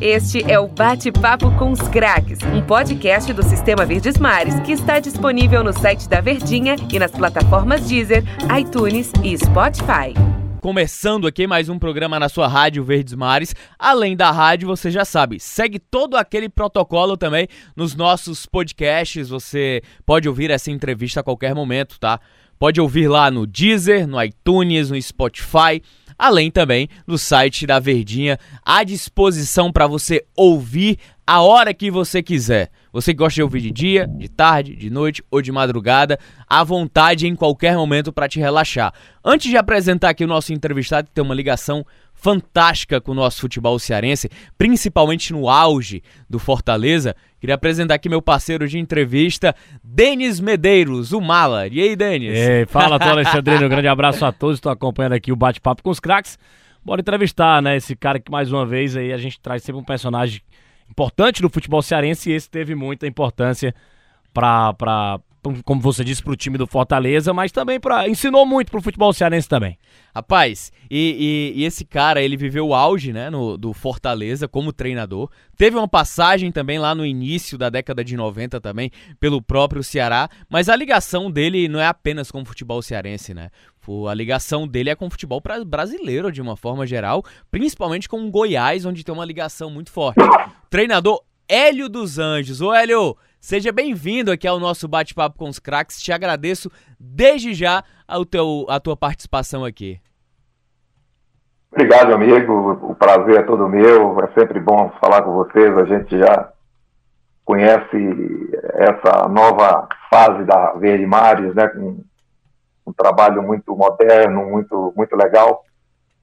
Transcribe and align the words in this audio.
Este 0.00 0.42
é 0.50 0.58
o 0.58 0.68
Bate-Papo 0.68 1.50
com 1.56 1.70
os 1.72 1.80
Craques, 1.88 2.38
um 2.42 2.60
podcast 2.60 3.32
do 3.32 3.42
Sistema 3.42 3.86
Verdes 3.86 4.18
Mares 4.18 4.58
que 4.60 4.72
está 4.72 4.98
disponível 4.98 5.64
no 5.64 5.72
site 5.72 6.08
da 6.08 6.20
Verdinha 6.20 6.76
e 6.92 6.98
nas 6.98 7.10
plataformas 7.10 7.86
Deezer, 7.86 8.22
iTunes 8.58 9.12
e 9.22 9.36
Spotify. 9.38 10.14
Começando 10.60 11.26
aqui 11.26 11.46
mais 11.46 11.68
um 11.68 11.78
programa 11.78 12.18
na 12.18 12.28
sua 12.28 12.48
Rádio 12.48 12.82
Verdes 12.82 13.14
Mares. 13.14 13.54
Além 13.78 14.16
da 14.16 14.30
rádio, 14.30 14.66
você 14.66 14.90
já 14.90 15.04
sabe, 15.04 15.38
segue 15.38 15.78
todo 15.78 16.16
aquele 16.16 16.48
protocolo 16.48 17.16
também 17.16 17.46
nos 17.76 17.94
nossos 17.94 18.46
podcasts. 18.46 19.28
Você 19.28 19.82
pode 20.06 20.28
ouvir 20.28 20.50
essa 20.50 20.70
entrevista 20.70 21.20
a 21.20 21.22
qualquer 21.22 21.54
momento, 21.54 22.00
tá? 22.00 22.18
Pode 22.58 22.80
ouvir 22.80 23.08
lá 23.08 23.30
no 23.30 23.46
Deezer, 23.46 24.06
no 24.06 24.22
iTunes, 24.22 24.90
no 24.90 25.00
Spotify 25.00 25.82
além 26.18 26.50
também 26.50 26.88
do 27.06 27.18
site 27.18 27.66
da 27.66 27.78
Verdinha 27.78 28.38
à 28.64 28.84
disposição 28.84 29.72
para 29.72 29.86
você 29.86 30.24
ouvir 30.36 30.98
a 31.26 31.40
hora 31.40 31.72
que 31.72 31.90
você 31.90 32.22
quiser. 32.22 32.70
Você 32.92 33.12
que 33.12 33.18
gosta 33.18 33.34
de 33.34 33.42
ouvir 33.42 33.60
de 33.60 33.70
dia, 33.70 34.06
de 34.06 34.28
tarde, 34.28 34.76
de 34.76 34.88
noite 34.88 35.22
ou 35.30 35.42
de 35.42 35.50
madrugada, 35.50 36.18
à 36.48 36.62
vontade 36.62 37.26
em 37.26 37.34
qualquer 37.34 37.76
momento 37.76 38.12
para 38.12 38.28
te 38.28 38.38
relaxar. 38.38 38.92
Antes 39.24 39.50
de 39.50 39.56
apresentar 39.56 40.10
aqui 40.10 40.22
o 40.22 40.28
nosso 40.28 40.52
entrevistado, 40.52 41.08
que 41.08 41.14
tem 41.14 41.24
uma 41.24 41.34
ligação 41.34 41.84
fantástica 42.14 43.00
com 43.00 43.12
o 43.12 43.14
nosso 43.14 43.40
futebol 43.40 43.78
cearense, 43.78 44.30
principalmente 44.56 45.32
no 45.32 45.48
auge 45.48 46.02
do 46.30 46.38
Fortaleza. 46.38 47.16
Queria 47.44 47.56
apresentar 47.56 47.92
aqui 47.96 48.08
meu 48.08 48.22
parceiro 48.22 48.66
de 48.66 48.78
entrevista, 48.78 49.54
Denis 49.82 50.40
Medeiros, 50.40 51.12
o 51.12 51.20
Mala. 51.20 51.68
E 51.68 51.78
aí, 51.78 51.94
Denis? 51.94 52.34
Ei, 52.34 52.64
fala, 52.64 52.98
Tô 52.98 53.04
Alexandrino. 53.04 53.66
Um 53.66 53.68
grande 53.68 53.86
abraço 53.86 54.24
a 54.24 54.32
todos. 54.32 54.56
Estou 54.56 54.72
acompanhando 54.72 55.12
aqui 55.12 55.30
o 55.30 55.36
bate-papo 55.36 55.82
com 55.82 55.90
os 55.90 56.00
craques. 56.00 56.38
Bora 56.82 57.02
entrevistar, 57.02 57.60
né? 57.60 57.76
Esse 57.76 57.94
cara 57.94 58.18
que 58.18 58.32
mais 58.32 58.50
uma 58.50 58.64
vez 58.64 58.96
aí 58.96 59.12
a 59.12 59.18
gente 59.18 59.38
traz 59.38 59.62
sempre 59.62 59.78
um 59.78 59.84
personagem 59.84 60.40
importante 60.90 61.42
no 61.42 61.50
futebol 61.50 61.82
cearense 61.82 62.30
e 62.30 62.32
esse 62.32 62.48
teve 62.48 62.74
muita 62.74 63.06
importância 63.06 63.74
para 64.32 65.20
como 65.64 65.80
você 65.80 66.02
disse, 66.02 66.22
para 66.22 66.32
o 66.32 66.36
time 66.36 66.56
do 66.56 66.66
Fortaleza, 66.66 67.32
mas 67.32 67.52
também 67.52 67.78
para 67.78 68.08
ensinou 68.08 68.46
muito 68.46 68.70
para 68.70 68.78
o 68.78 68.82
futebol 68.82 69.12
cearense 69.12 69.48
também. 69.48 69.78
Rapaz, 70.14 70.72
e, 70.90 71.52
e, 71.54 71.60
e, 71.60 71.64
esse 71.64 71.84
cara, 71.84 72.22
ele 72.22 72.36
viveu 72.36 72.68
o 72.68 72.74
auge 72.74 73.12
né, 73.12 73.28
no, 73.30 73.56
do 73.58 73.72
Fortaleza 73.72 74.46
como 74.46 74.72
treinador. 74.72 75.28
Teve 75.56 75.76
uma 75.76 75.88
passagem 75.88 76.52
também 76.52 76.78
lá 76.78 76.94
no 76.94 77.04
início 77.04 77.58
da 77.58 77.68
década 77.68 78.04
de 78.04 78.16
90 78.16 78.60
também, 78.60 78.90
pelo 79.18 79.42
próprio 79.42 79.82
Ceará, 79.82 80.28
mas 80.48 80.68
a 80.68 80.76
ligação 80.76 81.30
dele 81.30 81.68
não 81.68 81.80
é 81.80 81.86
apenas 81.86 82.30
com 82.30 82.42
o 82.42 82.44
futebol 82.44 82.80
cearense, 82.80 83.34
né? 83.34 83.50
A 84.08 84.14
ligação 84.14 84.66
dele 84.66 84.90
é 84.90 84.94
com 84.94 85.06
o 85.06 85.10
futebol 85.10 85.42
brasileiro, 85.66 86.32
de 86.32 86.40
uma 86.40 86.56
forma 86.56 86.86
geral, 86.86 87.22
principalmente 87.50 88.08
com 88.08 88.26
o 88.26 88.30
Goiás, 88.30 88.86
onde 88.86 89.04
tem 89.04 89.14
uma 89.14 89.26
ligação 89.26 89.68
muito 89.68 89.90
forte. 89.90 90.20
treinador 90.70 91.20
Hélio 91.48 91.88
dos 91.88 92.18
Anjos. 92.18 92.60
Ô 92.60 92.72
Hélio, 92.72 93.16
Seja 93.44 93.70
bem-vindo 93.70 94.32
aqui 94.32 94.48
ao 94.48 94.58
nosso 94.58 94.88
bate-papo 94.88 95.36
com 95.36 95.50
os 95.50 95.58
craques. 95.58 96.00
Te 96.00 96.10
agradeço 96.10 96.70
desde 96.98 97.52
já 97.52 97.84
a, 98.08 98.16
teu, 98.24 98.64
a 98.70 98.80
tua 98.80 98.96
participação 98.96 99.66
aqui. 99.66 100.00
Obrigado, 101.70 102.14
amigo. 102.14 102.72
O 102.90 102.94
prazer 102.94 103.40
é 103.40 103.42
todo 103.42 103.68
meu. 103.68 104.18
É 104.20 104.28
sempre 104.28 104.58
bom 104.58 104.90
falar 104.98 105.20
com 105.20 105.34
vocês. 105.34 105.76
A 105.76 105.84
gente 105.84 106.18
já 106.18 106.52
conhece 107.44 108.50
essa 108.76 109.28
nova 109.28 109.90
fase 110.10 110.42
da 110.44 110.72
Verde 110.76 111.04
Mares, 111.04 111.54
né? 111.54 111.68
Com 111.68 112.02
um 112.86 112.92
trabalho 112.94 113.42
muito 113.42 113.76
moderno, 113.76 114.46
muito, 114.46 114.94
muito 114.96 115.14
legal. 115.14 115.64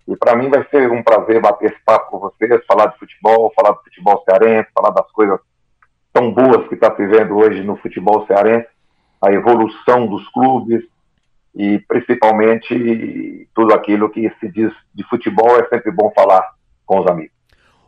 E 0.08 0.16
para 0.16 0.36
mim 0.36 0.49
vai 0.49 0.67
ser 0.69 0.92
um 0.92 1.03
prazer 1.03 1.39
bater 1.39 1.72
esse 1.72 1.83
papo 1.86 2.09
com 2.09 2.19
vocês, 2.19 2.66
falar 2.66 2.88
de 2.88 2.97
futebol, 2.97 3.53
falar 3.55 3.73
do 3.73 3.83
futebol 3.83 4.23
cearense, 4.27 4.72
falar 4.73 4.89
das 4.89 5.11
coisas 5.11 5.39
tão 6.14 6.31
boas 6.31 6.67
que 6.67 6.76
está 6.76 6.95
se 6.95 7.06
vendo 7.08 7.36
hoje 7.36 7.64
no 7.64 7.78
futebol 7.78 8.26
cearense, 8.28 8.67
a 9.22 9.31
evolução 9.31 10.08
dos 10.08 10.28
clubes 10.30 10.84
e 11.55 11.80
principalmente 11.80 13.48
tudo 13.54 13.73
aquilo 13.73 14.10
que 14.10 14.30
se 14.39 14.49
diz 14.49 14.72
de 14.94 15.04
futebol 15.10 15.58
é 15.58 15.67
sempre 15.67 15.92
bom 15.92 16.11
falar 16.16 16.44
com 16.86 16.99
os 16.99 17.08
amigos. 17.08 17.33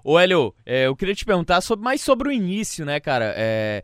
Ô 0.04 0.20
Hélio, 0.20 0.54
é, 0.66 0.88
eu 0.88 0.96
queria 0.96 1.16
te 1.16 1.26
perguntar 1.26 1.62
sobre, 1.62 1.84
mais 1.84 2.02
sobre 2.02 2.28
o 2.28 2.32
início, 2.32 2.86
né, 2.86 3.00
cara? 3.00 3.34
É, 3.38 3.84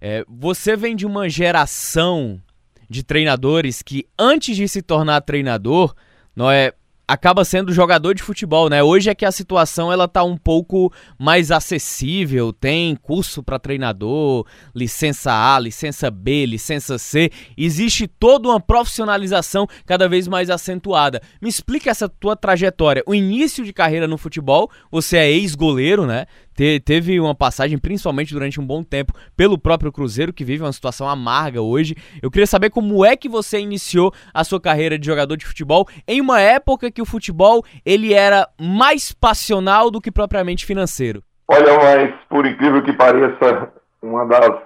é, 0.00 0.24
você 0.28 0.76
vem 0.76 0.94
de 0.94 1.06
uma 1.06 1.28
geração 1.28 2.40
de 2.88 3.02
treinadores 3.02 3.82
que 3.82 4.06
antes 4.18 4.54
de 4.54 4.68
se 4.68 4.82
tornar 4.82 5.22
treinador, 5.22 5.94
não 6.34 6.50
é, 6.50 6.72
acaba 7.06 7.44
sendo 7.44 7.72
jogador 7.72 8.14
de 8.14 8.22
futebol, 8.22 8.68
né? 8.68 8.82
Hoje 8.82 9.08
é 9.10 9.14
que 9.14 9.24
a 9.24 9.30
situação 9.30 9.92
ela 9.92 10.08
tá 10.08 10.24
um 10.24 10.36
pouco 10.36 10.92
mais 11.18 11.50
acessível, 11.50 12.52
tem 12.52 12.96
curso 12.96 13.42
para 13.42 13.58
treinador, 13.58 14.44
licença 14.74 15.32
A, 15.32 15.58
licença 15.58 16.10
B, 16.10 16.46
licença 16.46 16.98
C, 16.98 17.30
existe 17.56 18.08
toda 18.08 18.48
uma 18.48 18.60
profissionalização 18.60 19.66
cada 19.84 20.08
vez 20.08 20.26
mais 20.26 20.50
acentuada. 20.50 21.22
Me 21.40 21.48
explica 21.48 21.90
essa 21.90 22.08
tua 22.08 22.34
trajetória, 22.34 23.02
o 23.06 23.14
início 23.14 23.64
de 23.64 23.72
carreira 23.72 24.08
no 24.08 24.18
futebol, 24.18 24.70
você 24.90 25.16
é 25.16 25.30
ex-goleiro, 25.30 26.06
né? 26.06 26.26
Te, 26.56 26.80
teve 26.80 27.20
uma 27.20 27.34
passagem, 27.34 27.76
principalmente 27.76 28.32
durante 28.32 28.58
um 28.58 28.66
bom 28.66 28.82
tempo, 28.82 29.12
pelo 29.36 29.58
próprio 29.58 29.92
Cruzeiro, 29.92 30.32
que 30.32 30.42
vive 30.42 30.62
uma 30.62 30.72
situação 30.72 31.06
amarga 31.06 31.60
hoje. 31.60 31.94
Eu 32.22 32.30
queria 32.30 32.46
saber 32.46 32.70
como 32.70 33.04
é 33.04 33.14
que 33.14 33.28
você 33.28 33.60
iniciou 33.60 34.12
a 34.32 34.42
sua 34.42 34.60
carreira 34.60 34.98
de 34.98 35.04
jogador 35.06 35.36
de 35.36 35.44
futebol 35.44 35.86
em 36.08 36.20
uma 36.20 36.40
época 36.40 36.90
que 36.90 37.02
o 37.02 37.06
futebol 37.06 37.62
ele 37.84 38.14
era 38.14 38.48
mais 38.58 39.12
passional 39.12 39.90
do 39.90 40.00
que 40.00 40.10
propriamente 40.10 40.64
financeiro. 40.64 41.22
Olha, 41.46 41.78
mas 41.78 42.14
por 42.28 42.46
incrível 42.46 42.82
que 42.82 42.92
pareça, 42.94 43.70
uma 44.02 44.24
das 44.24 44.62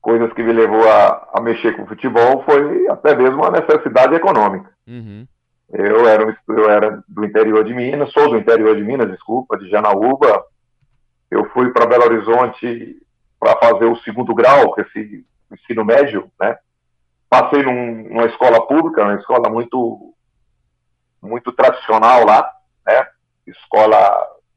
coisas 0.00 0.32
que 0.32 0.42
me 0.42 0.52
levou 0.52 0.88
a, 0.88 1.28
a 1.34 1.40
mexer 1.40 1.76
com 1.76 1.82
o 1.82 1.86
futebol 1.86 2.42
foi 2.44 2.88
até 2.88 3.14
mesmo 3.14 3.36
uma 3.36 3.50
necessidade 3.50 4.14
econômica. 4.14 4.70
Uhum. 4.86 5.26
Eu, 5.72 6.06
era, 6.08 6.36
eu 6.48 6.70
era 6.70 7.02
do 7.08 7.24
interior 7.24 7.64
de 7.64 7.74
Minas, 7.74 8.12
sou 8.12 8.30
do 8.30 8.38
interior 8.38 8.76
de 8.76 8.82
Minas, 8.82 9.10
desculpa, 9.10 9.58
de 9.58 9.68
Janaúba, 9.68 10.44
eu 11.34 11.50
fui 11.50 11.70
para 11.72 11.86
Belo 11.86 12.04
Horizonte 12.04 12.96
para 13.40 13.58
fazer 13.58 13.86
o 13.86 13.96
segundo 13.96 14.32
grau, 14.34 14.74
é 14.78 14.82
esse 14.82 15.26
ensino 15.52 15.84
médio, 15.84 16.30
né? 16.40 16.56
Passei 17.28 17.62
num, 17.62 18.08
numa 18.08 18.26
escola 18.26 18.64
pública, 18.66 19.02
uma 19.02 19.16
escola 19.16 19.50
muito 19.50 20.14
muito 21.20 21.50
tradicional 21.52 22.24
lá, 22.24 22.48
né? 22.86 23.08
Escola 23.46 23.98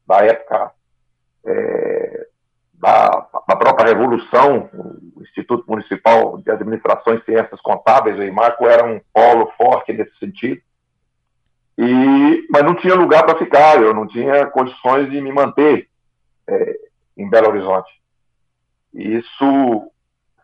da 0.06 0.24
época 0.24 0.70
é, 1.44 2.26
da, 2.74 3.26
da, 3.48 3.56
própria 3.56 3.88
Revolução, 3.88 4.70
o 5.16 5.22
Instituto 5.22 5.64
Municipal 5.66 6.38
de 6.38 6.50
Administração 6.50 7.14
e 7.14 7.24
Ciências 7.24 7.60
Contábeis, 7.60 8.16
o 8.16 8.32
Marco 8.32 8.66
era 8.66 8.84
um 8.84 9.00
polo 9.12 9.50
forte 9.56 9.92
nesse 9.92 10.16
sentido. 10.18 10.60
E, 11.76 12.46
mas 12.50 12.62
não 12.62 12.74
tinha 12.74 12.94
lugar 12.94 13.24
para 13.24 13.38
ficar, 13.38 13.82
eu 13.82 13.92
não 13.92 14.06
tinha 14.06 14.46
condições 14.46 15.10
de 15.10 15.20
me 15.20 15.32
manter 15.32 15.88
é, 16.48 16.78
em 17.16 17.28
Belo 17.28 17.48
Horizonte. 17.48 17.90
Isso 18.94 19.90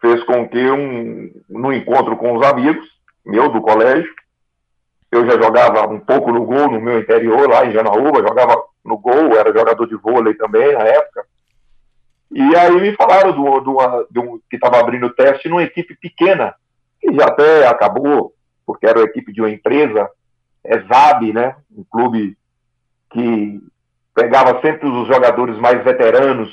fez 0.01 0.23
com 0.25 0.49
que, 0.49 0.71
um, 0.71 1.31
no 1.49 1.73
encontro 1.73 2.17
com 2.17 2.37
os 2.37 2.47
amigos, 2.47 2.87
meu 3.25 3.51
do 3.51 3.63
colégio, 3.63 4.13
eu 5.11 5.25
já 5.27 5.41
jogava 5.41 5.87
um 5.89 6.01
pouco 6.01 6.33
no 6.33 6.45
gol 6.45 6.71
no 6.71 6.81
meu 6.81 6.99
interior, 6.99 7.49
lá 7.49 7.65
em 7.65 7.73
Janaúba, 7.73 8.27
jogava 8.27 8.63
no 8.85 8.99
gol, 8.99 9.37
era 9.37 9.57
jogador 9.57 9.87
de 9.87 9.97
vôlei 9.97 10.35
também 10.35 10.73
na 10.73 10.81
época. 10.81 11.25
E 12.31 12.57
aí 12.57 12.81
me 12.81 12.93
falaram 12.97 13.33
do, 13.33 13.61
do, 13.61 14.07
do 14.11 14.43
que 14.51 14.57
estava 14.57 14.81
abrindo 14.81 15.15
teste 15.15 15.49
numa 15.49 15.63
equipe 15.63 15.95
pequena, 15.95 16.55
que 17.01 17.15
já 17.15 17.27
até 17.27 17.67
acabou, 17.67 18.35
porque 18.67 18.87
era 18.87 19.01
a 19.01 19.05
equipe 19.05 19.33
de 19.33 19.41
uma 19.41 19.51
empresa, 19.51 20.11
é 20.65 20.81
ZAB, 20.81 21.33
né? 21.33 21.57
Um 21.71 21.85
clube 21.85 22.37
que 23.11 23.63
pegava 24.15 24.61
sempre 24.61 24.89
os 24.89 25.09
jogadores 25.09 25.59
mais 25.59 25.83
veteranos, 25.83 26.50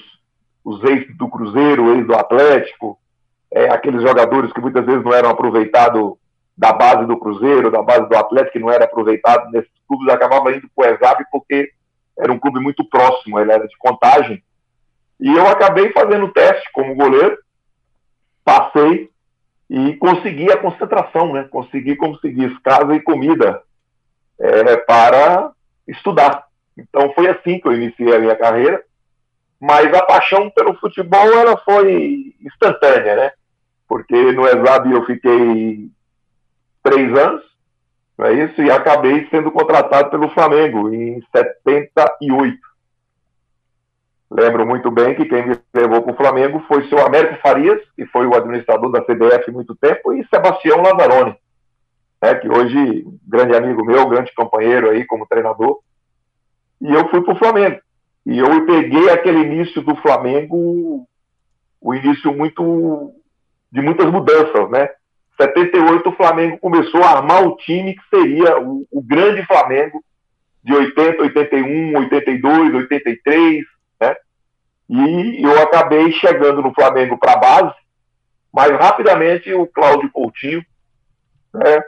os 0.64 0.84
ex 0.84 1.16
do 1.18 1.30
Cruzeiro, 1.30 1.96
ex 1.96 2.08
do 2.08 2.16
Atlético, 2.16 2.98
é, 3.52 3.70
aqueles 3.70 4.02
jogadores 4.02 4.52
que 4.54 4.62
muitas 4.62 4.86
vezes 4.86 5.04
não 5.04 5.14
eram 5.14 5.30
aproveitados 5.30 6.14
da 6.58 6.74
base 6.74 7.06
do 7.06 7.18
Cruzeiro, 7.18 7.72
da 7.72 7.82
base 7.82 8.08
do 8.08 8.16
Atlético, 8.16 8.54
que 8.54 8.60
não 8.60 8.70
era 8.70 8.86
aproveitado 8.86 9.50
nesses 9.52 9.72
clubes, 9.88 10.14
acabava 10.14 10.52
indo 10.56 10.68
para 10.76 10.92
o 10.92 10.96
ESAB 10.96 11.26
porque 11.32 11.72
era 12.18 12.32
um 12.32 12.40
clube 12.40 12.60
muito 12.60 12.84
próximo, 12.86 13.40
ele 13.40 13.52
era 13.52 13.68
de 13.68 13.78
contagem. 13.78 14.44
E 15.20 15.32
eu 15.32 15.48
acabei 15.48 15.92
fazendo 15.92 16.32
teste 16.32 16.70
como 16.74 16.96
goleiro, 16.96 17.38
passei 18.44 19.10
e 19.70 19.96
consegui 19.98 20.52
a 20.52 20.58
concentração, 20.58 21.34
né? 21.34 21.48
Consegui 21.50 21.96
conseguir 21.96 22.60
casa 22.62 22.94
e 22.96 23.02
comida 23.02 23.62
é, 24.40 24.78
para 24.78 25.52
estudar. 25.88 26.46
Então 26.78 27.12
foi 27.14 27.28
assim 27.28 27.60
que 27.60 27.68
eu 27.68 27.74
iniciei 27.74 28.16
a 28.16 28.20
minha 28.20 28.36
carreira, 28.36 28.84
mas 29.60 29.94
a 29.94 30.04
paixão 30.04 30.50
pelo 30.50 30.74
futebol 30.76 31.32
ela 31.34 31.58
foi 31.58 32.34
instantânea, 32.42 33.16
né? 33.16 33.32
Porque 33.88 34.16
no 34.32 34.48
ESAB 34.48 34.92
eu 34.92 35.06
fiquei 35.06 35.90
três 36.82 37.14
anos, 37.18 37.44
não 38.18 38.26
é 38.26 38.34
isso? 38.34 38.62
E 38.62 38.72
acabei 38.72 39.28
sendo 39.30 39.52
contratado 39.52 40.10
pelo 40.10 40.30
Flamengo 40.30 40.94
em 40.94 41.22
78. 41.36 42.58
lembro 44.32 44.66
muito 44.66 44.90
bem 44.90 45.14
que 45.14 45.26
quem 45.26 45.46
me 45.46 45.60
levou 45.74 46.02
para 46.02 46.14
o 46.14 46.18
Flamengo 46.18 46.64
foi 46.68 46.88
seu 46.88 47.06
Américo 47.06 47.42
Farias, 47.42 47.82
que 47.96 48.06
foi 48.08 48.26
o 48.26 48.36
administrador 48.36 48.92
da 48.92 49.02
CBF 49.02 49.52
muito 49.52 49.76
tempo, 49.76 50.14
e 50.14 50.26
Sebastião 50.28 50.82
Lazzaroni, 50.82 51.36
né, 52.22 52.36
que 52.36 52.50
hoje 52.50 53.06
grande 53.28 53.56
amigo 53.56 53.86
meu, 53.86 54.08
grande 54.08 54.34
companheiro 54.34 54.90
aí 54.90 55.06
como 55.06 55.28
treinador. 55.28 55.80
E 56.82 56.92
eu 56.92 57.08
fui 57.10 57.22
para 57.22 57.34
o 57.34 57.38
Flamengo. 57.38 57.80
E 58.26 58.38
eu 58.38 58.66
peguei 58.66 59.10
aquele 59.10 59.40
início 59.40 59.82
do 59.82 59.96
Flamengo, 59.98 61.08
o 61.80 61.96
início 61.96 62.34
muito 62.36 63.14
de 63.72 63.82
muitas 63.82 64.12
mudanças, 64.12 64.70
né? 64.70 64.90
78 65.40 66.10
o 66.10 66.16
Flamengo 66.16 66.58
começou 66.60 67.04
a 67.04 67.12
armar 67.18 67.44
o 67.44 67.56
time 67.56 67.96
que 67.96 68.10
seria 68.10 68.60
o, 68.60 68.86
o 68.92 69.02
grande 69.02 69.46
Flamengo 69.46 70.04
de 70.64 70.74
80, 70.74 71.22
81, 71.24 71.98
82, 71.98 72.76
83, 72.76 73.66
né? 74.00 74.16
E 74.90 75.44
eu 75.44 75.62
acabei 75.62 76.12
chegando 76.14 76.62
no 76.62 76.74
Flamengo 76.74 77.18
para 77.18 77.34
a 77.34 77.38
base, 77.38 77.76
mas 78.54 78.72
rapidamente 78.72 79.52
o 79.54 79.66
Cláudio 79.66 80.12
Coutinho, 80.12 80.64
né, 81.54 81.82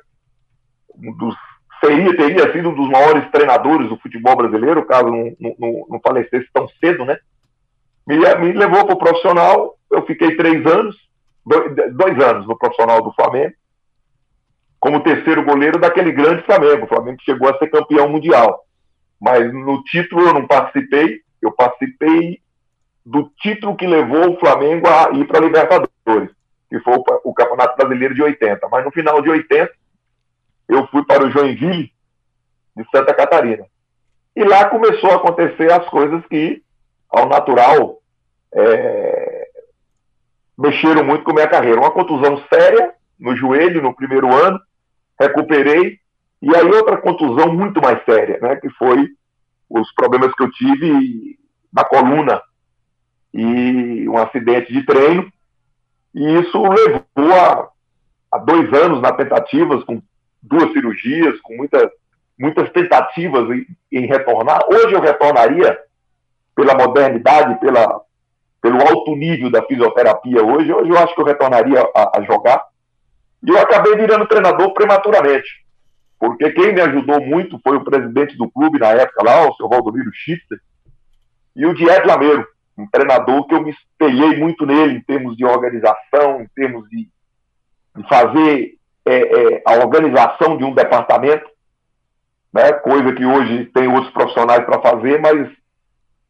um 0.95 1.11
dos, 1.17 1.35
seria, 1.83 2.15
teria 2.15 2.51
sido 2.53 2.69
um 2.69 2.75
dos 2.75 2.89
maiores 2.89 3.29
treinadores 3.31 3.89
do 3.89 3.97
futebol 3.97 4.35
brasileiro, 4.35 4.85
caso 4.85 5.05
não, 5.05 5.35
não, 5.39 5.85
não 5.89 5.99
falecesse 5.99 6.47
tão 6.53 6.67
cedo, 6.79 7.03
né? 7.03 7.17
Me, 8.07 8.17
me 8.17 8.53
levou 8.53 8.85
para 8.85 8.95
o 8.95 8.99
profissional, 8.99 9.75
eu 9.91 10.05
fiquei 10.05 10.35
três 10.35 10.65
anos, 10.65 10.95
dois, 11.45 12.19
anos 12.19 12.47
no 12.47 12.57
profissional 12.57 13.01
do 13.01 13.13
Flamengo, 13.13 13.53
como 14.79 15.03
terceiro 15.03 15.43
goleiro 15.43 15.79
daquele 15.79 16.11
grande 16.11 16.43
Flamengo. 16.43 16.85
O 16.85 16.89
Flamengo 16.89 17.17
chegou 17.23 17.49
a 17.49 17.57
ser 17.57 17.69
campeão 17.69 18.09
mundial. 18.09 18.61
Mas 19.19 19.53
no 19.53 19.81
título 19.83 20.27
eu 20.27 20.33
não 20.33 20.45
participei, 20.45 21.21
eu 21.41 21.51
participei 21.51 22.41
do 23.05 23.31
título 23.41 23.75
que 23.75 23.87
levou 23.87 24.31
o 24.31 24.39
Flamengo 24.39 24.87
a 24.87 25.11
ir 25.17 25.25
para 25.25 25.39
a 25.39 25.41
Libertadores, 25.41 26.29
que 26.69 26.79
foi 26.79 26.95
o 27.23 27.33
Campeonato 27.33 27.77
Brasileiro 27.77 28.13
de 28.13 28.21
80. 28.21 28.67
Mas 28.69 28.83
no 28.83 28.91
final 28.91 29.21
de 29.21 29.29
80, 29.29 29.71
eu 30.67 30.87
fui 30.87 31.05
para 31.05 31.25
o 31.25 31.31
Joinville, 31.31 31.91
de 32.75 32.83
Santa 32.89 33.13
Catarina. 33.13 33.65
E 34.35 34.43
lá 34.43 34.69
começou 34.69 35.11
a 35.11 35.15
acontecer 35.15 35.71
as 35.71 35.87
coisas 35.89 36.25
que, 36.25 36.63
ao 37.09 37.27
natural, 37.27 37.99
é, 38.53 39.47
mexeram 40.57 41.03
muito 41.03 41.23
com 41.23 41.31
a 41.31 41.35
minha 41.35 41.47
carreira. 41.47 41.79
Uma 41.79 41.91
contusão 41.91 42.43
séria 42.51 42.93
no 43.19 43.35
joelho 43.35 43.81
no 43.81 43.95
primeiro 43.95 44.33
ano, 44.33 44.59
recuperei, 45.19 45.99
e 46.41 46.55
aí 46.55 46.65
outra 46.65 46.97
contusão 46.97 47.53
muito 47.53 47.81
mais 47.81 48.03
séria, 48.03 48.39
né, 48.41 48.55
que 48.57 48.69
foi 48.71 49.07
os 49.69 49.91
problemas 49.93 50.33
que 50.33 50.43
eu 50.43 50.51
tive 50.51 51.39
na 51.71 51.83
coluna 51.83 52.41
e 53.33 54.07
um 54.09 54.17
acidente 54.17 54.71
de 54.73 54.85
treino, 54.85 55.31
e 56.13 56.39
isso 56.39 56.61
levou 56.61 57.33
a, 57.33 57.69
a 58.31 58.37
dois 58.39 58.71
anos 58.73 59.01
na 59.01 59.11
tentativas, 59.13 59.83
com 59.83 60.01
duas 60.43 60.71
cirurgias, 60.73 61.39
com 61.41 61.55
muitas, 61.55 61.89
muitas 62.37 62.69
tentativas 62.71 63.49
em, 63.49 63.65
em 63.91 64.05
retornar. 64.05 64.61
Hoje 64.69 64.93
eu 64.93 65.01
retornaria 65.01 65.79
pela 66.55 66.75
modernidade, 66.75 67.59
pela, 67.59 68.01
pelo 68.61 68.81
alto 68.81 69.15
nível 69.15 69.49
da 69.49 69.63
fisioterapia 69.63 70.43
hoje, 70.43 70.71
hoje 70.71 70.89
eu 70.89 70.97
acho 70.97 71.15
que 71.15 71.21
eu 71.21 71.25
retornaria 71.25 71.81
a, 71.95 72.19
a 72.19 72.21
jogar. 72.23 72.63
E 73.41 73.49
eu 73.49 73.57
acabei 73.57 73.95
virando 73.95 74.27
treinador 74.27 74.73
prematuramente, 74.73 75.65
porque 76.19 76.51
quem 76.51 76.73
me 76.73 76.81
ajudou 76.81 77.21
muito 77.21 77.59
foi 77.61 77.75
o 77.75 77.83
presidente 77.83 78.37
do 78.37 78.49
clube 78.49 78.79
na 78.79 78.89
época 78.89 79.23
lá, 79.23 79.49
o 79.49 79.55
seu 79.55 79.67
Valdomiro 79.67 80.11
Schifter, 80.13 80.59
e 81.55 81.65
o 81.65 81.73
Diego 81.73 82.07
Lameiro, 82.07 82.47
um 82.77 82.87
treinador 82.87 83.45
que 83.45 83.53
eu 83.53 83.61
me 83.61 83.71
espelhei 83.71 84.39
muito 84.39 84.65
nele 84.65 84.95
em 84.95 85.01
termos 85.01 85.35
de 85.35 85.45
organização, 85.45 86.41
em 86.41 86.47
termos 86.55 86.87
de, 86.89 87.09
de 87.95 88.07
fazer 88.07 88.75
é, 89.05 89.55
é, 89.55 89.63
a 89.65 89.73
organização 89.73 90.57
de 90.57 90.63
um 90.63 90.73
departamento, 90.73 91.49
né, 92.53 92.71
coisa 92.73 93.13
que 93.13 93.25
hoje 93.25 93.65
tem 93.65 93.87
outros 93.87 94.13
profissionais 94.13 94.63
para 94.65 94.81
fazer, 94.81 95.19
mas 95.19 95.49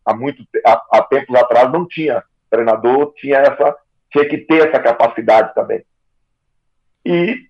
há 0.05 0.13
muito 0.13 0.43
há, 0.65 0.81
há 0.91 1.01
tempos 1.03 1.35
atrás 1.35 1.71
não 1.71 1.87
tinha 1.87 2.23
treinador, 2.49 3.13
tinha 3.15 3.37
essa 3.37 3.75
tinha 4.11 4.29
que 4.29 4.37
ter 4.37 4.67
essa 4.67 4.79
capacidade 4.79 5.53
também. 5.55 5.83
E 7.03 7.47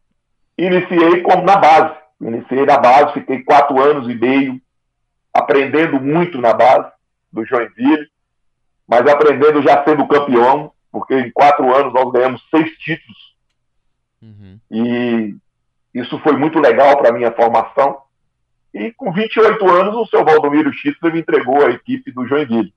iniciei 0.57 1.21
como 1.21 1.43
na 1.43 1.57
base, 1.57 1.95
iniciei 2.21 2.65
na 2.65 2.77
base, 2.77 3.13
fiquei 3.13 3.43
quatro 3.43 3.81
anos 3.81 4.09
e 4.09 4.15
meio 4.15 4.59
aprendendo 5.33 5.99
muito 5.99 6.39
na 6.39 6.53
base 6.53 6.91
do 7.31 7.45
Joinville, 7.45 8.07
mas 8.87 9.01
aprendendo 9.07 9.61
já 9.61 9.83
sendo 9.83 10.07
campeão, 10.07 10.71
porque 10.91 11.15
em 11.15 11.31
quatro 11.31 11.75
anos 11.75 11.93
nós 11.93 12.11
ganhamos 12.11 12.41
seis 12.49 12.71
títulos. 12.77 13.32
Uhum. 14.23 14.59
E 14.71 15.35
isso 15.93 16.17
foi 16.19 16.37
muito 16.37 16.59
legal 16.59 16.97
para 16.97 17.09
a 17.09 17.13
minha 17.13 17.31
formação. 17.31 18.01
E 18.73 18.91
com 18.93 19.11
28 19.11 19.69
anos, 19.69 19.95
o 19.95 20.05
seu 20.07 20.23
Valdomiro 20.23 20.71
Schistler 20.73 21.13
me 21.13 21.19
entregou 21.19 21.65
a 21.65 21.69
equipe 21.69 22.11
do 22.11 22.25
Joinville. 22.25 22.73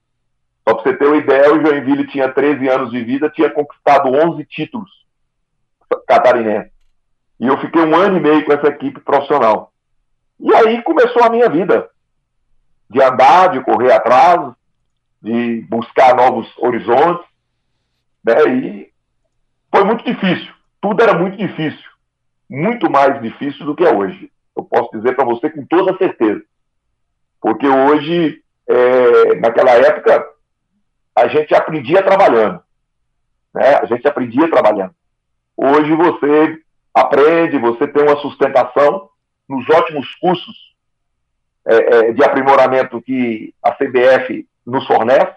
Só 0.68 0.74
para 0.74 0.82
você 0.82 0.96
ter 0.96 1.06
uma 1.06 1.16
ideia, 1.16 1.54
o 1.54 1.64
Joinville 1.64 2.08
tinha 2.08 2.28
13 2.28 2.68
anos 2.68 2.90
de 2.90 3.02
vida, 3.02 3.30
tinha 3.30 3.48
conquistado 3.48 4.08
11 4.08 4.44
títulos 4.44 4.90
catarinenses. 6.06 6.72
E 7.38 7.46
eu 7.46 7.56
fiquei 7.60 7.82
um 7.82 7.94
ano 7.94 8.16
e 8.16 8.20
meio 8.20 8.44
com 8.44 8.52
essa 8.52 8.68
equipe 8.68 9.00
profissional. 9.00 9.72
E 10.40 10.52
aí 10.54 10.82
começou 10.82 11.22
a 11.22 11.30
minha 11.30 11.48
vida 11.48 11.88
de 12.90 13.02
andar, 13.02 13.50
de 13.50 13.60
correr 13.62 13.92
atrás, 13.92 14.52
de 15.22 15.64
buscar 15.68 16.14
novos 16.16 16.46
horizontes. 16.58 17.26
Né? 18.24 18.34
E 18.48 18.92
foi 19.70 19.84
muito 19.84 20.04
difícil. 20.04 20.55
Tudo 20.86 21.02
era 21.02 21.18
muito 21.18 21.36
difícil. 21.36 21.90
Muito 22.48 22.88
mais 22.88 23.20
difícil 23.20 23.66
do 23.66 23.74
que 23.74 23.84
é 23.84 23.92
hoje 23.92 24.30
eu 24.56 24.64
posso 24.64 24.90
dizer 24.92 25.14
para 25.14 25.24
você 25.24 25.50
com 25.50 25.66
toda 25.66 25.98
certeza. 25.98 26.42
Porque 27.40 27.68
hoje, 27.68 28.42
é, 28.66 29.34
naquela 29.34 29.72
época, 29.72 30.26
a 31.14 31.28
gente 31.28 31.54
aprendia 31.54 32.02
trabalhando. 32.02 32.60
Né? 33.54 33.74
A 33.82 33.84
gente 33.84 34.08
aprendia 34.08 34.48
trabalhando. 34.48 34.94
Hoje 35.56 35.92
você 35.94 36.62
aprende, 36.94 37.58
você 37.58 37.86
tem 37.88 38.02
uma 38.02 38.16
sustentação 38.16 39.10
nos 39.48 39.68
ótimos 39.68 40.14
cursos 40.14 40.74
é, 41.66 41.76
é, 41.76 42.12
de 42.12 42.24
aprimoramento 42.24 43.02
que 43.02 43.52
a 43.62 43.72
CBF 43.72 44.48
nos 44.64 44.86
fornece. 44.86 45.36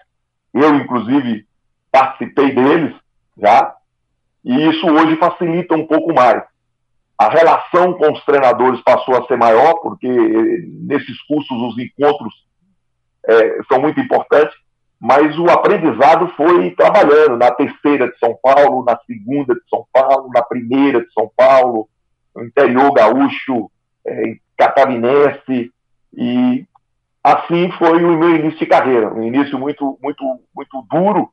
Eu, 0.54 0.76
inclusive, 0.76 1.46
participei 1.92 2.54
deles 2.54 2.94
já. 3.36 3.76
E 4.44 4.68
isso 4.68 4.86
hoje 4.86 5.16
facilita 5.16 5.74
um 5.74 5.86
pouco 5.86 6.14
mais. 6.14 6.42
A 7.18 7.28
relação 7.28 7.92
com 7.92 8.12
os 8.12 8.24
treinadores 8.24 8.80
passou 8.82 9.14
a 9.16 9.26
ser 9.26 9.36
maior, 9.36 9.74
porque 9.74 10.08
nesses 10.08 11.20
cursos 11.24 11.50
os 11.50 11.78
encontros 11.78 12.32
é, 13.28 13.62
são 13.70 13.80
muito 13.80 14.00
importantes, 14.00 14.56
mas 14.98 15.38
o 15.38 15.50
aprendizado 15.50 16.28
foi 16.36 16.70
trabalhando 16.70 17.36
na 17.36 17.50
terceira 17.50 18.10
de 18.10 18.18
São 18.18 18.38
Paulo, 18.42 18.84
na 18.84 18.98
segunda 19.06 19.54
de 19.54 19.60
São 19.68 19.86
Paulo, 19.92 20.30
na 20.32 20.42
primeira 20.42 21.00
de 21.00 21.12
São 21.12 21.30
Paulo, 21.36 21.88
no 22.34 22.44
interior 22.44 22.92
gaúcho, 22.92 23.70
é, 24.06 24.36
catarinense, 24.56 25.70
e 26.14 26.66
assim 27.22 27.70
foi 27.72 28.02
o 28.02 28.18
meu 28.18 28.36
início 28.36 28.60
de 28.60 28.66
carreira, 28.66 29.12
um 29.12 29.22
início 29.22 29.58
muito, 29.58 29.98
muito, 30.02 30.24
muito 30.54 30.86
duro, 30.90 31.30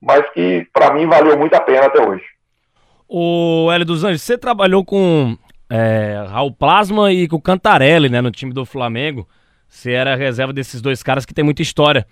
mas 0.00 0.28
que 0.30 0.68
para 0.72 0.92
mim 0.94 1.06
valeu 1.06 1.38
muito 1.38 1.54
a 1.54 1.60
pena 1.60 1.86
até 1.86 2.00
hoje. 2.00 2.35
O 3.08 3.70
Hélio 3.70 3.86
dos 3.86 4.04
Anjos, 4.04 4.22
você 4.22 4.36
trabalhou 4.36 4.84
com 4.84 5.36
é, 5.70 6.24
Raul 6.28 6.52
Plasma 6.52 7.12
e 7.12 7.28
com 7.28 7.36
o 7.36 7.40
Cantarelli, 7.40 8.08
né, 8.08 8.20
no 8.20 8.30
time 8.30 8.52
do 8.52 8.64
Flamengo. 8.64 9.28
Você 9.68 9.92
era 9.92 10.16
reserva 10.16 10.52
desses 10.52 10.80
dois 10.80 11.02
caras 11.02 11.24
que 11.24 11.34
tem 11.34 11.44
muita 11.44 11.62
história 11.62 12.06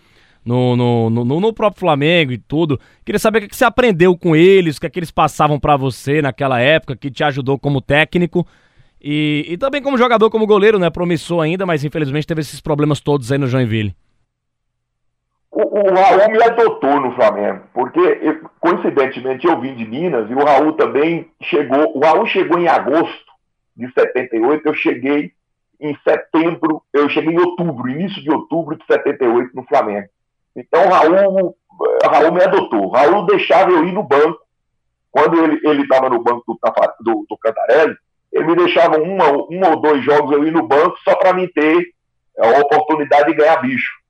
no, 0.45 0.77
no, 0.77 1.11
no, 1.11 1.41
no 1.41 1.53
próprio 1.53 1.81
Flamengo 1.81 2.33
e 2.33 2.39
tudo. 2.39 2.79
Queria 3.05 3.19
saber 3.19 3.43
o 3.43 3.49
que 3.49 3.57
você 3.57 3.65
aprendeu 3.65 4.17
com 4.17 4.37
eles, 4.37 4.77
o 4.77 4.81
que, 4.81 4.87
é 4.87 4.91
que 4.91 4.99
eles 4.99 5.11
passavam 5.11 5.59
para 5.59 5.77
você 5.77 6.21
naquela 6.21 6.61
época, 6.61 6.97
que 6.97 7.11
te 7.11 7.25
ajudou 7.25 7.59
como 7.59 7.81
técnico 7.81 8.47
e, 9.01 9.47
e 9.49 9.57
também 9.57 9.83
como 9.83 9.99
jogador, 9.99 10.31
como 10.31 10.47
goleiro, 10.47 10.79
né? 10.79 10.91
Promissor 10.91 11.43
ainda, 11.43 11.67
mas 11.67 11.85
infelizmente 11.85 12.27
teve 12.27 12.41
esses 12.41 12.61
problemas 12.61 13.01
todos 13.01 13.31
aí 13.33 13.39
no 13.39 13.47
Joinville 13.47 13.95
o, 15.55 15.79
o, 15.79 15.95
Raul 15.95 16.31
me 16.31 16.43
adotou 16.43 17.01
no 17.01 17.15
Flamengo, 17.15 17.63
porque 17.73 18.41
coincidentemente 18.59 19.47
eu 19.47 19.61
vim 19.61 19.75
de 19.75 19.87
Minas 19.87 20.29
e 20.29 20.35
o 20.35 20.45
Raul 20.45 20.73
também 20.73 21.31
chegou. 21.43 21.97
O 21.97 22.01
Raul 22.01 22.27
chegou 22.27 22.59
em 22.59 22.67
agosto 22.67 23.33
de 23.77 23.87
78, 23.93 24.67
eu 24.67 24.75
cheguei 24.75 25.33
em 25.81 25.97
setembro, 26.07 26.83
eu 26.93 27.09
cheguei 27.09 27.35
em 27.35 27.39
outubro, 27.39 27.89
início 27.89 28.21
de 28.23 28.31
outubro 28.31 28.77
de 28.77 28.85
78 28.85 29.51
no 29.55 29.65
Flamengo. 29.65 30.09
Então 30.57 30.87
o 30.87 30.89
Raul, 30.89 31.57
o 31.71 32.09
Raul 32.09 32.33
me 32.33 32.43
adotou. 32.43 32.91
Raul 32.91 33.27
deixava 33.27 33.71
eu 33.71 33.87
ir 33.87 33.93
no 33.93 34.03
banco. 34.03 34.43
Quando 35.11 35.41
ele 35.41 35.83
estava 35.83 36.11
no 36.11 36.21
banco 36.21 36.43
do, 36.47 36.59
do, 37.01 37.27
do 37.29 37.39
Cantarelli, 37.39 37.95
ele 38.33 38.47
me 38.47 38.57
deixava 38.57 38.99
uma, 38.99 39.31
um 39.31 39.71
ou 39.71 39.81
dois 39.81 40.05
jogos 40.05 40.33
eu 40.33 40.45
ir 40.45 40.51
no 40.51 40.67
banco 40.67 40.99
só 41.05 41.15
para 41.15 41.33
me 41.33 41.47
ter 41.47 41.87
a 42.37 42.59
oportunidade 42.59 43.27
de 43.27 43.35
ganhar 43.35 43.63
bicho. 43.63 44.04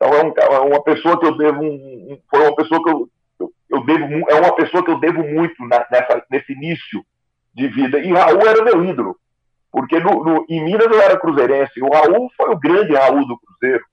Então 0.00 0.14
é, 0.14 0.24
um, 0.24 0.32
é 0.36 0.58
uma 0.60 0.82
pessoa 0.82 1.20
que 1.20 1.26
eu 1.26 1.36
devo 1.36 1.62
um, 1.62 2.18
foi 2.30 2.40
uma 2.40 2.56
pessoa 2.56 2.82
que 2.82 2.90
eu, 2.90 3.08
eu, 3.38 3.52
eu, 3.68 3.84
devo 3.84 4.30
é 4.30 4.34
uma 4.40 4.54
pessoa 4.54 4.82
que 4.82 4.90
eu 4.90 4.98
devo 4.98 5.22
muito 5.22 5.62
nessa, 5.66 6.24
nesse 6.30 6.52
início 6.54 7.04
de 7.54 7.68
vida. 7.68 7.98
E 7.98 8.10
Raul 8.10 8.40
era 8.48 8.64
meu 8.64 8.82
ídolo, 8.82 9.14
porque 9.70 10.00
no, 10.00 10.24
no, 10.24 10.46
em 10.48 10.64
Minas 10.64 10.86
eu 10.86 11.02
era 11.02 11.20
cruzeirense. 11.20 11.82
O 11.82 11.92
Raul 11.92 12.30
foi 12.34 12.50
o 12.50 12.58
grande 12.58 12.94
Raul 12.94 13.26
do 13.26 13.38
Cruzeiro, 13.38 13.84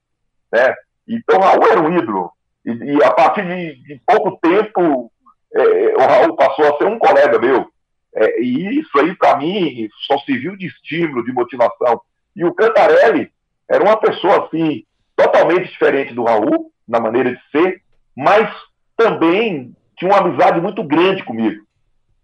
né? 0.50 0.74
Então 1.06 1.40
Raul 1.40 1.66
era 1.66 1.80
um 1.80 1.98
ídolo. 1.98 2.32
E, 2.64 2.70
e 2.70 3.04
a 3.04 3.10
partir 3.10 3.44
de, 3.44 3.82
de 3.82 4.00
pouco 4.06 4.38
tempo 4.40 5.12
é, 5.54 5.94
o 5.94 6.00
Raul 6.00 6.36
passou 6.36 6.64
a 6.66 6.78
ser 6.78 6.86
um 6.86 6.98
colega 6.98 7.38
meu. 7.38 7.66
É, 8.14 8.40
e 8.40 8.80
isso 8.80 8.98
aí, 8.98 9.14
para 9.14 9.36
mim, 9.36 9.88
só 10.06 10.18
serviu 10.20 10.56
de 10.56 10.66
estímulo, 10.66 11.22
de 11.22 11.32
motivação. 11.32 12.00
E 12.34 12.44
o 12.44 12.54
Cantarelli 12.54 13.30
era 13.68 13.84
uma 13.84 13.98
pessoa, 13.98 14.46
assim, 14.46 14.84
totalmente 15.18 15.68
diferente 15.68 16.14
do 16.14 16.22
Raul, 16.22 16.70
na 16.86 17.00
maneira 17.00 17.34
de 17.34 17.40
ser, 17.50 17.82
mas 18.16 18.48
também 18.96 19.74
tinha 19.96 20.12
uma 20.12 20.20
amizade 20.20 20.60
muito 20.60 20.84
grande 20.84 21.24
comigo. 21.24 21.66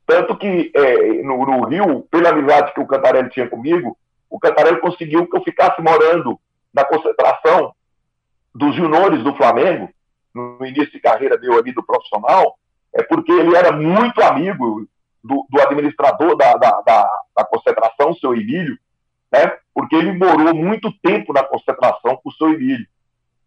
Tanto 0.07 0.37
que 0.37 0.71
é, 0.73 1.23
no, 1.25 1.45
no, 1.45 1.65
Rio, 1.65 2.07
pela 2.09 2.31
amizade 2.31 2.73
que 2.73 2.81
o 2.81 2.87
Cantarelli 2.87 3.31
tinha 3.31 3.49
comigo, 3.49 3.99
o 4.31 4.39
Cantarelli 4.39 4.81
conseguiu 4.81 5.27
que 5.27 5.37
eu 5.37 5.43
ficasse 5.43 5.83
morando 5.83 6.39
na 6.73 6.85
concentração 6.85 7.75
dos 8.55 8.77
juniores 8.77 9.25
do 9.25 9.35
Flamengo, 9.35 9.91
no 10.33 10.65
início 10.65 10.93
de 10.93 11.01
carreira 11.01 11.37
meu 11.37 11.59
ali 11.59 11.73
do 11.73 11.85
profissional, 11.85 12.57
é 12.95 13.03
porque 13.03 13.33
ele 13.33 13.57
era 13.57 13.73
muito 13.73 14.23
amigo 14.23 14.87
do, 15.23 15.45
do 15.51 15.61
administrador 15.61 16.37
da, 16.37 16.55
da, 16.55 16.81
da, 16.83 17.21
da, 17.37 17.45
concentração, 17.45 18.15
seu 18.15 18.35
Emílio, 18.35 18.79
né? 19.35 19.57
porque 19.75 19.97
ele 19.97 20.13
morou 20.13 20.55
muito 20.55 20.93
tempo 21.03 21.33
na 21.33 21.43
concentração 21.43 22.17
com 22.17 22.29
o 22.29 22.33
seu 22.33 22.51
Emílio. 22.51 22.87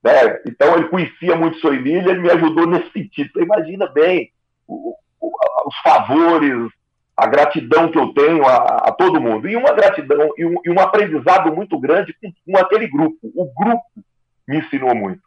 Né? 0.03 0.41
Então 0.45 0.75
ele 0.75 0.89
conhecia 0.89 1.35
muito 1.35 1.57
o 1.57 1.61
seu 1.61 1.73
Emílio, 1.73 2.09
ele 2.09 2.19
me 2.19 2.29
ajudou 2.29 2.67
nesse 2.67 2.91
sentido. 2.91 3.31
Você 3.31 3.41
imagina 3.41 3.87
bem 3.87 4.31
o, 4.67 4.95
o, 5.21 5.31
os 5.65 5.77
favores, 5.77 6.69
a 7.15 7.25
gratidão 7.25 7.89
que 7.89 7.97
eu 7.97 8.13
tenho 8.13 8.45
a, 8.45 8.57
a, 8.57 8.91
todo 8.91 9.21
mundo. 9.21 9.47
E 9.47 9.55
uma 9.55 9.71
gratidão 9.71 10.29
e 10.37 10.45
um, 10.45 10.55
e 10.65 10.69
um 10.69 10.79
aprendizado 10.79 11.55
muito 11.55 11.79
grande 11.79 12.13
com, 12.21 12.31
com 12.45 12.57
aquele 12.57 12.87
grupo. 12.87 13.17
O 13.23 13.45
grupo 13.45 13.83
me 14.47 14.59
ensinou 14.59 14.93
muito. 14.93 15.21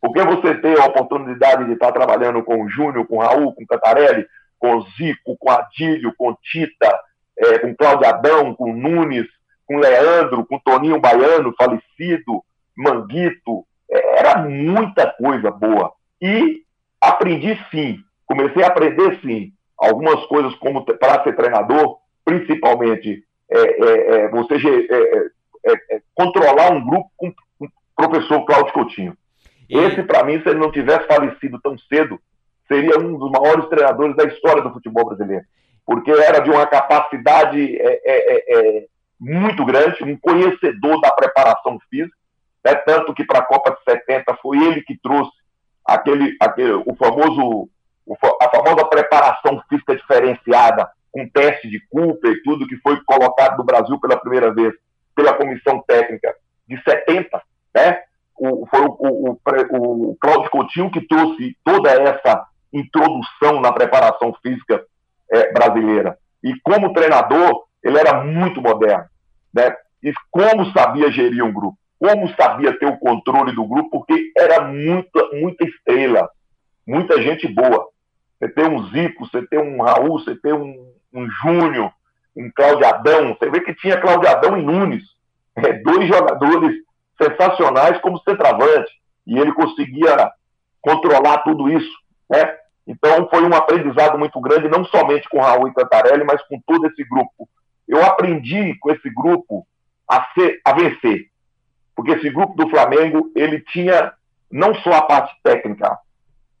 Porque 0.00 0.22
você 0.22 0.54
ter 0.54 0.80
a 0.80 0.86
oportunidade 0.86 1.66
de 1.66 1.72
estar 1.72 1.92
trabalhando 1.92 2.42
com 2.42 2.62
o 2.62 2.68
Júnior, 2.68 3.06
com 3.06 3.16
o 3.16 3.20
Raul, 3.20 3.54
com 3.54 3.62
o 3.62 3.66
Cantarelli, 3.66 4.26
com 4.58 4.76
o 4.76 4.82
Zico, 4.96 5.36
com 5.38 5.50
o 5.50 5.52
Adílio, 5.52 6.14
com 6.16 6.30
o 6.30 6.36
Tita, 6.36 6.98
é, 7.38 7.58
com 7.58 7.70
o 7.70 7.76
Cláudio 7.76 8.08
Adão, 8.08 8.54
com 8.54 8.70
o 8.70 8.76
Nunes, 8.76 9.26
com 9.66 9.76
o 9.76 9.80
Leandro, 9.80 10.46
com 10.46 10.58
Toninho 10.58 11.00
Baiano, 11.00 11.54
falecido, 11.58 12.42
Manguito, 12.76 13.64
é, 13.90 14.20
era 14.20 14.42
muita 14.42 15.10
coisa 15.12 15.50
boa. 15.50 15.92
E 16.20 16.62
aprendi 17.00 17.58
sim, 17.70 17.98
comecei 18.26 18.62
a 18.62 18.68
aprender 18.68 19.18
sim, 19.20 19.52
algumas 19.78 20.24
coisas 20.26 20.54
como 20.56 20.84
para 20.84 21.22
ser 21.24 21.34
treinador, 21.36 21.98
principalmente 22.24 23.24
é, 23.50 23.58
é, 23.58 24.16
é 24.24 24.28
você 24.28 24.54
é, 24.54 26.00
controlar 26.14 26.72
um 26.72 26.84
grupo 26.84 27.10
com, 27.16 27.32
o 27.60 27.68
professor 27.94 28.44
Cláudio 28.44 28.72
Coutinho. 28.72 29.16
Esse, 29.68 30.02
para 30.02 30.22
mim, 30.22 30.40
se 30.42 30.48
ele 30.48 30.60
não 30.60 30.70
tivesse 30.70 31.06
falecido 31.06 31.58
tão 31.60 31.76
cedo, 31.78 32.20
seria 32.68 32.98
um 32.98 33.18
dos 33.18 33.30
maiores 33.30 33.68
treinadores 33.68 34.14
da 34.14 34.24
história 34.24 34.62
do 34.62 34.72
futebol 34.72 35.06
brasileiro. 35.06 35.44
Porque 35.84 36.10
era 36.10 36.40
de 36.40 36.50
uma 36.50 36.66
capacidade 36.66 37.76
é, 37.76 38.00
é, 38.04 38.78
é 38.78 38.86
muito 39.18 39.64
grande, 39.64 40.04
um 40.04 40.16
conhecedor 40.18 41.00
da 41.00 41.10
preparação 41.12 41.78
física, 41.90 42.16
né? 42.64 42.74
tanto 42.86 43.14
que 43.14 43.24
para 43.24 43.40
a 43.40 43.44
Copa 43.44 43.70
de 43.70 43.82
70 43.90 44.36
foi 44.42 44.58
ele 44.58 44.82
que 44.82 44.98
trouxe 44.98 45.32
aquele, 45.84 46.36
aquele 46.40 46.72
o 46.72 46.94
famoso, 46.96 47.68
a 48.40 48.50
famosa 48.50 48.84
preparação 48.86 49.62
física 49.68 49.96
diferenciada, 49.96 50.90
com 51.10 51.28
teste 51.28 51.68
de 51.68 51.80
Cooper 51.88 52.30
e 52.30 52.42
tudo, 52.42 52.66
que 52.66 52.76
foi 52.76 53.00
colocado 53.04 53.56
no 53.58 53.64
Brasil 53.64 53.98
pela 53.98 54.18
primeira 54.18 54.52
vez 54.52 54.74
pela 55.14 55.32
comissão 55.32 55.82
técnica 55.86 56.34
de 56.68 56.76
70, 56.82 57.40
né? 57.74 58.02
o, 58.38 58.66
foi 58.66 58.80
o, 58.80 58.96
o, 58.98 59.38
o, 59.70 60.10
o 60.10 60.16
Cláudio 60.20 60.50
Coutinho 60.50 60.90
que 60.90 61.00
trouxe 61.06 61.56
toda 61.64 61.90
essa 61.90 62.46
introdução 62.72 63.60
na 63.60 63.72
preparação 63.72 64.34
física 64.42 64.84
é, 65.30 65.52
brasileira. 65.52 66.18
E 66.42 66.54
como 66.60 66.92
treinador, 66.92 67.64
ele 67.86 67.98
era 67.98 68.24
muito 68.24 68.60
moderno. 68.60 69.06
Né? 69.54 69.74
E 70.02 70.12
como 70.30 70.70
sabia 70.72 71.10
gerir 71.10 71.44
um 71.44 71.52
grupo, 71.52 71.78
como 71.98 72.28
sabia 72.34 72.76
ter 72.78 72.86
o 72.86 72.98
controle 72.98 73.52
do 73.52 73.64
grupo, 73.64 73.90
porque 73.90 74.32
era 74.36 74.64
muita, 74.64 75.28
muita 75.32 75.64
estrela, 75.64 76.28
muita 76.86 77.22
gente 77.22 77.46
boa. 77.46 77.88
Você 78.38 78.48
tem 78.48 78.68
um 78.68 78.88
Zico, 78.88 79.26
você 79.26 79.46
tem 79.46 79.58
um 79.58 79.82
Raul, 79.82 80.18
você 80.18 80.34
tem 80.36 80.52
um, 80.52 80.92
um 81.12 81.28
Júnior, 81.42 81.90
um 82.36 82.50
Cláudio 82.54 82.86
Adão. 82.86 83.34
Você 83.34 83.48
vê 83.50 83.60
que 83.60 83.74
tinha 83.74 84.00
Cláudio 84.00 84.28
Adão 84.28 84.58
e 84.58 84.62
Nunes. 84.62 85.04
É, 85.56 85.72
dois 85.72 86.06
jogadores 86.06 86.76
sensacionais 87.20 87.98
como 88.00 88.18
centroavante. 88.18 88.92
E 89.26 89.38
ele 89.38 89.52
conseguia 89.54 90.30
controlar 90.82 91.38
tudo 91.38 91.70
isso. 91.70 91.96
Né? 92.28 92.56
Então 92.86 93.28
foi 93.30 93.42
um 93.42 93.54
aprendizado 93.54 94.18
muito 94.18 94.38
grande, 94.40 94.68
não 94.68 94.84
somente 94.84 95.28
com 95.30 95.40
Raul 95.40 95.68
e 95.68 95.74
Cantarelli, 95.74 96.24
mas 96.24 96.42
com 96.42 96.60
todo 96.66 96.86
esse 96.86 97.02
grupo. 97.08 97.48
Eu 97.88 98.04
aprendi 98.04 98.76
com 98.78 98.90
esse 98.90 99.08
grupo 99.10 99.66
a, 100.08 100.26
ser, 100.34 100.60
a 100.64 100.72
vencer. 100.72 101.26
Porque 101.94 102.12
esse 102.12 102.30
grupo 102.30 102.54
do 102.54 102.68
Flamengo, 102.68 103.30
ele 103.34 103.60
tinha 103.60 104.12
não 104.50 104.74
só 104.76 104.92
a 104.92 105.02
parte 105.02 105.34
técnica 105.42 105.98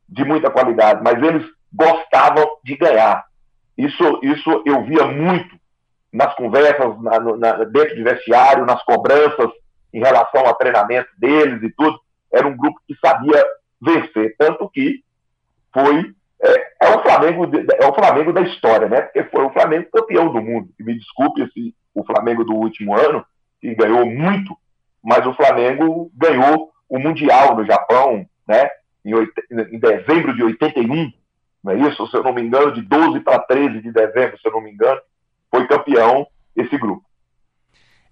de 0.08 0.24
muita 0.24 0.50
qualidade, 0.50 1.02
mas 1.02 1.22
eles 1.22 1.44
gostavam 1.72 2.46
de 2.64 2.76
ganhar. 2.76 3.24
Isso, 3.76 4.20
isso 4.22 4.62
eu 4.64 4.82
via 4.84 5.06
muito 5.06 5.56
nas 6.12 6.34
conversas, 6.34 7.00
na, 7.02 7.20
na, 7.20 7.64
dentro 7.64 7.94
de 7.94 8.02
vestiário, 8.02 8.64
nas 8.64 8.82
cobranças, 8.84 9.50
em 9.92 10.00
relação 10.00 10.46
ao 10.46 10.54
treinamento 10.54 11.08
deles 11.18 11.62
e 11.62 11.70
tudo, 11.70 11.98
era 12.32 12.46
um 12.46 12.56
grupo 12.56 12.80
que 12.86 12.94
sabia 12.98 13.44
vencer, 13.80 14.34
tanto 14.38 14.68
que 14.70 15.02
foi 15.72 16.14
é, 16.80 16.88
o 16.90 17.02
Flamengo 17.02 17.50
é 17.80 17.86
o 17.86 17.94
Flamengo 17.94 18.32
da 18.32 18.42
história, 18.42 18.88
né? 18.88 19.00
Porque 19.02 19.24
foi 19.24 19.44
o 19.44 19.50
Flamengo 19.50 19.88
campeão 19.92 20.32
do 20.32 20.40
mundo. 20.40 20.68
E 20.78 20.84
me 20.84 20.94
desculpe 20.94 21.42
esse, 21.42 21.74
o 21.94 22.04
Flamengo 22.04 22.44
do 22.44 22.54
último 22.54 22.94
ano 22.94 23.24
que 23.60 23.74
ganhou 23.74 24.04
muito, 24.04 24.56
mas 25.02 25.26
o 25.26 25.34
Flamengo 25.34 26.10
ganhou 26.14 26.70
o 26.88 26.98
mundial 26.98 27.56
no 27.56 27.64
Japão, 27.64 28.26
né? 28.46 28.68
Em, 29.04 29.12
em 29.72 29.78
dezembro 29.78 30.34
de 30.34 30.42
81, 30.42 31.12
não 31.64 31.72
é 31.72 31.88
isso? 31.88 32.06
Se 32.08 32.16
eu 32.16 32.22
não 32.22 32.32
me 32.32 32.42
engano, 32.42 32.72
de 32.72 32.82
12 32.82 33.20
para 33.20 33.38
13 33.38 33.80
de 33.80 33.92
dezembro, 33.92 34.38
se 34.38 34.46
eu 34.46 34.52
não 34.52 34.60
me 34.60 34.70
engano, 34.70 35.00
foi 35.50 35.66
campeão 35.66 36.26
esse 36.54 36.76
grupo. 36.76 37.04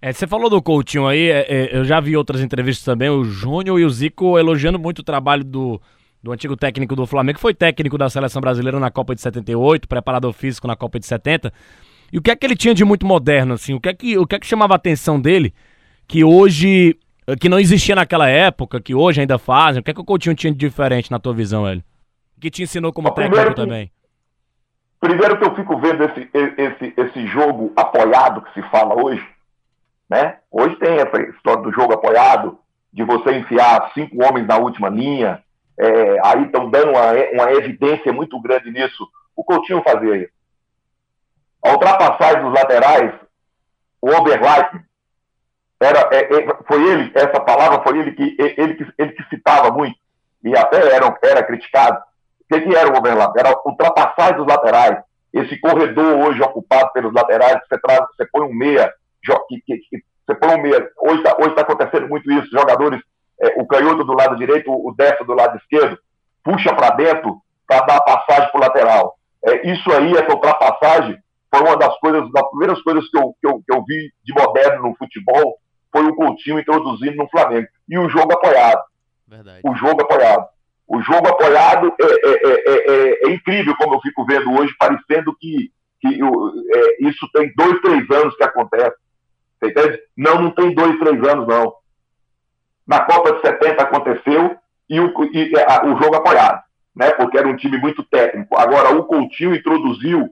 É, 0.01 0.11
você 0.11 0.27
falou 0.27 0.49
do 0.49 0.61
Coutinho 0.61 1.07
aí, 1.07 1.29
é, 1.29 1.45
é, 1.49 1.77
eu 1.77 1.83
já 1.83 1.99
vi 1.99 2.15
outras 2.17 2.41
entrevistas 2.41 2.83
também, 2.85 3.09
o 3.09 3.23
Júnior 3.23 3.79
e 3.79 3.85
o 3.85 3.89
Zico 3.89 4.37
elogiando 4.37 4.77
muito 4.77 4.99
o 4.99 5.03
trabalho 5.03 5.43
do, 5.43 5.81
do 6.25 6.31
antigo 6.31 6.57
técnico 6.57 6.95
do 6.95 7.05
Flamengo, 7.05 7.35
que 7.35 7.41
foi 7.41 7.53
técnico 7.53 7.99
da 7.99 8.09
seleção 8.09 8.41
brasileira 8.41 8.79
na 8.79 8.89
Copa 8.89 9.13
de 9.13 9.21
78, 9.21 9.87
preparador 9.87 10.33
físico 10.33 10.65
na 10.65 10.75
Copa 10.75 10.99
de 10.99 11.05
70. 11.05 11.53
E 12.11 12.17
o 12.17 12.21
que 12.21 12.31
é 12.31 12.35
que 12.35 12.43
ele 12.43 12.55
tinha 12.55 12.73
de 12.73 12.83
muito 12.83 13.05
moderno, 13.05 13.53
assim? 13.53 13.75
O 13.75 13.79
que 13.79 13.89
é 13.89 13.93
que, 13.93 14.17
o 14.17 14.25
que, 14.25 14.35
é 14.35 14.39
que 14.39 14.47
chamava 14.47 14.73
a 14.73 14.75
atenção 14.75 15.21
dele 15.21 15.53
que 16.07 16.23
hoje, 16.23 16.97
que 17.39 17.47
não 17.47 17.59
existia 17.59 17.93
naquela 17.95 18.27
época, 18.27 18.81
que 18.81 18.95
hoje 18.95 19.21
ainda 19.21 19.37
fazem? 19.37 19.81
O 19.81 19.83
que 19.83 19.91
é 19.91 19.93
que 19.93 20.01
o 20.01 20.03
Coutinho 20.03 20.35
tinha 20.35 20.51
de 20.51 20.57
diferente 20.57 21.11
na 21.11 21.19
tua 21.19 21.31
visão, 21.31 21.69
ele? 21.69 21.85
Que 22.41 22.49
te 22.49 22.63
ensinou 22.63 22.91
como 22.91 23.11
técnico 23.11 23.53
também? 23.53 23.91
Primeiro 24.99 25.37
que 25.37 25.45
eu 25.45 25.55
fico 25.55 25.77
vendo 25.77 26.05
esse, 26.05 26.27
esse, 26.33 26.93
esse 26.97 27.27
jogo 27.27 27.71
apoiado 27.75 28.41
que 28.41 28.53
se 28.59 28.67
fala 28.69 28.99
hoje, 28.99 29.23
né? 30.09 30.37
Hoje 30.49 30.75
tem 30.77 30.95
essa 30.95 31.21
história 31.21 31.61
do 31.61 31.71
jogo 31.71 31.93
apoiado, 31.93 32.57
de 32.91 33.03
você 33.03 33.37
enfiar 33.37 33.91
cinco 33.93 34.23
homens 34.23 34.47
na 34.47 34.57
última 34.57 34.89
linha, 34.89 35.44
é, 35.77 36.17
aí 36.23 36.43
estão 36.45 36.69
dando 36.69 36.91
uma, 36.91 37.11
uma 37.33 37.51
evidência 37.53 38.11
muito 38.13 38.39
grande 38.41 38.71
nisso. 38.71 39.07
O 39.35 39.43
Coutinho 39.43 39.83
fazia 39.83 40.17
isso. 40.17 40.33
A 41.63 41.71
ultrapassagem 41.71 42.43
dos 42.43 42.53
laterais, 42.53 43.13
o 44.01 44.09
overlap, 44.09 44.79
era, 45.79 46.09
é, 46.11 46.19
é, 46.21 46.57
foi 46.67 46.83
ele, 46.83 47.11
essa 47.15 47.39
palavra 47.39 47.83
foi 47.83 47.99
ele 47.99 48.11
que, 48.13 48.35
ele, 48.39 48.75
que, 48.75 48.85
ele 48.97 49.11
que 49.11 49.23
citava 49.29 49.71
muito, 49.71 49.97
e 50.43 50.55
até 50.55 50.77
era, 50.95 51.17
era 51.23 51.43
criticado. 51.43 51.99
O 52.41 52.53
que, 52.53 52.61
que 52.61 52.75
era 52.75 52.93
o 52.93 52.97
overlap? 52.97 53.35
Era 53.37 53.59
ultrapassagem 53.65 54.37
dos 54.37 54.47
laterais. 54.47 55.03
Esse 55.33 55.59
corredor 55.59 56.19
hoje 56.19 56.41
ocupado 56.41 56.93
pelos 56.93 57.11
laterais, 57.13 57.59
você, 57.67 57.79
traz, 57.79 57.99
você 58.15 58.25
põe 58.31 58.47
um 58.47 58.53
meia 58.53 58.93
que, 59.49 59.61
que, 59.61 59.77
que 59.77 60.03
você 60.25 60.35
põe 60.35 60.55
um 60.55 60.61
meia. 60.61 60.89
Hoje 61.01 61.17
está 61.17 61.35
hoje 61.39 61.55
tá 61.55 61.61
acontecendo 61.61 62.07
muito 62.07 62.31
isso. 62.31 62.47
Jogadores, 62.51 63.01
é, 63.41 63.61
o 63.61 63.67
canhoto 63.67 64.03
do 64.03 64.13
lado 64.13 64.35
direito, 64.37 64.71
o 64.71 64.93
destro 64.95 65.25
do 65.25 65.33
lado 65.33 65.57
esquerdo, 65.57 65.97
puxa 66.43 66.73
para 66.73 66.95
dentro 66.95 67.41
para 67.67 67.85
dar 67.85 68.01
passagem 68.01 68.51
para 68.51 68.57
o 68.57 68.61
lateral. 68.61 69.15
É, 69.43 69.71
isso 69.71 69.91
aí, 69.91 70.13
essa 70.13 70.33
ultrapassagem, 70.33 71.17
foi 71.53 71.61
uma 71.61 71.77
das 71.77 71.97
coisas, 71.99 72.31
das 72.31 72.49
primeiras 72.49 72.81
coisas 72.81 73.09
que 73.09 73.17
eu, 73.17 73.35
que, 73.39 73.47
eu, 73.47 73.61
que 73.65 73.73
eu 73.73 73.83
vi 73.83 74.11
de 74.23 74.33
moderno 74.33 74.89
no 74.89 74.95
futebol, 74.95 75.57
foi 75.91 76.05
o 76.05 76.15
Coutinho 76.15 76.59
introduzindo 76.59 77.15
no 77.15 77.29
Flamengo. 77.29 77.67
E 77.89 77.97
o 77.97 78.09
jogo 78.09 78.33
apoiado. 78.33 78.83
Verdade. 79.27 79.61
o 79.63 79.75
jogo 79.75 80.01
apoiado. 80.01 80.47
O 80.87 81.01
jogo 81.01 81.27
apoiado 81.27 81.91
é, 81.99 82.05
é, 82.05 82.63
é, 82.67 83.27
é, 83.27 83.33
incrível 83.33 83.75
como 83.75 83.95
eu 83.95 84.01
fico 84.01 84.23
vendo 84.25 84.51
hoje, 84.53 84.73
parecendo 84.77 85.35
que, 85.39 85.71
que 85.99 86.19
isso 86.99 87.27
tem 87.33 87.51
dois, 87.55 87.81
três 87.81 88.09
anos 88.11 88.35
que 88.35 88.43
acontece. 88.43 88.95
Você 89.59 89.71
entende? 89.71 89.99
Não, 90.15 90.41
não 90.41 90.51
tem 90.51 90.75
dois, 90.75 90.99
três 90.99 91.23
anos, 91.23 91.47
não. 91.47 91.73
Na 92.87 93.01
Copa 93.01 93.33
de 93.33 93.41
70 93.41 93.81
aconteceu 93.81 94.55
e 94.89 94.99
o, 94.99 95.11
e, 95.33 95.53
a, 95.59 95.85
o 95.85 96.01
jogo 96.01 96.15
apoiado, 96.15 96.61
né? 96.95 97.11
Porque 97.11 97.37
era 97.37 97.47
um 97.47 97.55
time 97.55 97.77
muito 97.77 98.03
técnico. 98.03 98.55
Agora, 98.57 98.95
o 98.95 99.05
Coutinho 99.05 99.55
introduziu 99.55 100.29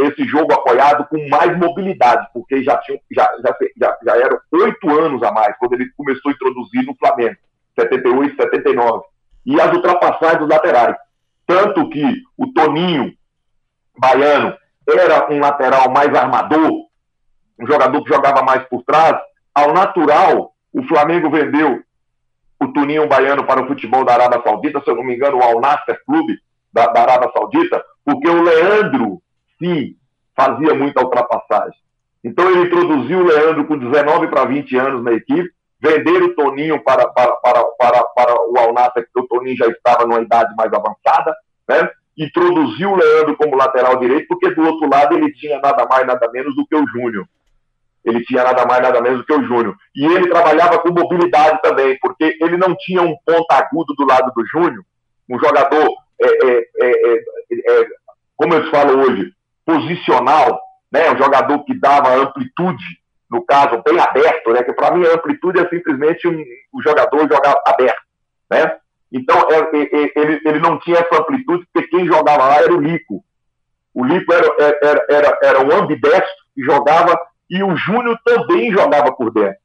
esse 0.00 0.24
jogo 0.24 0.52
apoiado 0.52 1.06
com 1.08 1.28
mais 1.28 1.56
mobilidade, 1.56 2.26
porque 2.32 2.62
já, 2.62 2.76
tinha, 2.78 2.98
já, 3.12 3.30
já, 3.42 3.56
já, 3.76 3.98
já 4.02 4.16
eram 4.16 4.38
oito 4.52 4.90
anos 4.90 5.22
a 5.22 5.30
mais, 5.30 5.56
quando 5.58 5.74
ele 5.74 5.90
começou 5.96 6.30
a 6.30 6.34
introduzir 6.34 6.84
no 6.84 6.96
Flamengo, 6.96 7.36
78, 7.78 8.36
79. 8.36 9.04
E 9.46 9.60
as 9.60 9.72
ultrapassagens 9.72 10.40
dos 10.40 10.48
laterais. 10.48 10.96
Tanto 11.46 11.88
que 11.90 12.22
o 12.36 12.52
Toninho 12.52 13.12
Baiano 13.96 14.56
era 14.88 15.30
um 15.30 15.38
lateral 15.38 15.90
mais 15.90 16.12
armador, 16.14 16.86
um 17.58 17.66
jogador 17.66 18.02
que 18.02 18.12
jogava 18.12 18.42
mais 18.42 18.64
por 18.64 18.82
trás. 18.82 19.16
Ao 19.54 19.72
natural, 19.72 20.53
o 20.74 20.82
Flamengo 20.82 21.30
vendeu 21.30 21.80
o 22.60 22.68
Toninho 22.72 23.06
Baiano 23.06 23.46
para 23.46 23.62
o 23.62 23.66
futebol 23.66 24.04
da 24.04 24.14
Arábia 24.14 24.42
Saudita, 24.42 24.80
se 24.80 24.90
eu 24.90 24.96
não 24.96 25.04
me 25.04 25.14
engano, 25.14 25.38
o 25.38 25.42
Al 25.42 25.60
Nasser 25.60 25.98
Clube 26.04 26.38
da, 26.72 26.86
da 26.86 27.02
Arábia 27.02 27.30
Saudita, 27.32 27.82
porque 28.04 28.28
o 28.28 28.42
Leandro 28.42 29.22
sim, 29.58 29.94
fazia 30.36 30.74
muita 30.74 31.02
ultrapassagem. 31.02 31.78
Então 32.24 32.50
ele 32.50 32.62
introduziu 32.62 33.20
o 33.20 33.24
Leandro 33.24 33.66
com 33.66 33.78
19 33.78 34.26
para 34.28 34.46
20 34.46 34.76
anos 34.76 35.04
na 35.04 35.12
equipe, 35.12 35.48
vender 35.80 36.22
o 36.22 36.34
Toninho 36.34 36.82
para, 36.82 37.06
para, 37.08 37.32
para, 37.36 37.64
para, 37.64 38.02
para 38.02 38.34
o 38.50 38.58
Alnassa, 38.58 38.94
porque 38.94 39.20
o 39.20 39.28
Toninho 39.28 39.56
já 39.56 39.66
estava 39.66 40.06
numa 40.06 40.22
idade 40.22 40.52
mais 40.56 40.72
avançada, 40.72 41.34
né? 41.68 41.88
introduziu 42.16 42.92
o 42.92 42.96
Leandro 42.96 43.36
como 43.36 43.56
lateral 43.56 43.98
direito, 43.98 44.26
porque 44.28 44.50
do 44.50 44.62
outro 44.62 44.88
lado 44.88 45.16
ele 45.16 45.32
tinha 45.32 45.58
nada 45.60 45.86
mais, 45.86 46.06
nada 46.06 46.30
menos 46.32 46.54
do 46.56 46.66
que 46.66 46.74
o 46.74 46.86
Júnior. 46.88 47.26
Ele 48.04 48.22
tinha 48.24 48.44
nada 48.44 48.66
mais, 48.66 48.82
nada 48.82 49.00
menos 49.00 49.18
do 49.18 49.24
que 49.24 49.32
o 49.32 49.44
Júnior. 49.44 49.74
E 49.94 50.04
ele 50.04 50.28
trabalhava 50.28 50.78
com 50.78 50.92
mobilidade 50.92 51.60
também, 51.62 51.98
porque 52.00 52.36
ele 52.40 52.56
não 52.56 52.76
tinha 52.76 53.02
um 53.02 53.16
ponto 53.24 53.50
agudo 53.50 53.94
do 53.94 54.06
lado 54.06 54.30
do 54.34 54.46
Júnior, 54.46 54.84
um 55.28 55.38
jogador, 55.38 55.88
é, 56.20 56.26
é, 56.26 56.68
é, 56.82 57.80
é, 57.80 57.86
como 58.36 58.54
eu 58.54 58.70
falo 58.70 59.00
hoje, 59.00 59.32
posicional, 59.64 60.60
né, 60.92 61.10
um 61.10 61.16
jogador 61.16 61.64
que 61.64 61.74
dava 61.78 62.14
amplitude, 62.14 62.84
no 63.30 63.44
caso, 63.44 63.82
bem 63.84 63.98
aberto, 63.98 64.52
né, 64.52 64.62
que 64.62 64.72
para 64.74 64.94
mim 64.94 65.06
a 65.06 65.14
amplitude 65.14 65.58
é 65.58 65.68
simplesmente 65.68 66.28
um, 66.28 66.44
um 66.74 66.82
jogador 66.82 67.20
jogar 67.20 67.54
aberto, 67.66 68.02
né? 68.50 68.76
Então, 69.14 69.36
é, 69.48 69.54
é, 69.54 69.82
é, 69.82 70.12
ele, 70.16 70.40
ele 70.44 70.58
não 70.58 70.78
tinha 70.80 70.98
essa 70.98 71.20
amplitude, 71.20 71.64
porque 71.72 71.88
quem 71.88 72.04
jogava 72.04 72.48
lá 72.48 72.56
era 72.56 72.74
o 72.74 72.80
Lico. 72.80 73.24
O 73.94 74.04
Lico 74.04 74.32
era, 74.32 74.76
era, 74.82 75.06
era, 75.08 75.38
era 75.40 75.64
um 75.64 75.70
ambidestro 75.70 76.44
que 76.52 76.62
jogava, 76.62 77.16
e 77.48 77.62
o 77.62 77.76
Júnior 77.76 78.18
também 78.24 78.72
jogava 78.72 79.12
por 79.12 79.32
dentro. 79.32 79.58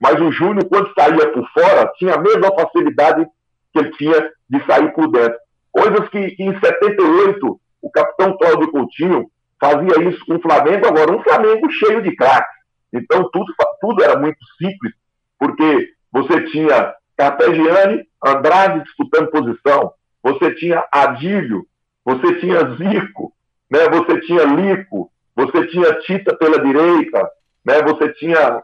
Mas 0.00 0.20
o 0.20 0.32
Júnior, 0.32 0.66
quando 0.68 0.92
saía 0.94 1.30
por 1.32 1.46
fora, 1.50 1.92
tinha 1.98 2.14
a 2.14 2.20
mesma 2.20 2.50
facilidade 2.54 3.26
que 3.72 3.78
ele 3.78 3.90
tinha 3.92 4.30
de 4.48 4.64
sair 4.66 4.92
por 4.92 5.10
dentro. 5.10 5.38
Coisas 5.70 6.08
que, 6.08 6.30
que 6.30 6.42
em 6.42 6.58
78, 6.58 7.60
o 7.82 7.90
capitão 7.90 8.36
Cláudio 8.36 8.70
Coutinho 8.70 9.30
fazia 9.60 10.08
isso 10.08 10.24
com 10.26 10.36
o 10.36 10.40
Flamengo, 10.40 10.86
agora 10.86 11.12
um 11.12 11.22
Flamengo 11.22 11.70
cheio 11.70 12.02
de 12.02 12.16
craques. 12.16 12.60
Então 12.92 13.28
tudo, 13.30 13.52
tudo 13.80 14.02
era 14.02 14.18
muito 14.18 14.38
simples, 14.58 14.92
porque 15.38 15.90
você 16.10 16.42
tinha 16.50 16.94
Carpegiani, 17.16 18.04
Andrade 18.24 18.82
disputando 18.82 19.30
posição, 19.30 19.92
você 20.22 20.54
tinha 20.54 20.84
Adílio, 20.90 21.66
você 22.04 22.40
tinha 22.40 22.76
Zico, 22.76 23.32
né? 23.70 23.88
você 23.88 24.20
tinha 24.22 24.44
Lico, 24.44 25.10
você 25.34 25.66
tinha 25.68 25.94
Tita 26.00 26.36
pela 26.36 26.62
direita, 26.62 27.30
né? 27.64 27.82
você 27.82 28.12
tinha 28.14 28.62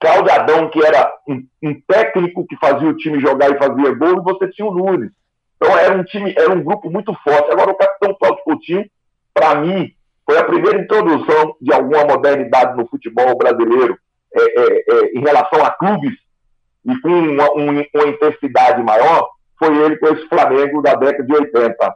Claudiadão, 0.00 0.68
que 0.70 0.84
era 0.84 1.12
um, 1.26 1.46
um, 1.62 1.80
técnico 1.86 2.46
que 2.46 2.56
fazia 2.56 2.88
o 2.88 2.96
time 2.96 3.20
jogar 3.20 3.50
e 3.50 3.58
fazia 3.58 3.94
gol, 3.94 4.18
e 4.18 4.22
você 4.22 4.48
tinha 4.48 4.66
o 4.66 4.74
Nunes. 4.74 5.10
Então 5.56 5.76
era 5.78 5.96
um 5.96 6.04
time, 6.04 6.34
era 6.36 6.52
um 6.52 6.62
grupo 6.62 6.90
muito 6.90 7.14
forte. 7.24 7.50
Agora 7.50 7.70
o 7.70 7.76
capitão 7.76 8.14
Cláudio 8.14 8.44
Coutinho, 8.44 8.84
para 9.32 9.54
mim, 9.56 9.92
foi 10.26 10.38
a 10.38 10.44
primeira 10.44 10.80
introdução 10.80 11.56
de 11.60 11.72
alguma 11.72 12.04
modernidade 12.04 12.76
no 12.76 12.86
futebol 12.86 13.36
brasileiro 13.36 13.96
é, 14.34 14.40
é, 14.40 14.84
é, 14.88 15.18
em 15.18 15.20
relação 15.20 15.64
a 15.64 15.70
clubes 15.70 16.14
e 16.84 17.00
com 17.00 17.08
uma, 17.08 17.50
uma, 17.52 18.08
intensidade 18.08 18.82
maior, 18.82 19.30
foi 19.58 19.74
ele 19.84 19.96
com 19.96 20.08
esse 20.08 20.28
Flamengo 20.28 20.82
da 20.82 20.94
década 20.94 21.24
de 21.24 21.32
80. 21.32 21.94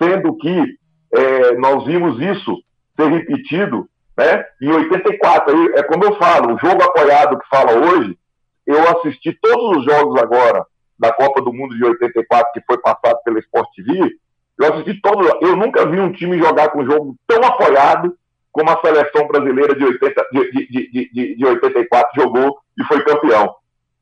Sendo 0.00 0.36
que 0.36 0.78
é, 1.12 1.54
nós 1.56 1.84
vimos 1.84 2.20
isso 2.20 2.56
ser 3.00 3.10
repetido 3.10 3.88
né, 4.16 4.44
em 4.60 4.70
84. 4.70 5.56
Aí, 5.56 5.72
é 5.76 5.82
como 5.82 6.04
eu 6.04 6.16
falo, 6.16 6.54
o 6.54 6.58
jogo 6.58 6.82
apoiado 6.82 7.38
que 7.38 7.48
fala 7.48 7.72
hoje, 7.72 8.18
eu 8.66 8.82
assisti 8.90 9.32
todos 9.32 9.78
os 9.78 9.84
jogos 9.84 10.20
agora 10.20 10.64
da 10.98 11.12
Copa 11.12 11.40
do 11.40 11.52
Mundo 11.52 11.74
de 11.76 11.84
84 11.84 12.52
que 12.52 12.60
foi 12.66 12.78
passado 12.78 13.18
pela 13.24 13.38
Sport 13.38 13.68
TV, 13.74 14.10
eu 14.58 14.74
assisti 14.74 15.00
todo. 15.00 15.26
Eu 15.40 15.56
nunca 15.56 15.86
vi 15.86 15.98
um 15.98 16.12
time 16.12 16.38
jogar 16.38 16.68
com 16.68 16.80
um 16.82 16.90
jogo 16.90 17.16
tão 17.26 17.42
apoiado 17.42 18.14
como 18.52 18.70
a 18.70 18.80
seleção 18.80 19.26
brasileira 19.26 19.74
de, 19.74 19.84
80, 19.84 20.26
de, 20.32 20.50
de, 20.52 21.10
de, 21.12 21.36
de 21.36 21.46
84 21.46 22.22
jogou 22.22 22.58
e 22.78 22.84
foi 22.84 23.02
campeão. 23.02 23.54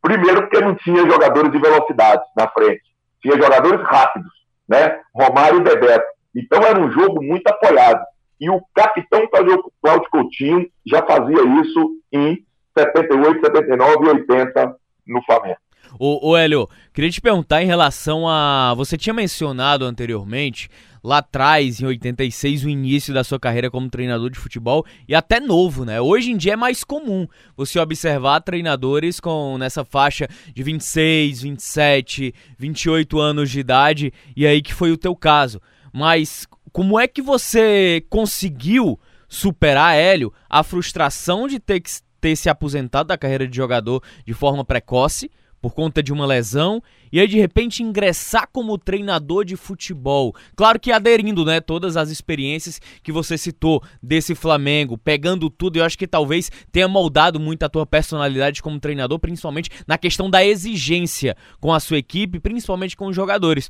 Primeiro, 0.03 0.43
porque 0.43 0.61
não 0.61 0.75
tinha 0.75 1.09
jogadores 1.09 1.53
de 1.53 1.59
velocidade 1.59 2.23
na 2.37 2.49
frente, 2.49 2.83
tinha 3.21 3.37
jogadores 3.37 3.81
rápidos, 3.83 4.33
né? 4.69 5.01
Romário 5.15 5.59
e 5.59 5.63
Bebeto. 5.63 6.07
Então 6.35 6.63
era 6.63 6.81
um 6.81 6.91
jogo 6.91 7.23
muito 7.23 7.47
apoiado. 7.47 8.05
E 8.41 8.49
o 8.51 8.61
capitão 8.75 9.27
Cláudio 9.29 10.11
Coutinho 10.11 10.69
já 10.87 11.05
fazia 11.05 11.43
isso 11.61 11.97
em 12.13 12.45
78, 12.77 13.41
79 13.41 14.05
e 14.05 14.09
80 14.09 14.77
no 15.07 15.23
Flamengo. 15.25 15.59
Ô, 15.99 16.31
ô 16.31 16.37
Hélio, 16.37 16.69
queria 16.93 17.11
te 17.11 17.21
perguntar 17.21 17.63
em 17.63 17.67
relação 17.67 18.29
a. 18.29 18.75
Você 18.77 18.97
tinha 18.97 19.15
mencionado 19.15 19.85
anteriormente, 19.85 20.69
lá 21.03 21.19
atrás, 21.19 21.81
em 21.81 21.87
86, 21.87 22.65
o 22.65 22.69
início 22.69 23.15
da 23.15 23.25
sua 23.25 23.39
carreira 23.39 23.71
como 23.71 23.89
treinador 23.89 24.31
de 24.31 24.39
futebol, 24.39 24.85
e 25.09 25.15
até 25.15 25.41
novo, 25.41 25.85
né? 25.85 26.01
Hoje 26.01 26.31
em 26.31 26.37
dia 26.37 26.53
é 26.55 26.57
mais 26.57 26.85
comum 26.85 27.27
você 27.57 27.79
observar 27.79 28.41
treinadores 28.41 29.19
com 29.21 29.57
nessa 29.59 29.85
faixa 29.85 30.29
de 30.55 30.63
26, 30.63 31.43
27, 31.43 32.35
28 32.59 33.19
anos 33.19 33.51
de 33.51 33.61
idade, 33.61 34.13
e 34.37 34.47
aí 34.47 34.61
que 34.61 34.75
foi 34.75 34.93
o 34.93 34.99
teu 34.99 35.17
caso. 35.17 35.61
Mas 35.93 36.47
como 36.79 36.97
é 36.97 37.09
que 37.09 37.21
você 37.21 38.07
conseguiu 38.09 39.01
superar, 39.29 39.97
Hélio, 39.97 40.33
a 40.49 40.63
frustração 40.63 41.49
de 41.49 41.59
ter 41.59 41.81
que 41.81 41.91
ter 42.21 42.37
se 42.37 42.49
aposentado 42.49 43.09
da 43.09 43.19
carreira 43.19 43.49
de 43.49 43.57
jogador 43.57 44.01
de 44.25 44.33
forma 44.33 44.65
precoce? 44.65 45.29
por 45.61 45.75
conta 45.75 46.03
de 46.03 46.13
uma 46.13 46.27
lesão 46.27 46.83
e 47.11 47.19
aí 47.19 47.27
de 47.27 47.37
repente 47.37 47.83
ingressar 47.83 48.49
como 48.53 48.79
treinador 48.79 49.45
de 49.45 49.57
futebol. 49.57 50.35
Claro 50.55 50.79
que 50.79 50.93
aderindo, 50.93 51.45
né, 51.45 51.61
todas 51.61 51.97
as 51.97 52.11
experiências 52.11 52.81
que 53.03 53.11
você 53.11 53.37
citou 53.37 53.83
desse 54.03 54.35
Flamengo, 54.35 54.97
pegando 54.97 55.51
tudo, 55.51 55.77
eu 55.77 55.85
acho 55.85 55.99
que 55.99 56.07
talvez 56.07 56.51
tenha 56.71 56.87
moldado 56.87 57.41
muito 57.41 57.63
a 57.65 57.69
tua 57.69 57.87
personalidade 57.87 58.63
como 58.63 58.79
treinador, 58.79 59.19
principalmente 59.19 59.71
na 59.87 59.99
questão 59.99 60.31
da 60.31 60.45
exigência 60.45 61.37
com 61.61 61.73
a 61.73 61.81
sua 61.81 61.99
equipe, 61.99 62.39
principalmente 62.39 62.97
com 62.97 63.07
os 63.07 63.17
jogadores. 63.17 63.69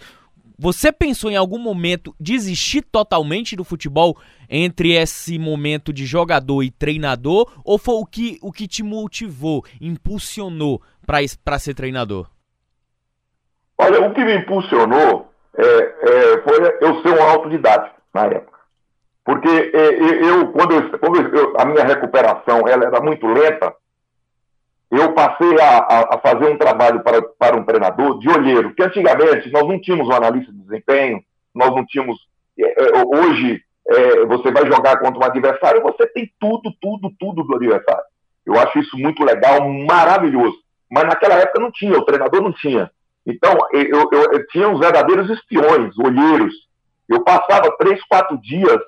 Você 0.60 0.90
pensou 0.90 1.30
em 1.30 1.36
algum 1.36 1.58
momento 1.58 2.12
desistir 2.18 2.82
totalmente 2.82 3.54
do 3.54 3.62
futebol 3.62 4.16
entre 4.50 4.92
esse 4.92 5.38
momento 5.38 5.92
de 5.92 6.04
jogador 6.04 6.64
e 6.64 6.70
treinador? 6.70 7.48
Ou 7.64 7.78
foi 7.78 7.94
o 7.94 8.04
que, 8.04 8.38
o 8.42 8.50
que 8.50 8.66
te 8.66 8.82
motivou, 8.82 9.64
impulsionou 9.80 10.82
para 11.06 11.58
ser 11.60 11.74
treinador? 11.74 12.28
Olha, 13.78 14.04
o 14.04 14.12
que 14.12 14.24
me 14.24 14.34
impulsionou 14.34 15.32
é, 15.56 15.64
é, 15.64 16.42
foi 16.42 16.78
eu 16.80 17.02
ser 17.02 17.10
um 17.10 17.22
autodidático 17.22 17.96
na 18.12 18.24
época. 18.26 18.58
Porque 19.24 19.48
é, 19.48 20.28
eu, 20.28 20.50
quando, 20.50 20.74
eu, 20.74 20.98
quando 20.98 21.36
eu, 21.36 21.54
a 21.56 21.64
minha 21.66 21.84
recuperação 21.84 22.66
ela 22.66 22.84
era 22.84 23.00
muito 23.00 23.28
lenta, 23.28 23.72
eu 24.90 25.12
passei 25.12 25.60
a, 25.60 25.78
a, 25.78 26.14
a, 26.14 26.18
fazer 26.18 26.50
um 26.50 26.56
trabalho 26.56 27.02
para, 27.02 27.20
para 27.22 27.56
um 27.56 27.64
treinador 27.64 28.18
de 28.18 28.28
olheiro, 28.28 28.74
que 28.74 28.82
antigamente 28.82 29.50
nós 29.50 29.66
não 29.68 29.78
tínhamos 29.80 30.08
um 30.08 30.12
analista 30.12 30.50
de 30.50 30.58
desempenho, 30.58 31.22
nós 31.54 31.70
não 31.70 31.84
tínhamos. 31.84 32.18
É, 32.58 32.98
é, 32.98 33.04
hoje, 33.04 33.62
é, 33.86 34.24
você 34.26 34.50
vai 34.50 34.66
jogar 34.66 34.98
contra 34.98 35.18
um 35.18 35.24
adversário, 35.24 35.82
você 35.82 36.06
tem 36.06 36.32
tudo, 36.40 36.72
tudo, 36.80 37.12
tudo 37.18 37.42
do 37.42 37.54
adversário. 37.56 38.04
Eu 38.46 38.58
acho 38.58 38.78
isso 38.78 38.96
muito 38.96 39.22
legal, 39.22 39.68
maravilhoso. 39.68 40.56
Mas 40.90 41.04
naquela 41.04 41.34
época 41.34 41.60
não 41.60 41.70
tinha, 41.70 41.98
o 41.98 42.04
treinador 42.04 42.40
não 42.40 42.52
tinha. 42.52 42.90
Então, 43.26 43.58
eu, 43.72 44.08
eu, 44.10 44.32
eu 44.32 44.46
tinha 44.48 44.68
uns 44.68 44.80
verdadeiros 44.80 45.28
espiões, 45.28 45.98
olheiros. 45.98 46.54
Eu 47.06 47.22
passava 47.22 47.76
três, 47.78 48.02
quatro 48.04 48.38
dias, 48.38 48.78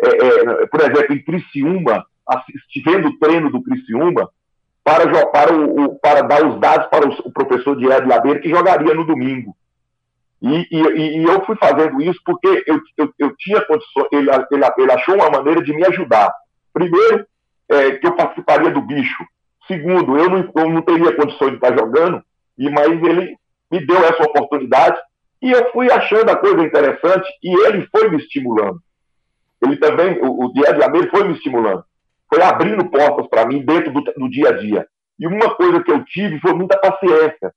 é, 0.00 0.08
é, 0.08 0.66
por 0.66 0.80
exemplo, 0.80 1.14
em 1.14 1.22
Criciúma, 1.22 2.06
assistindo 2.24 3.08
o 3.08 3.18
treino 3.18 3.50
do 3.50 3.62
Criciúma, 3.62 4.30
para, 4.88 5.26
para, 5.26 5.54
o, 5.54 5.98
para 5.98 6.22
dar 6.22 6.46
os 6.46 6.58
dados 6.58 6.86
para 6.88 7.06
o, 7.06 7.30
professor 7.30 7.76
Diego 7.76 8.08
Labeira, 8.08 8.40
que 8.40 8.48
jogaria 8.48 8.94
no 8.94 9.04
domingo. 9.04 9.54
E, 10.40 10.66
e, 10.70 11.18
e, 11.18 11.24
eu 11.24 11.44
fui 11.44 11.56
fazendo 11.56 12.00
isso 12.00 12.18
porque 12.24 12.64
eu, 12.66 12.80
eu, 12.96 13.12
eu 13.18 13.36
tinha 13.36 13.60
condições, 13.66 14.06
ele, 14.12 14.30
ele, 14.30 14.64
ele, 14.78 14.92
achou 14.92 15.16
uma 15.16 15.28
maneira 15.28 15.62
de 15.62 15.74
me 15.74 15.84
ajudar. 15.84 16.32
Primeiro, 16.72 17.26
é, 17.68 17.90
que 17.92 18.06
eu 18.06 18.16
participaria 18.16 18.70
do 18.70 18.80
bicho. 18.80 19.24
Segundo, 19.66 20.16
eu 20.16 20.30
não, 20.30 20.50
eu 20.56 20.70
não 20.70 20.80
teria 20.80 21.14
condições 21.14 21.50
de 21.50 21.56
estar 21.56 21.76
jogando, 21.76 22.22
e 22.56 22.70
mas 22.70 22.88
ele 22.88 23.36
me 23.70 23.86
deu 23.86 23.98
essa 23.98 24.22
oportunidade 24.22 24.98
e 25.42 25.50
eu 25.52 25.70
fui 25.70 25.90
achando 25.92 26.30
a 26.30 26.36
coisa 26.36 26.64
interessante 26.64 27.28
e 27.42 27.66
ele 27.66 27.86
foi 27.90 28.08
me 28.08 28.16
estimulando. 28.16 28.80
Ele 29.62 29.76
também, 29.76 30.18
o, 30.22 30.46
o 30.46 30.52
Diego 30.54 30.78
Labeira 30.78 31.10
foi 31.10 31.24
me 31.24 31.34
estimulando. 31.34 31.84
Foi 32.32 32.42
abrindo 32.42 32.90
portas 32.90 33.26
para 33.28 33.46
mim 33.46 33.64
dentro 33.64 33.92
do, 33.92 34.02
do 34.02 34.30
dia 34.30 34.50
a 34.50 34.52
dia. 34.52 34.86
E 35.18 35.26
uma 35.26 35.54
coisa 35.54 35.82
que 35.82 35.90
eu 35.90 36.04
tive 36.04 36.38
foi 36.40 36.52
muita 36.52 36.78
paciência 36.78 37.52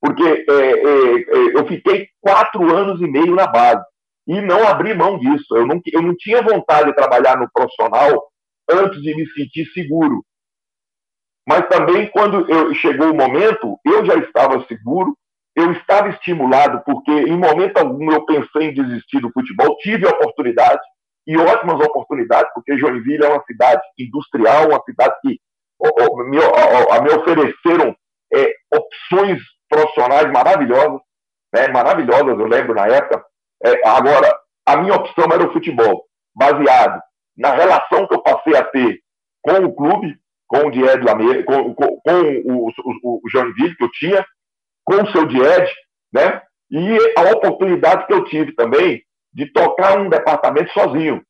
porque 0.00 0.22
é, 0.22 0.52
é, 0.52 1.20
é, 1.20 1.58
eu 1.58 1.66
fiquei 1.66 2.08
quatro 2.20 2.74
anos 2.74 3.00
e 3.00 3.06
meio 3.06 3.34
na 3.34 3.46
base 3.46 3.84
e 4.26 4.40
não 4.40 4.66
abri 4.66 4.94
mão 4.94 5.18
disso. 5.18 5.56
Eu 5.56 5.66
não, 5.66 5.80
eu 5.92 6.02
não 6.02 6.14
tinha 6.16 6.42
vontade 6.42 6.86
de 6.86 6.94
trabalhar 6.94 7.36
no 7.36 7.50
profissional 7.52 8.24
antes 8.70 9.00
de 9.02 9.14
me 9.14 9.26
sentir 9.30 9.66
seguro. 9.72 10.24
Mas 11.46 11.66
também, 11.68 12.08
quando 12.10 12.48
eu, 12.48 12.74
chegou 12.74 13.10
o 13.10 13.16
momento, 13.16 13.78
eu 13.84 14.04
já 14.04 14.16
estava 14.16 14.64
seguro, 14.66 15.16
eu 15.56 15.72
estava 15.72 16.10
estimulado, 16.10 16.82
porque 16.84 17.10
em 17.10 17.36
momento 17.36 17.78
algum 17.78 18.12
eu 18.12 18.24
pensei 18.26 18.68
em 18.68 18.74
desistir 18.74 19.20
do 19.20 19.32
futebol, 19.32 19.76
tive 19.78 20.06
oportunidade, 20.06 20.80
e 21.28 21.36
ótimas 21.36 21.78
oportunidades, 21.86 22.50
porque 22.54 22.78
Joinville 22.78 23.22
é 23.22 23.28
uma 23.28 23.44
cidade 23.44 23.82
industrial, 23.98 24.70
uma 24.70 24.82
cidade 24.82 25.14
que 25.20 25.38
me, 26.24 26.38
me 26.38 27.10
ofereceram 27.10 27.94
é, 28.34 28.54
opções 28.74 29.38
profissionais 29.68 30.32
maravilhosas, 30.32 31.00
né, 31.52 31.68
maravilhosas, 31.68 32.38
eu 32.38 32.46
lembro 32.46 32.74
na 32.74 32.86
época. 32.86 33.22
É, 33.62 33.86
agora, 33.86 34.34
a 34.64 34.78
minha 34.78 34.94
opção 34.94 35.26
era 35.30 35.46
o 35.46 35.52
futebol, 35.52 36.06
baseado 36.34 37.02
na 37.36 37.52
relação 37.52 38.06
que 38.06 38.14
eu 38.14 38.22
passei 38.22 38.56
a 38.56 38.64
ter 38.64 38.98
com 39.42 39.66
o 39.66 39.74
clube, 39.74 40.16
com 40.46 40.66
o 40.66 40.70
Died 40.70 41.04
Lameira, 41.04 41.44
com, 41.44 41.74
com, 41.74 42.00
com 42.00 42.22
o, 42.46 42.68
o, 42.68 43.20
o 43.22 43.28
Joinville 43.30 43.76
que 43.76 43.84
eu 43.84 43.90
tinha, 43.90 44.26
com 44.82 45.02
o 45.02 45.12
seu 45.12 45.26
Died, 45.26 45.70
né? 46.10 46.40
E 46.70 46.98
a 47.18 47.32
oportunidade 47.32 48.06
que 48.06 48.14
eu 48.14 48.24
tive 48.24 48.54
também 48.54 49.02
de 49.32 49.46
tocar 49.52 49.98
um 49.98 50.08
departamento 50.08 50.72
sozinho. 50.72 51.22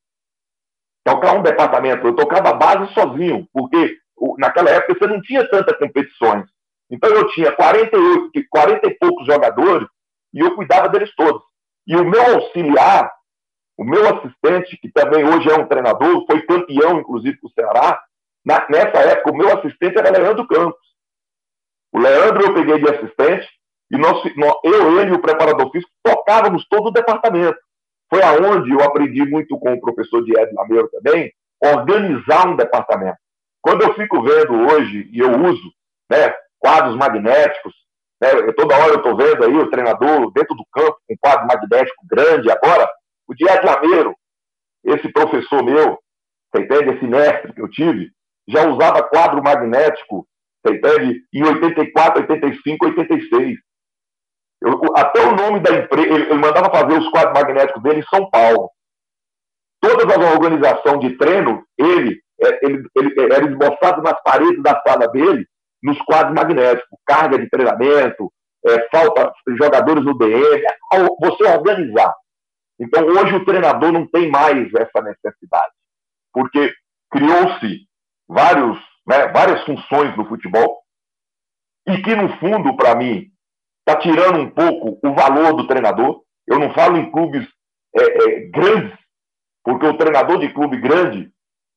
Tocar 1.05 1.35
um 1.35 1.43
departamento, 1.43 2.07
eu 2.07 2.15
tocava 2.15 2.51
a 2.51 2.55
base 2.55 2.93
sozinho, 2.93 3.49
porque 3.53 3.97
naquela 4.39 4.71
época 4.71 4.95
você 4.99 5.07
não 5.07 5.21
tinha 5.21 5.49
tantas 5.49 5.77
competições. 5.79 6.45
Então 6.91 7.11
eu 7.11 7.27
tinha 7.29 7.53
48, 7.53 8.31
40 8.51 8.87
e 8.87 8.95
poucos 8.99 9.27
jogadores 9.27 9.89
e 10.33 10.41
eu 10.41 10.55
cuidava 10.55 10.89
deles 10.89 11.15
todos. 11.15 11.43
E 11.87 11.97
o 11.97 12.05
meu 12.05 12.35
auxiliar, 12.35 13.11
o 13.77 13.85
meu 13.85 14.03
assistente, 14.07 14.77
que 14.77 14.91
também 14.91 15.25
hoje 15.25 15.51
é 15.51 15.55
um 15.55 15.67
treinador, 15.67 16.27
foi 16.27 16.43
campeão, 16.43 17.01
inclusive, 17.01 17.39
com 17.39 17.47
o 17.47 17.53
Ceará, 17.53 18.03
na, 18.45 18.67
nessa 18.69 18.99
época, 18.99 19.31
o 19.31 19.37
meu 19.37 19.57
assistente 19.57 19.99
era 19.99 20.11
Leandro 20.11 20.47
Campos. 20.47 20.81
O 21.93 21.99
Leandro 21.99 22.43
eu 22.43 22.55
peguei 22.55 22.79
de 22.79 22.91
assistente, 22.91 23.49
e 23.91 23.97
nós, 23.97 24.23
eu, 24.65 25.01
ele 25.01 25.13
e 25.13 25.15
o 25.15 25.21
preparador 25.21 25.71
físico 25.71 25.91
tocávamos 26.03 26.67
todo 26.69 26.89
o 26.89 26.93
departamento. 26.93 27.59
Foi 28.11 28.23
aonde 28.23 28.71
eu 28.71 28.83
aprendi 28.83 29.25
muito 29.25 29.59
com 29.59 29.75
o 29.75 29.81
professor 29.81 30.25
Diego 30.25 30.55
Lameiro 30.55 30.89
também, 30.89 31.33
organizar 31.63 32.49
um 32.49 32.57
departamento. 32.57 33.19
Quando 33.61 33.83
eu 33.83 33.95
fico 33.95 34.23
vendo 34.23 34.55
hoje, 34.69 35.09
e 35.13 35.19
eu 35.19 35.31
uso, 35.31 35.73
né, 36.11 36.33
quadros 36.59 36.97
magnéticos. 36.97 37.75
Né? 38.21 38.29
Toda 38.57 38.77
hora 38.77 38.93
eu 38.93 38.97
estou 38.97 39.17
vendo 39.17 39.45
aí 39.45 39.57
o 39.57 39.71
treinador 39.71 40.33
dentro 40.33 40.55
do 40.57 40.65
campo 40.73 40.97
com 41.07 41.15
um 41.15 41.17
quadro 41.21 41.47
magnético 41.47 42.07
grande. 42.07 42.51
Agora, 42.51 42.89
o 43.27 43.35
Diário 43.35 43.67
Lameiro, 43.67 44.17
esse 44.85 45.13
professor 45.13 45.63
meu, 45.63 45.99
você 46.51 46.63
entende? 46.63 46.95
Esse 46.95 47.07
mestre 47.07 47.53
que 47.53 47.61
eu 47.61 47.69
tive, 47.69 48.11
já 48.49 48.67
usava 48.67 49.03
quadro 49.03 49.43
magnético, 49.43 50.27
você 50.65 50.75
entende? 50.75 51.21
Em 51.33 51.45
84, 51.45 52.23
85, 52.23 52.87
86. 52.87 53.59
Eu, 54.61 54.81
até 54.97 55.21
o 55.21 55.37
nome 55.37 55.61
da 55.61 55.73
empresa, 55.73 56.09
ele, 56.09 56.25
ele, 56.25 56.35
mandava 56.35 56.71
fazer 56.71 56.99
os 56.99 57.09
quadros 57.11 57.41
magnéticos 57.41 57.83
dele 57.83 58.01
em 58.01 58.09
São 58.15 58.29
Paulo. 58.29 58.71
Todas 59.81 60.07
as 60.07 60.33
organizações 60.35 61.01
de 61.01 61.17
treino, 61.17 61.65
ele, 61.79 62.21
é, 62.41 62.67
ele, 62.67 62.89
ele 62.97 63.33
era 63.33 63.47
esboçado 63.47 64.03
nas 64.03 64.21
paredes 64.23 64.61
da 64.63 64.83
sala 64.87 65.07
dele, 65.09 65.47
nos 65.83 65.99
quadros 66.03 66.35
magnéticos, 66.35 66.99
carga 67.07 67.39
de 67.39 67.49
treinamento, 67.49 68.33
é, 68.67 68.89
falta 68.89 69.33
jogadores 69.57 70.05
no 70.05 70.19
DM, 70.19 70.63
é 70.93 71.07
você 71.21 71.45
organizar. 71.45 72.13
Então, 72.81 73.05
hoje 73.07 73.35
o 73.37 73.45
treinador 73.45 73.93
não 73.93 74.07
tem 74.09 74.31
mais 74.31 74.73
essa 74.75 75.03
necessidade, 75.03 75.73
porque 76.33 76.73
criou-se 77.11 77.87
vários, 78.29 78.79
né, 79.07 79.29
várias 79.29 79.65
funções 79.65 80.17
no 80.17 80.29
futebol 80.29 80.81
e 81.87 82.03
que, 82.03 82.15
no 82.15 82.29
fundo, 82.39 82.77
para 82.77 82.95
mim, 82.95 83.27
está 83.89 83.97
tirando 84.01 84.41
um 84.41 84.51
pouco 84.51 84.99
o 85.03 85.15
valor 85.15 85.55
do 85.55 85.67
treinador. 85.67 86.23
Eu 86.47 86.59
não 86.59 86.73
falo 86.75 86.97
em 86.97 87.11
clubes 87.11 87.47
é, 87.97 88.03
é, 88.03 88.41
grandes, 88.49 88.99
porque 89.65 89.87
o 89.87 89.97
treinador 89.97 90.39
de 90.39 90.53
clube 90.53 90.79
grande, 90.79 91.31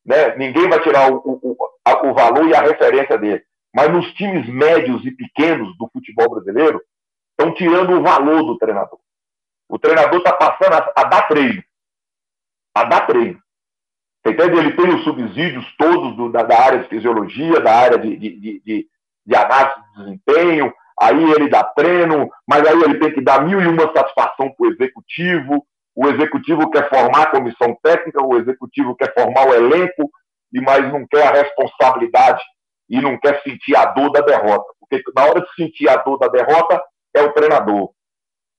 né, 0.05 0.35
ninguém 0.35 0.67
vai 0.67 0.81
tirar 0.81 1.11
o, 1.11 1.17
o, 1.25 1.57
o 2.09 2.13
valor 2.13 2.47
e 2.47 2.55
a 2.55 2.61
referência 2.61 3.17
dele 3.17 3.43
mas 3.73 3.91
nos 3.91 4.13
times 4.13 4.47
médios 4.47 5.05
e 5.05 5.11
pequenos 5.11 5.75
do 5.77 5.89
futebol 5.91 6.29
brasileiro, 6.29 6.81
estão 7.31 7.53
tirando 7.53 7.93
o 7.93 8.01
valor 8.01 8.43
do 8.43 8.57
treinador. 8.57 8.99
O 9.69 9.79
treinador 9.79 10.17
está 10.17 10.33
passando 10.33 10.73
a, 10.73 10.93
a, 10.95 11.03
dar 11.05 11.27
treino. 11.27 11.63
A 12.75 12.83
dar 12.83 13.07
treino. 13.07 13.41
Você 14.21 14.33
entende? 14.33 14.57
Ele 14.57 14.75
tem 14.75 14.93
os 14.93 15.03
subsídios 15.03 15.65
todos 15.77 16.15
do, 16.15 16.29
da, 16.29 16.43
da, 16.43 16.59
área 16.59 16.79
de 16.79 16.89
fisiologia, 16.89 17.59
da 17.61 17.73
área 17.73 17.97
de, 17.97 18.15
de, 18.17 18.39
de, 18.39 18.89
de, 19.25 19.35
análise 19.35 19.75
de 19.75 20.03
desempenho, 20.03 20.73
aí 21.01 21.31
ele 21.31 21.49
dá 21.49 21.63
treino, 21.63 22.29
mas 22.47 22.65
aí 22.65 22.79
ele 22.79 22.99
tem 22.99 23.11
que 23.11 23.21
dar 23.21 23.43
mil 23.43 23.59
e 23.59 23.67
uma 23.67 23.91
satisfação 23.91 24.51
para 24.51 24.67
o 24.67 24.71
executivo, 24.71 25.65
o 25.95 26.07
executivo 26.07 26.69
quer 26.69 26.87
formar 26.89 27.23
a 27.23 27.31
comissão 27.31 27.75
técnica, 27.83 28.23
o 28.23 28.37
executivo 28.37 28.95
quer 28.95 29.13
formar 29.13 29.47
o 29.47 29.53
elenco, 29.53 30.09
e 30.53 30.61
mas 30.61 30.91
não 30.91 31.05
quer 31.07 31.27
a 31.27 31.31
responsabilidade 31.31 32.41
e 32.89 33.01
não 33.01 33.17
quer 33.17 33.41
sentir 33.41 33.75
a 33.75 33.85
dor 33.85 34.11
da 34.11 34.21
derrota. 34.21 34.65
Porque 34.79 35.01
na 35.15 35.25
hora 35.25 35.41
de 35.41 35.53
sentir 35.55 35.89
a 35.89 35.97
dor 35.97 36.17
da 36.19 36.27
derrota 36.27 36.81
é 37.15 37.21
o 37.23 37.33
treinador. 37.33 37.89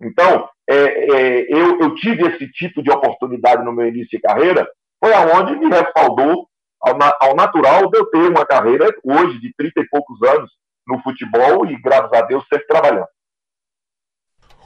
Então, 0.00 0.48
é, 0.68 0.74
é, 0.74 1.52
eu, 1.52 1.80
eu, 1.80 1.94
tive 1.94 2.26
esse 2.26 2.50
tipo 2.52 2.82
de 2.82 2.90
oportunidade 2.90 3.64
no 3.64 3.72
meu 3.72 3.86
início 3.86 4.10
de 4.10 4.20
carreira, 4.20 4.68
foi 5.02 5.12
aonde 5.14 5.56
me 5.56 5.68
respaldou 5.68 6.48
ao, 6.80 6.96
ao, 7.20 7.36
natural 7.36 7.88
de 7.88 7.98
eu 7.98 8.06
ter 8.06 8.28
uma 8.28 8.44
carreira 8.44 8.88
hoje 9.04 9.38
de 9.38 9.54
30 9.54 9.80
e 9.80 9.88
poucos 9.88 10.20
anos 10.22 10.50
no 10.86 11.00
futebol 11.02 11.66
e, 11.66 11.80
graças 11.80 12.12
a 12.12 12.22
Deus, 12.22 12.44
sempre 12.48 12.66
trabalhando. 12.66 13.06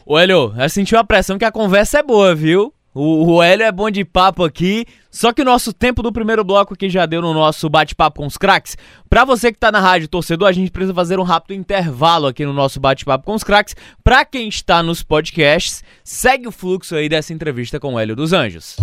Ô, 0.04 0.18
Helio, 0.18 0.54
eu 0.56 0.68
senti 0.68 0.94
uma 0.94 1.04
pressão 1.04 1.36
que 1.36 1.44
a 1.44 1.50
conversa 1.50 1.98
é 1.98 2.02
boa, 2.02 2.34
viu? 2.34 2.72
O, 2.98 3.34
o 3.34 3.42
Hélio 3.42 3.66
é 3.66 3.70
bom 3.70 3.90
de 3.90 4.06
papo 4.06 4.42
aqui, 4.42 4.86
só 5.10 5.30
que 5.30 5.42
o 5.42 5.44
nosso 5.44 5.70
tempo 5.70 6.02
do 6.02 6.10
primeiro 6.10 6.42
bloco 6.42 6.72
aqui 6.72 6.88
já 6.88 7.04
deu 7.04 7.20
no 7.20 7.34
nosso 7.34 7.68
bate-papo 7.68 8.22
com 8.22 8.26
os 8.26 8.38
craques. 8.38 8.74
Pra 9.10 9.22
você 9.22 9.52
que 9.52 9.58
tá 9.58 9.70
na 9.70 9.80
rádio 9.80 10.08
torcedor, 10.08 10.48
a 10.48 10.52
gente 10.52 10.70
precisa 10.70 10.94
fazer 10.94 11.20
um 11.20 11.22
rápido 11.22 11.52
intervalo 11.52 12.26
aqui 12.26 12.46
no 12.46 12.54
nosso 12.54 12.80
bate-papo 12.80 13.26
com 13.26 13.34
os 13.34 13.44
craques. 13.44 13.76
Pra 14.02 14.24
quem 14.24 14.48
está 14.48 14.82
nos 14.82 15.02
podcasts, 15.02 15.84
segue 16.02 16.48
o 16.48 16.50
fluxo 16.50 16.94
aí 16.94 17.06
dessa 17.06 17.34
entrevista 17.34 17.78
com 17.78 17.92
o 17.92 17.98
Hélio 17.98 18.16
dos 18.16 18.32
Anjos. 18.32 18.78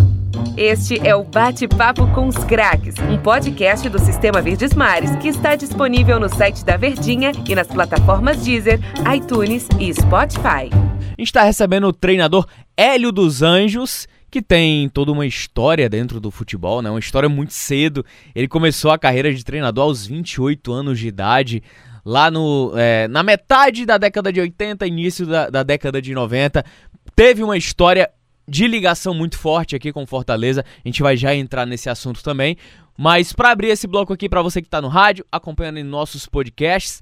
Este 0.56 1.04
é 1.04 1.16
o 1.16 1.24
Bate-Papo 1.24 2.06
com 2.14 2.28
os 2.28 2.36
Craques, 2.36 2.94
um 3.10 3.18
podcast 3.18 3.88
do 3.88 3.98
Sistema 3.98 4.40
Verdes 4.40 4.74
Mares 4.74 5.16
que 5.16 5.26
está 5.26 5.56
disponível 5.56 6.20
no 6.20 6.28
site 6.28 6.64
da 6.64 6.76
Verdinha 6.76 7.32
e 7.48 7.54
nas 7.56 7.66
plataformas 7.66 8.36
Deezer, 8.44 8.78
iTunes 9.12 9.66
e 9.80 9.92
Spotify. 9.92 10.70
A 11.16 11.20
gente 11.20 11.28
está 11.28 11.44
recebendo 11.44 11.86
o 11.86 11.92
treinador 11.92 12.44
Hélio 12.76 13.12
dos 13.12 13.40
Anjos, 13.40 14.08
que 14.28 14.42
tem 14.42 14.88
toda 14.88 15.12
uma 15.12 15.24
história 15.24 15.88
dentro 15.88 16.18
do 16.18 16.28
futebol, 16.28 16.82
né? 16.82 16.90
Uma 16.90 16.98
história 16.98 17.28
muito 17.28 17.52
cedo. 17.52 18.04
Ele 18.34 18.48
começou 18.48 18.90
a 18.90 18.98
carreira 18.98 19.32
de 19.32 19.44
treinador 19.44 19.84
aos 19.84 20.04
28 20.04 20.72
anos 20.72 20.98
de 20.98 21.06
idade, 21.06 21.62
lá 22.04 22.32
no, 22.32 22.72
é, 22.74 23.06
na 23.06 23.22
metade 23.22 23.86
da 23.86 23.96
década 23.96 24.32
de 24.32 24.40
80, 24.40 24.84
início 24.88 25.24
da, 25.24 25.48
da 25.48 25.62
década 25.62 26.02
de 26.02 26.12
90. 26.12 26.64
Teve 27.14 27.44
uma 27.44 27.56
história 27.56 28.10
de 28.46 28.66
ligação 28.66 29.14
muito 29.14 29.38
forte 29.38 29.76
aqui 29.76 29.92
com 29.92 30.04
Fortaleza. 30.04 30.64
A 30.84 30.88
gente 30.88 31.00
vai 31.00 31.16
já 31.16 31.32
entrar 31.32 31.64
nesse 31.64 31.88
assunto 31.88 32.24
também. 32.24 32.56
Mas 32.98 33.32
para 33.32 33.52
abrir 33.52 33.68
esse 33.68 33.86
bloco 33.86 34.12
aqui 34.12 34.28
para 34.28 34.42
você 34.42 34.60
que 34.60 34.66
está 34.66 34.82
no 34.82 34.88
rádio, 34.88 35.24
acompanhando 35.30 35.78
em 35.78 35.84
nossos 35.84 36.26
podcasts, 36.26 37.00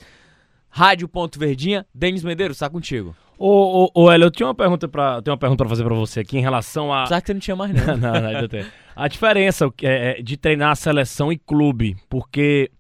Rádio.verdinha, 0.69 1.87
Denis 1.95 2.23
Medeiros, 2.23 2.57
está 2.57 2.69
contigo. 2.69 3.17
Ô, 3.45 3.91
ô, 3.93 4.05
ô 4.05 4.09
Hélio, 4.09 4.27
eu 4.27 4.31
tinha 4.31 4.47
uma 4.47 4.55
pergunta 4.55 4.87
para 4.87 5.21
tenho 5.21 5.33
uma 5.33 5.39
pergunta 5.39 5.65
para 5.65 5.69
fazer 5.69 5.83
para 5.83 5.97
você 5.97 6.21
aqui 6.21 6.39
em 6.39 6.41
relação 6.41 6.95
a. 6.95 7.07
Será 7.07 7.21
que 7.21 7.27
você 7.27 7.35
não 7.35 7.41
tinha 7.41 7.57
mais, 7.57 7.75
não? 7.75 7.97
não, 7.99 8.13
não, 8.13 8.29
ainda 8.29 8.49
tem. 8.49 8.65
A 8.95 9.09
diferença 9.09 9.69
é, 9.83 10.21
é, 10.21 10.23
de 10.23 10.37
treinar 10.37 10.77
seleção 10.77 11.33
e 11.33 11.37
clube, 11.37 11.97
porque 12.09 12.71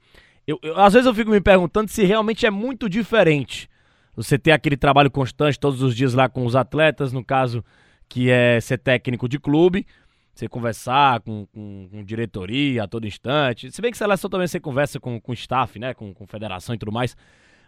Eu, 0.46 0.60
eu, 0.62 0.78
às 0.78 0.92
vezes 0.92 1.08
eu 1.08 1.14
fico 1.14 1.32
me 1.32 1.40
perguntando 1.40 1.90
se 1.90 2.04
realmente 2.04 2.46
é 2.46 2.50
muito 2.50 2.88
diferente 2.88 3.68
você 4.14 4.38
ter 4.38 4.52
aquele 4.52 4.76
trabalho 4.76 5.10
constante 5.10 5.58
todos 5.58 5.82
os 5.82 5.96
dias 5.96 6.14
lá 6.14 6.28
com 6.28 6.46
os 6.46 6.54
atletas, 6.54 7.12
no 7.12 7.24
caso 7.24 7.64
que 8.08 8.30
é 8.30 8.60
ser 8.60 8.78
técnico 8.78 9.28
de 9.28 9.40
clube, 9.40 9.84
você 10.32 10.48
conversar 10.48 11.22
com, 11.22 11.44
com, 11.46 11.88
com, 11.90 12.04
diretoria 12.04 12.84
a 12.84 12.86
todo 12.86 13.04
instante. 13.04 13.68
Se 13.72 13.82
bem 13.82 13.90
que 13.90 13.98
seleção 13.98 14.30
também 14.30 14.46
você 14.46 14.60
conversa 14.60 15.00
com, 15.00 15.20
com 15.20 15.32
staff, 15.32 15.76
né? 15.80 15.92
Com, 15.92 16.14
com 16.14 16.24
federação 16.24 16.72
e 16.72 16.78
tudo 16.78 16.92
mais. 16.92 17.16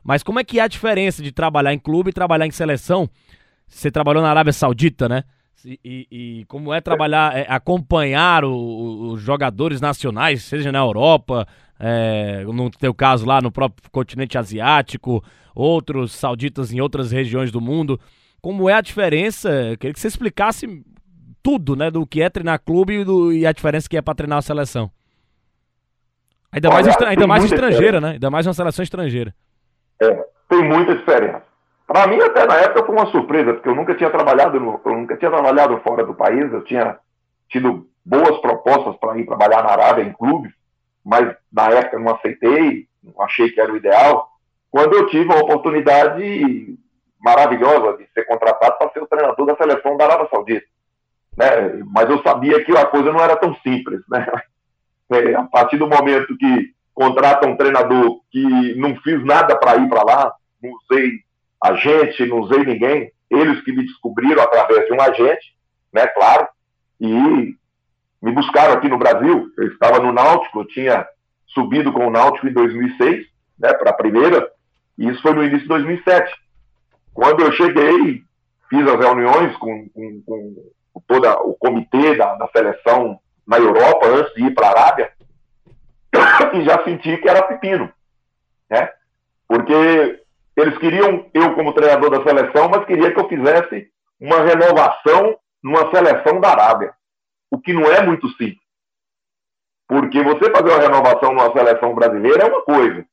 Mas 0.05 0.23
como 0.23 0.39
é 0.39 0.45
que 0.45 0.61
é 0.61 0.63
a 0.63 0.69
diferença 0.69 1.23
de 1.23 1.33
trabalhar 1.33 1.73
em 1.73 1.79
clube 1.79 2.11
e 2.11 2.13
trabalhar 2.13 2.47
em 2.47 2.51
seleção? 2.51 3.09
Você 3.67 3.91
trabalhou 3.91 4.23
na 4.23 4.29
Arábia 4.29 4.53
Saudita, 4.53 5.09
né? 5.09 5.25
E, 5.65 5.81
e, 5.83 6.07
e 6.11 6.45
como 6.45 6.75
é 6.75 6.81
trabalhar, 6.81 7.35
é, 7.35 7.47
acompanhar 7.49 8.45
o, 8.45 9.13
os 9.13 9.23
jogadores 9.23 9.81
nacionais, 9.81 10.43
seja 10.43 10.71
na 10.71 10.81
Europa, 10.81 11.49
é, 11.81 12.45
no 12.45 12.71
teu 12.71 12.93
caso 12.93 13.25
lá 13.25 13.41
no 13.41 13.51
próprio 13.51 13.91
continente 13.91 14.37
asiático, 14.37 15.25
outros 15.55 16.13
sauditas 16.13 16.71
em 16.71 16.81
outras 16.81 17.11
regiões 17.11 17.51
do 17.51 17.63
mundo. 17.63 17.99
Como 18.43 18.69
é 18.69 18.75
a 18.75 18.83
diferença? 18.83 19.49
Eu 19.49 19.79
queria 19.79 19.95
que 19.95 20.01
você 20.01 20.09
explicasse 20.09 20.85
tudo, 21.43 21.75
né, 21.75 21.91
do 21.91 22.07
que 22.07 22.21
é 22.21 22.29
treinar 22.29 22.61
clube 22.61 23.01
e, 23.01 23.05
do, 23.05 23.33
e 23.33 23.47
a 23.47 23.53
diferença 23.53 23.89
que 23.89 23.97
é 23.97 24.03
para 24.03 24.15
treinar 24.15 24.39
a 24.39 24.43
seleção. 24.43 24.91
Ainda 26.53 26.69
mais, 26.71 26.87
Olha, 26.87 27.09
ainda 27.09 27.27
mais 27.27 27.45
estrangeira, 27.45 28.01
né? 28.01 28.11
Ainda 28.13 28.31
mais 28.31 28.47
uma 28.47 28.55
seleção 28.55 28.83
estrangeira. 28.83 29.35
É, 30.01 30.27
tem 30.49 30.63
muita 30.65 30.95
diferença. 30.95 31.43
Para 31.87 32.07
mim, 32.07 32.21
até 32.21 32.47
na 32.47 32.57
época, 32.57 32.87
foi 32.87 32.95
uma 32.95 33.11
surpresa, 33.11 33.55
porque 33.55 33.69
eu 33.69 33.75
nunca 33.75 33.95
tinha 33.95 34.11
trabalhado 34.11 34.59
no, 34.59 34.81
eu 34.85 34.93
nunca 34.93 35.17
tinha 35.17 35.31
trabalhado 35.31 35.79
fora 35.81 36.05
do 36.05 36.15
país, 36.15 36.53
eu 36.53 36.63
tinha 36.65 36.99
tido 37.49 37.87
boas 38.05 38.39
propostas 38.39 38.97
para 38.97 39.19
ir 39.19 39.27
trabalhar 39.27 39.63
na 39.63 39.71
Arábia 39.71 40.03
em 40.03 40.13
clubes, 40.13 40.53
mas 41.05 41.35
na 41.53 41.69
época 41.69 41.99
não 41.99 42.15
aceitei, 42.15 42.89
não 43.03 43.23
achei 43.23 43.51
que 43.51 43.61
era 43.61 43.73
o 43.73 43.77
ideal. 43.77 44.31
Quando 44.71 44.95
eu 44.95 45.07
tive 45.07 45.33
a 45.33 45.39
oportunidade 45.39 46.79
maravilhosa 47.25 47.97
de 47.97 48.07
ser 48.13 48.27
contratado 48.27 48.77
para 48.79 48.91
ser 48.91 49.03
o 49.03 49.07
treinador 49.07 49.47
da 49.47 49.57
seleção 49.57 49.97
da 49.97 50.05
Arábia 50.05 50.29
Saudita. 50.31 50.67
Né? 51.37 51.83
Mas 51.87 52.11
eu 52.11 52.23
sabia 52.23 52.63
que 52.63 52.77
a 52.77 52.85
coisa 52.85 53.11
não 53.11 53.21
era 53.21 53.35
tão 53.37 53.55
simples. 53.57 54.01
Né? 54.09 54.27
É, 55.13 55.35
a 55.35 55.45
partir 55.45 55.77
do 55.77 55.87
momento 55.87 56.35
que 56.39 56.74
contrata 56.95 57.47
um 57.47 57.57
treinador 57.57 58.21
que 58.31 58.75
não 58.77 58.95
fiz 58.97 59.23
nada 59.25 59.57
para 59.57 59.77
ir 59.77 59.89
para 59.89 60.05
lá, 60.05 60.33
não 60.63 60.71
usei 60.73 61.11
agente, 61.61 62.27
não 62.27 62.41
usei 62.41 62.65
ninguém, 62.65 63.13
eles 63.31 63.63
que 63.65 63.73
me 63.73 63.85
descobriram 63.85 64.43
através 64.43 64.87
de 64.87 64.93
um 64.93 65.01
agente, 65.01 65.55
né, 65.93 66.07
claro, 66.09 66.47
e 67.01 67.57
me 68.23 68.33
buscaram 68.33 68.75
aqui 68.75 68.89
no 68.89 68.99
Brasil. 68.99 69.49
Eu 69.59 69.69
estava 69.69 69.99
no 69.99 70.13
Náutico, 70.13 70.61
eu 70.61 70.67
tinha 70.67 71.07
subido 71.49 71.93
com 71.93 72.07
o 72.07 72.11
Náutico 72.11 72.47
em 72.47 72.53
2006, 72.53 73.27
né, 73.59 73.73
para 73.75 73.91
a 73.91 73.95
primeira, 73.95 74.49
e 74.97 75.09
isso 75.09 75.21
foi 75.21 75.33
no 75.33 75.43
início 75.43 75.63
de 75.63 75.69
2007. 75.69 76.33
Quando 77.13 77.43
eu 77.43 77.53
cheguei, 77.53 78.23
fiz 78.69 78.89
as 78.89 78.99
reuniões 78.99 79.57
com, 79.57 79.89
com, 79.89 80.23
com 80.93 81.01
todo 81.07 81.29
o 81.49 81.55
comitê 81.55 82.17
da, 82.17 82.35
da 82.35 82.49
seleção 82.49 83.19
na 83.47 83.59
Europa, 83.59 84.07
antes 84.07 84.35
de 84.35 84.45
ir 84.45 84.55
para 84.55 84.69
a 84.69 84.71
Arábia, 84.71 85.13
e 86.55 86.65
já 86.65 86.83
senti 86.85 87.17
que 87.19 87.29
era 87.29 87.43
pepino, 87.43 87.93
né? 88.71 88.91
Porque 89.49 90.23
eles 90.57 90.79
queriam 90.79 91.29
eu 91.35 91.55
como 91.55 91.73
treinador 91.73 92.11
da 92.11 92.23
seleção, 92.23 92.69
mas 92.69 92.85
queria 92.87 93.13
que 93.13 93.21
eu 93.21 93.29
fizesse 93.29 93.89
uma 94.21 94.43
renovação 94.43 95.37
numa 95.63 95.91
seleção 95.91 96.41
da 96.41 96.51
Arábia, 96.51 96.95
o 97.51 97.59
que 97.59 97.73
não 97.73 97.85
é 97.91 98.05
muito 98.05 98.29
simples. 98.31 98.63
Porque 99.89 100.23
você 100.23 100.51
fazer 100.51 100.71
uma 100.71 100.81
renovação 100.81 101.33
numa 101.33 101.53
seleção 101.53 101.95
brasileira 101.95 102.45
é 102.45 102.47
uma 102.47 102.63
coisa. 102.63 103.05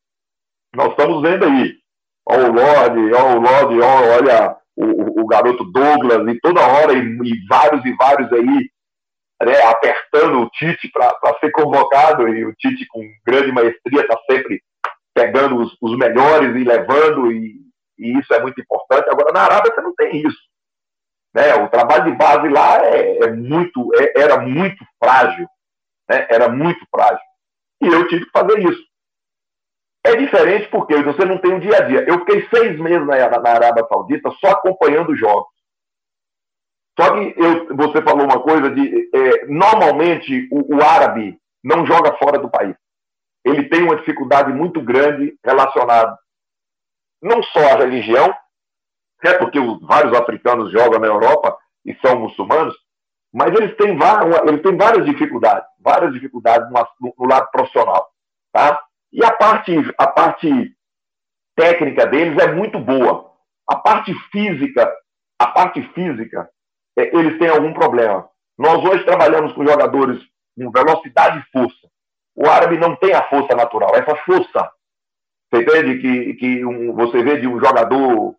Nós 0.74 0.92
estamos 0.92 1.22
vendo 1.22 1.46
aí, 1.46 1.76
ó 2.26 2.36
o 2.38 2.52
Lorde, 2.52 3.14
ó 3.14 3.36
o 3.36 3.40
Lorde, 3.40 3.82
ó, 3.82 4.18
olha 4.18 4.58
o, 4.76 5.22
o, 5.22 5.28
garoto 5.28 5.66
Douglas, 5.66 6.28
e 6.28 6.40
toda 6.40 6.66
hora, 6.66 6.94
e, 6.94 7.00
e 7.00 7.48
vários 7.48 7.84
e 7.86 7.94
vários 7.96 8.32
aí, 8.32 8.70
né, 9.46 9.62
apertando 9.64 10.42
o 10.42 10.50
Tite 10.50 10.90
para 10.92 11.40
ser 11.40 11.52
convocado, 11.52 12.28
e 12.28 12.46
o 12.46 12.54
Tite 12.56 12.86
com 12.88 13.02
grande 13.26 13.52
maestria 13.52 14.02
está 14.02 14.18
sempre 14.30 14.62
pegando 15.14 15.58
os, 15.62 15.76
os 15.82 15.98
melhores 15.98 16.56
e 16.56 16.64
levando, 16.64 17.32
e, 17.32 17.56
e, 17.98 18.20
isso 18.20 18.34
é 18.34 18.42
muito 18.42 18.60
importante. 18.62 19.10
Agora, 19.10 19.34
na 19.34 19.42
Arábia 19.42 19.74
você 19.74 19.82
não 19.82 19.96
tem 19.96 20.18
isso. 20.26 20.40
Né? 21.34 21.56
O 21.56 21.70
trabalho 21.70 22.12
de 22.12 22.18
base 22.18 22.48
lá 22.50 22.86
é, 22.86 23.18
é 23.20 23.32
muito, 23.32 23.90
é, 23.96 24.22
era 24.22 24.40
muito 24.40 24.84
frágil. 25.02 25.48
Né? 26.10 26.28
Era 26.30 26.50
muito 26.50 26.86
frágil. 26.90 27.26
E 27.82 27.88
eu 27.88 28.08
tive 28.08 28.26
que 28.26 28.32
fazer 28.32 28.60
isso. 28.60 28.92
É 30.04 30.16
diferente 30.16 30.68
porque 30.70 30.96
você 31.04 31.26
não 31.26 31.38
tem 31.38 31.54
o 31.54 31.60
dia 31.60 31.78
a 31.78 31.82
dia. 31.82 32.06
Eu 32.08 32.20
fiquei 32.20 32.48
seis 32.54 32.80
meses 32.80 33.06
na, 33.06 33.30
na 33.40 33.50
Arábia 33.50 33.86
Saudita 33.88 34.32
só 34.40 34.52
acompanhando 34.52 35.16
jogos. 35.16 35.61
Só 37.00 37.14
que 37.14 37.34
eu, 37.38 37.76
você 37.76 38.02
falou 38.02 38.26
uma 38.26 38.42
coisa 38.42 38.70
de. 38.70 39.10
É, 39.14 39.46
normalmente 39.48 40.48
o, 40.52 40.76
o 40.76 40.84
árabe 40.84 41.38
não 41.64 41.86
joga 41.86 42.18
fora 42.18 42.38
do 42.38 42.50
país 42.50 42.76
ele 43.44 43.68
tem 43.70 43.84
uma 43.84 43.96
dificuldade 43.96 44.52
muito 44.54 44.82
grande 44.82 45.38
relacionada 45.44 46.18
não 47.22 47.42
só 47.44 47.60
à 47.60 47.76
religião, 47.76 48.34
é 49.24 49.34
porque 49.36 49.60
vários 49.84 50.14
africanos 50.18 50.72
jogam 50.72 51.00
na 51.00 51.08
Europa 51.08 51.56
e 51.86 51.96
são 52.02 52.20
muçulmanos, 52.20 52.76
mas 53.32 53.54
eles 53.54 53.76
têm, 53.78 53.96
eles 54.48 54.62
têm 54.64 54.76
várias 54.76 55.06
dificuldades, 55.06 55.68
várias 55.80 56.14
dificuldades 56.14 56.68
no, 57.00 57.14
no 57.18 57.28
lado 57.28 57.50
profissional, 57.52 58.10
tá? 58.52 58.82
E 59.14 59.24
a 59.24 59.32
parte, 59.32 59.74
a 59.98 60.08
parte 60.08 60.76
técnica 61.56 62.08
deles 62.08 62.42
é 62.42 62.52
muito 62.52 62.80
boa. 62.80 63.32
A 63.68 63.76
parte 63.76 64.14
física, 64.32 64.92
a 65.38 65.48
parte 65.48 65.82
física, 65.94 66.50
eles 67.14 67.38
têm 67.40 67.50
algum 67.50 67.74
problema. 67.74 68.28
Nós 68.58 68.84
hoje 68.84 69.04
trabalhamos 69.04 69.54
com 69.54 69.66
jogadores 69.66 70.20
com 70.56 70.72
velocidade 70.72 71.40
e 71.40 71.52
força. 71.52 71.88
O 72.36 72.48
árabe 72.48 72.78
não 72.78 72.96
tem 72.96 73.14
a 73.14 73.28
força 73.28 73.56
natural, 73.56 73.96
essa 73.96 74.16
força. 74.18 74.72
Você 75.50 75.62
entende 75.62 76.00
que, 76.00 76.34
que 76.36 76.66
um, 76.66 76.94
você 76.94 77.24
vê 77.24 77.40
de 77.40 77.48
um 77.48 77.60
jogador 77.60 78.36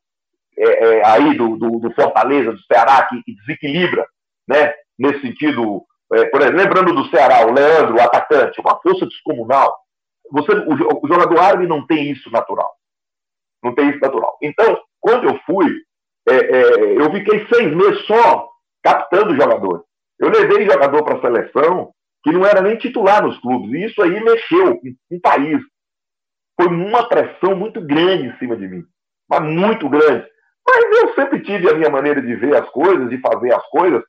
é, 0.56 0.64
é, 0.64 1.06
aí 1.06 1.36
do, 1.36 1.56
do, 1.56 1.78
do, 1.78 1.94
Fortaleza, 1.94 2.52
do 2.52 2.62
Ceará, 2.62 3.06
que, 3.06 3.22
que 3.22 3.34
desequilibra, 3.34 4.06
né? 4.48 4.72
Nesse 4.98 5.20
sentido, 5.20 5.84
é, 6.12 6.24
por 6.26 6.40
exemplo, 6.40 6.58
lembrando 6.58 6.94
do 6.94 7.08
Ceará, 7.08 7.46
o 7.46 7.52
Leandro, 7.52 7.96
o 7.96 8.00
atacante, 8.00 8.60
uma 8.60 8.78
força 8.80 9.06
descomunal. 9.06 9.76
Você, 10.30 10.52
o, 10.52 11.00
o 11.02 11.08
jogador 11.08 11.38
árabe 11.38 11.66
não 11.66 11.86
tem 11.86 12.10
isso 12.10 12.30
natural. 12.30 12.70
Não 13.62 13.74
tem 13.74 13.90
isso 13.90 14.00
natural. 14.00 14.36
Então, 14.42 14.78
quando 15.00 15.28
eu 15.28 15.38
fui, 15.44 15.66
é, 16.28 16.34
é, 16.34 17.00
eu 17.00 17.10
fiquei 17.12 17.46
seis 17.46 17.74
meses 17.74 18.06
só 18.06 18.51
captando 18.82 19.36
jogador. 19.36 19.84
Eu 20.18 20.30
levei 20.30 20.66
jogador 20.66 21.02
para 21.04 21.18
a 21.18 21.20
seleção 21.20 21.92
que 22.22 22.30
não 22.30 22.46
era 22.46 22.60
nem 22.60 22.76
titular 22.76 23.22
nos 23.22 23.38
clubes. 23.40 23.72
E 23.72 23.86
isso 23.86 24.00
aí 24.02 24.22
mexeu 24.22 24.78
com 24.78 25.16
o 25.16 25.20
país. 25.20 25.60
Foi 26.60 26.68
uma 26.68 27.08
pressão 27.08 27.56
muito 27.56 27.80
grande 27.80 28.28
em 28.28 28.38
cima 28.38 28.56
de 28.56 28.68
mim. 28.68 28.84
Mas 29.28 29.42
muito 29.42 29.88
grande. 29.88 30.26
Mas 30.66 31.00
eu 31.00 31.14
sempre 31.14 31.40
tive 31.42 31.68
a 31.68 31.74
minha 31.74 31.90
maneira 31.90 32.22
de 32.22 32.34
ver 32.36 32.56
as 32.56 32.68
coisas, 32.70 33.08
de 33.10 33.18
fazer 33.20 33.52
as 33.52 33.66
coisas. 33.68 34.02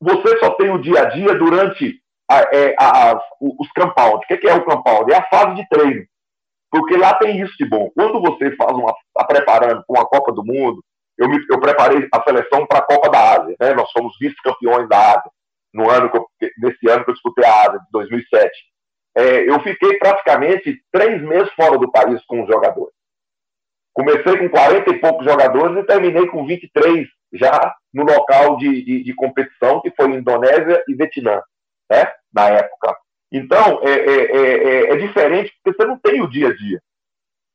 Você 0.00 0.38
só 0.38 0.50
tem 0.54 0.70
o 0.70 0.78
dia 0.78 1.02
a 1.02 1.04
dia 1.06 1.34
durante 1.34 2.00
a, 2.30 2.40
é, 2.54 2.74
a, 2.78 3.12
a, 3.12 3.22
os 3.40 3.68
compound. 3.72 4.16
O 4.16 4.20
que 4.26 4.46
é 4.46 4.54
o 4.54 4.64
compound? 4.64 5.10
É 5.12 5.16
a 5.16 5.28
fase 5.28 5.54
de 5.56 5.68
treino. 5.68 6.04
Porque 6.70 6.96
lá 6.96 7.14
tem 7.14 7.40
isso 7.40 7.54
de 7.58 7.68
bom. 7.68 7.90
Quando 7.94 8.20
você 8.20 8.54
faz 8.56 8.72
uma, 8.72 8.94
está 9.08 9.26
preparando 9.26 9.82
para 9.86 10.00
uma 10.00 10.06
Copa 10.06 10.32
do 10.32 10.44
Mundo, 10.44 10.82
eu, 11.20 11.28
me, 11.28 11.38
eu 11.50 11.60
preparei 11.60 12.08
a 12.12 12.22
seleção 12.22 12.66
para 12.66 12.78
a 12.78 12.86
Copa 12.86 13.10
da 13.10 13.34
Ásia. 13.36 13.54
Né? 13.60 13.74
Nós 13.74 13.90
somos 13.90 14.16
vice-campeões 14.18 14.88
da 14.88 14.96
Ásia 14.96 15.30
no 15.72 15.88
ano 15.88 16.10
nesse 16.58 16.88
ano 16.88 17.04
que 17.04 17.10
eu 17.10 17.14
disputei 17.14 17.44
a 17.44 17.60
ASA, 17.66 17.78
de 17.78 17.86
2007. 17.92 18.50
É, 19.16 19.48
eu 19.48 19.60
fiquei 19.60 19.98
praticamente 19.98 20.82
três 20.90 21.22
meses 21.22 21.52
fora 21.52 21.78
do 21.78 21.90
país 21.90 22.24
com 22.24 22.42
os 22.42 22.48
jogadores. 22.48 22.94
Comecei 23.92 24.38
com 24.38 24.48
40 24.48 24.90
e 24.90 24.98
poucos 24.98 25.26
jogadores 25.26 25.76
e 25.76 25.86
terminei 25.86 26.26
com 26.28 26.46
23 26.46 27.06
já 27.32 27.74
no 27.92 28.04
local 28.04 28.56
de, 28.56 28.82
de, 28.82 29.02
de 29.04 29.14
competição, 29.14 29.80
que 29.82 29.90
foi 29.90 30.10
Indonésia 30.10 30.82
e 30.88 30.94
Vietnã, 30.94 31.42
né, 31.90 32.10
na 32.32 32.48
época. 32.48 32.96
Então, 33.32 33.80
é, 33.82 33.90
é, 33.90 34.36
é, 34.36 34.92
é, 34.92 34.96
diferente 34.96 35.52
porque 35.62 35.76
você 35.76 35.86
não 35.86 35.98
tem 35.98 36.20
o 36.20 36.28
dia 36.28 36.48
a 36.48 36.56
dia. 36.56 36.80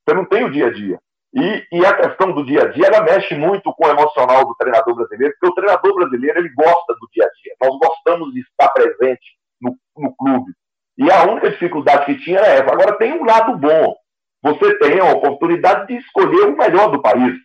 Você 0.07 0.15
não 0.15 0.25
tem 0.25 0.43
o 0.43 0.51
dia 0.51 0.67
a 0.67 0.71
dia. 0.71 0.99
E, 1.35 1.67
e, 1.69 1.85
a 1.85 1.93
questão 1.93 2.31
do 2.31 2.45
dia 2.45 2.63
a 2.63 2.67
dia, 2.69 2.87
ela 2.87 3.03
mexe 3.03 3.35
muito 3.35 3.73
com 3.73 3.85
o 3.85 3.89
emocional 3.89 4.45
do 4.45 4.55
treinador 4.55 4.95
brasileiro, 4.95 5.33
porque 5.37 5.51
o 5.51 5.55
treinador 5.55 5.93
brasileiro 5.93 6.39
ele 6.39 6.49
gosta 6.53 6.93
do 6.93 7.09
dia 7.11 7.25
a 7.25 7.29
dia. 7.29 7.55
Nós 7.61 7.77
gostamos 7.77 8.33
de 8.33 8.39
estar 8.39 8.69
presente 8.69 9.35
no, 9.61 9.75
no 9.97 10.15
clube. 10.15 10.53
E 10.97 11.11
a 11.11 11.23
única 11.25 11.51
dificuldade 11.51 12.05
que 12.05 12.23
tinha 12.23 12.39
era 12.39 12.47
essa. 12.47 12.71
Agora, 12.71 12.97
tem 12.97 13.11
um 13.11 13.25
lado 13.25 13.57
bom. 13.57 13.95
Você 14.43 14.77
tem 14.77 14.99
a 14.99 15.11
oportunidade 15.11 15.87
de 15.87 15.97
escolher 15.97 16.45
o 16.45 16.57
melhor 16.57 16.89
do 16.89 17.01
país. 17.01 17.35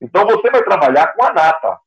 Então, 0.00 0.26
você 0.26 0.50
vai 0.50 0.64
trabalhar 0.64 1.14
com 1.14 1.24
a 1.24 1.32
nata, 1.32 1.78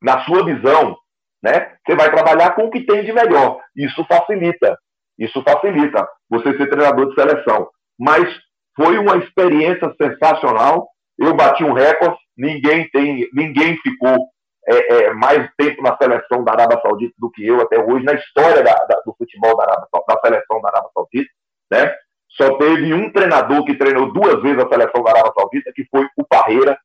na 0.00 0.24
sua 0.24 0.44
visão. 0.44 0.96
Né? 1.42 1.76
Você 1.84 1.96
vai 1.96 2.12
trabalhar 2.12 2.54
com 2.54 2.66
o 2.66 2.70
que 2.70 2.86
tem 2.86 3.04
de 3.04 3.12
melhor. 3.12 3.60
Isso 3.74 4.04
facilita. 4.04 4.78
Isso 5.18 5.42
facilita 5.42 6.08
você 6.28 6.56
ser 6.56 6.68
treinador 6.68 7.08
de 7.08 7.14
seleção. 7.16 7.68
mas 7.98 8.28
foi 8.76 8.98
uma 8.98 9.16
experiência 9.16 9.94
sensacional. 10.00 10.88
Eu 11.18 11.34
bati 11.34 11.62
um 11.64 11.72
recorde, 11.72 12.18
ninguém 12.36 12.88
tem, 12.90 13.28
ninguém 13.32 13.76
ficou 13.78 14.28
é, 14.66 14.94
é, 14.94 15.12
mais 15.14 15.50
tempo 15.56 15.82
na 15.82 15.96
seleção 15.96 16.44
da 16.44 16.52
Arábia 16.52 16.80
Saudita 16.80 17.14
do 17.18 17.30
que 17.30 17.46
eu 17.46 17.60
até 17.60 17.78
hoje, 17.78 18.04
na 18.04 18.14
história 18.14 18.62
da, 18.62 18.74
da, 18.74 19.00
do 19.04 19.14
futebol 19.16 19.56
da, 19.56 19.64
Arábia, 19.64 19.86
da 20.08 20.20
seleção 20.20 20.60
da 20.60 20.68
Arábia 20.68 20.90
Saudita. 20.94 21.30
Né? 21.70 21.94
Só 22.28 22.56
teve 22.56 22.94
um 22.94 23.12
treinador 23.12 23.64
que 23.64 23.74
treinou 23.74 24.12
duas 24.12 24.40
vezes 24.42 24.62
a 24.62 24.68
seleção 24.68 25.02
da 25.02 25.10
Arábia 25.10 25.32
Saudita, 25.36 25.72
que 25.74 25.84
foi 25.90 26.06
o 26.16 26.24
Parreira. 26.24 26.78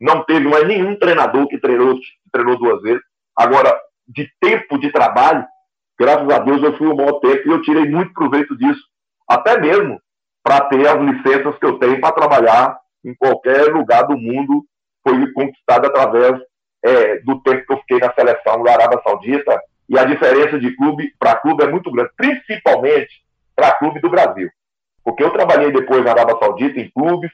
Não 0.00 0.24
teve 0.24 0.48
mais 0.48 0.66
nenhum 0.66 0.98
treinador 0.98 1.46
que 1.46 1.58
treinou, 1.58 1.94
que 1.94 2.30
treinou 2.32 2.58
duas 2.58 2.82
vezes. 2.82 3.02
Agora, 3.36 3.78
de 4.08 4.28
tempo 4.40 4.78
de 4.78 4.90
trabalho, 4.90 5.46
graças 5.98 6.28
a 6.28 6.38
Deus 6.40 6.62
eu 6.62 6.76
fui 6.76 6.88
o 6.88 6.96
maior 6.96 7.20
tempo 7.20 7.48
e 7.48 7.52
eu 7.52 7.62
tirei 7.62 7.88
muito 7.88 8.12
proveito 8.12 8.56
disso. 8.56 8.82
Até 9.28 9.60
mesmo 9.60 10.00
para 10.42 10.60
ter 10.62 10.86
as 10.86 11.00
licenças 11.00 11.58
que 11.58 11.66
eu 11.66 11.78
tenho 11.78 12.00
para 12.00 12.12
trabalhar 12.12 12.78
em 13.04 13.14
qualquer 13.14 13.72
lugar 13.72 14.06
do 14.06 14.16
mundo, 14.16 14.64
foi 15.02 15.32
conquistado 15.32 15.86
através 15.86 16.40
é, 16.82 17.18
do 17.20 17.40
tempo 17.42 17.66
que 17.66 17.72
eu 17.72 17.78
fiquei 17.78 17.98
na 17.98 18.12
seleção 18.12 18.62
da 18.62 18.72
Arábia 18.72 19.00
Saudita. 19.02 19.60
E 19.88 19.98
a 19.98 20.04
diferença 20.04 20.58
de 20.58 20.74
clube 20.76 21.12
para 21.18 21.36
clube 21.36 21.64
é 21.64 21.68
muito 21.68 21.90
grande, 21.90 22.10
principalmente 22.16 23.22
para 23.56 23.74
clube 23.74 24.00
do 24.00 24.10
Brasil. 24.10 24.48
Porque 25.04 25.24
eu 25.24 25.30
trabalhei 25.30 25.72
depois 25.72 26.04
na 26.04 26.12
Arábia 26.12 26.38
Saudita 26.38 26.78
em 26.78 26.90
clubes, 26.90 27.30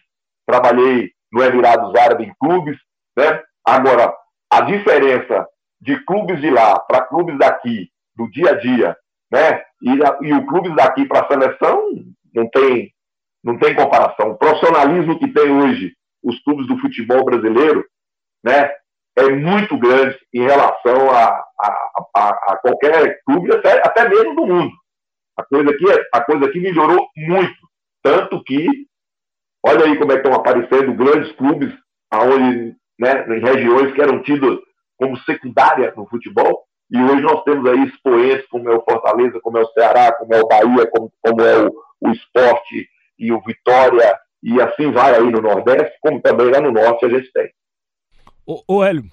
trabalhei 0.46 1.10
no 1.30 1.42
Emirados 1.42 1.94
Árabes 1.94 2.28
em 2.28 2.34
clubes, 2.40 2.78
né? 3.16 3.42
Agora, 3.64 4.14
a 4.50 4.60
diferença 4.62 5.46
de 5.80 6.02
clubes 6.04 6.40
de 6.40 6.50
lá 6.50 6.78
para 6.78 7.04
clubes 7.04 7.36
daqui, 7.38 7.90
do 8.14 8.30
dia 8.30 8.50
a 8.50 8.54
dia, 8.54 8.96
né? 9.30 9.62
E, 9.82 9.90
e 10.22 10.32
o 10.32 10.46
clubes 10.46 10.74
daqui 10.74 11.04
para 11.06 11.20
a 11.20 11.28
seleção 11.28 11.90
não 12.34 12.48
tem, 12.48 12.92
não 13.46 13.56
tem 13.56 13.76
comparação. 13.76 14.30
O 14.30 14.36
profissionalismo 14.36 15.20
que 15.20 15.28
tem 15.28 15.48
hoje 15.48 15.94
os 16.20 16.36
clubes 16.42 16.66
do 16.66 16.76
futebol 16.78 17.24
brasileiro, 17.24 17.86
né? 18.44 18.72
É 19.16 19.30
muito 19.30 19.78
grande 19.78 20.18
em 20.34 20.42
relação 20.42 21.10
a, 21.10 21.24
a, 21.24 21.88
a, 22.14 22.28
a 22.28 22.56
qualquer 22.58 23.22
clube, 23.24 23.50
até, 23.50 23.78
até 23.86 24.08
mesmo 24.08 24.34
do 24.34 24.46
mundo. 24.46 24.72
A 25.38 25.44
coisa 25.44 25.70
aqui, 25.70 25.84
a 26.12 26.20
coisa 26.20 26.44
aqui 26.44 26.60
melhorou 26.60 27.08
muito. 27.16 27.56
Tanto 28.02 28.42
que, 28.42 28.66
olha 29.64 29.86
aí 29.86 29.96
como 29.96 30.12
é 30.12 30.16
que 30.16 30.26
estão 30.26 30.38
aparecendo 30.38 30.92
grandes 30.92 31.32
clubes 31.36 31.72
aonde, 32.10 32.76
né, 32.98 33.26
em 33.28 33.40
regiões 33.40 33.94
que 33.94 34.02
eram 34.02 34.22
tidas 34.22 34.58
como 34.98 35.16
secundária 35.20 35.94
no 35.96 36.06
futebol, 36.08 36.64
e 36.90 37.00
hoje 37.00 37.22
nós 37.22 37.42
temos 37.44 37.70
aí 37.70 37.84
expoentes 37.84 38.46
como 38.48 38.68
é 38.68 38.74
o 38.74 38.84
Fortaleza, 38.84 39.40
como 39.40 39.56
é 39.56 39.62
o 39.62 39.72
Ceará, 39.72 40.12
como 40.12 40.34
é 40.34 40.42
o 40.42 40.46
Bahia, 40.46 40.90
como, 40.90 41.12
como 41.22 41.40
é 41.40 41.66
o, 41.66 41.72
o 42.02 42.10
Esporte 42.10 42.86
e 43.18 43.32
o 43.32 43.40
Vitória, 43.40 44.16
e 44.42 44.60
assim 44.60 44.90
vai 44.90 45.14
aí 45.14 45.30
no 45.30 45.40
Nordeste, 45.40 45.96
como 46.00 46.20
também 46.20 46.50
lá 46.50 46.60
no 46.60 46.72
Norte 46.72 47.06
a 47.06 47.08
gente 47.08 47.30
tem. 47.32 47.50
Ô, 48.46 48.62
ô 48.68 48.84
Hélio, 48.84 49.04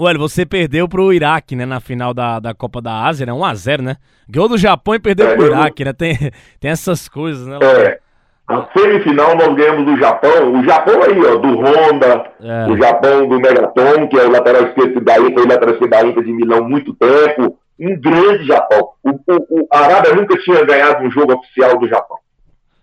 Olha, 0.00 0.18
você 0.18 0.46
perdeu 0.46 0.88
pro 0.88 1.12
Iraque, 1.12 1.56
né, 1.56 1.66
na 1.66 1.80
final 1.80 2.14
da, 2.14 2.38
da 2.38 2.54
Copa 2.54 2.80
da 2.80 3.04
Ásia, 3.04 3.26
né? 3.26 3.32
1x0, 3.32 3.80
né? 3.80 3.96
Ganhou 4.28 4.48
do 4.48 4.58
Japão 4.58 4.94
e 4.94 5.00
perdeu 5.00 5.26
é, 5.26 5.34
pro 5.34 5.46
Iraque, 5.46 5.84
né? 5.84 5.92
Tem, 5.92 6.16
tem 6.60 6.70
essas 6.70 7.08
coisas, 7.08 7.46
né? 7.46 7.58
É. 7.62 7.98
A 8.46 8.66
semifinal 8.72 9.36
nós 9.36 9.54
ganhamos 9.54 9.84
do 9.84 9.98
Japão. 9.98 10.52
O 10.52 10.64
Japão 10.64 11.02
aí, 11.02 11.18
ó, 11.20 11.36
do 11.36 11.58
Honda, 11.58 12.30
é. 12.40 12.70
o 12.70 12.76
Japão 12.78 13.28
do 13.28 13.40
Megaton, 13.40 14.08
que 14.08 14.18
é 14.18 14.24
o 14.24 14.30
lateral 14.30 14.68
esquerdo 14.68 15.00
da 15.00 15.18
Inter, 15.18 15.34
foi 15.34 15.44
o 15.44 15.48
lateral 15.48 15.74
esquerdo 15.74 15.90
da 15.90 16.06
Inter 16.06 16.24
de 16.24 16.32
Milão 16.32 16.68
muito 16.68 16.94
tempo. 16.94 17.58
Um 17.78 18.00
grande 18.00 18.46
Japão. 18.46 18.90
O, 19.04 19.10
o, 19.10 19.60
o 19.60 19.68
a 19.70 19.80
Arábia 19.80 20.14
nunca 20.14 20.38
tinha 20.38 20.64
ganhado 20.64 21.04
um 21.04 21.10
jogo 21.10 21.34
oficial 21.34 21.78
do 21.78 21.88
Japão. 21.88 22.16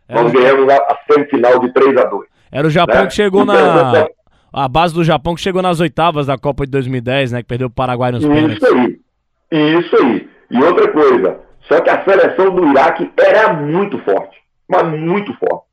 Nós 0.10 0.32
ganhamos 0.32 0.70
a, 0.70 0.76
a, 0.76 0.98
semifinal 1.10 1.60
de 1.60 1.74
3 1.74 1.98
a 1.98 2.06
2 2.06 2.28
Era 2.52 2.68
o 2.68 2.70
Japão 2.70 3.02
né? 3.02 3.08
que 3.08 3.14
chegou 3.14 3.44
então, 3.44 3.56
na 3.56 4.08
a 4.58 4.70
base 4.70 4.94
do 4.94 5.04
Japão 5.04 5.36
que 5.36 5.42
chegou 5.42 5.62
nas 5.62 5.82
oitavas 5.82 6.28
da 6.28 6.38
Copa 6.38 6.66
de 6.66 6.72
2010, 6.72 7.34
né? 7.34 7.42
Que 7.42 7.48
perdeu 7.48 7.68
o 7.68 7.70
Paraguai 7.70 8.14
nos 8.14 8.26
pênaltis. 8.26 8.56
Isso 8.56 8.74
aí. 8.74 9.00
Isso 9.52 9.96
aí. 9.98 10.30
E 10.50 10.64
outra 10.64 10.90
coisa, 10.94 11.40
só 11.68 11.82
que 11.82 11.90
a 11.90 12.06
seleção 12.06 12.56
do 12.56 12.66
Iraque 12.70 13.12
era 13.18 13.54
muito 13.54 14.00
forte. 14.00 14.38
Mas 14.66 14.88
muito 14.88 15.34
forte. 15.34 15.66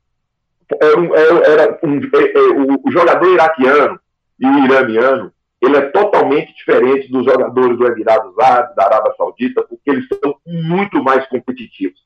Era, 0.81 0.99
um, 0.99 1.15
era 1.15 1.79
um, 1.81 1.97
é, 1.97 2.31
é, 2.33 2.79
o 2.83 2.91
jogador 2.91 3.25
iraquiano 3.25 3.99
e 4.39 4.45
o 4.45 4.65
iraniano, 4.65 5.31
ele 5.61 5.77
é 5.77 5.81
totalmente 5.91 6.53
diferente 6.53 7.09
dos 7.09 7.23
jogadores 7.23 7.77
do 7.77 7.87
Emirados 7.87 8.37
Árabes, 8.37 8.75
da 8.75 8.83
Arábia 8.83 9.13
Saudita, 9.15 9.61
porque 9.61 9.89
eles 9.89 10.05
são 10.21 10.35
muito 10.45 11.01
mais 11.01 11.25
competitivos. 11.27 11.99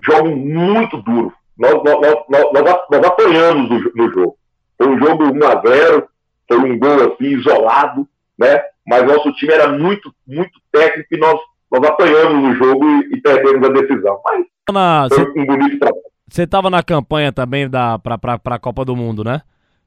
Jogam 0.00 0.36
muito 0.36 1.02
duro. 1.02 1.32
Nós, 1.58 1.74
nós, 1.84 2.00
nós, 2.28 2.52
nós, 2.90 3.04
apoiamos 3.04 3.68
no, 3.94 4.12
jogo. 4.12 4.36
Foi 4.76 4.88
um 4.88 4.98
jogo 4.98 5.24
1 5.24 5.46
a 5.46 5.62
0 5.66 6.08
foi 6.48 6.58
um 6.58 6.78
gol 6.78 7.12
assim, 7.12 7.26
isolado, 7.26 8.06
né? 8.38 8.60
Mas 8.86 9.04
nosso 9.04 9.32
time 9.32 9.52
era 9.52 9.68
muito, 9.68 10.12
muito 10.26 10.60
técnico 10.70 11.14
e 11.14 11.18
nós, 11.18 11.40
nós 11.72 11.82
apanhamos 11.84 12.42
no 12.42 12.54
jogo 12.54 12.84
e, 12.84 13.14
e 13.14 13.20
perdemos 13.20 13.68
a 13.68 13.72
decisão. 13.72 14.20
Mas 14.24 14.44
na, 14.70 15.06
foi 15.08 15.24
cê, 15.24 15.40
um 15.40 15.46
bonito 15.46 15.78
trabalho. 15.78 16.02
Você 16.28 16.42
estava 16.42 16.68
na 16.68 16.82
campanha 16.82 17.32
também 17.32 17.68
da, 17.68 17.98
para 17.98 18.38
a 18.44 18.58
Copa 18.58 18.84
do 18.84 18.96
Mundo, 18.96 19.24
né? 19.24 19.42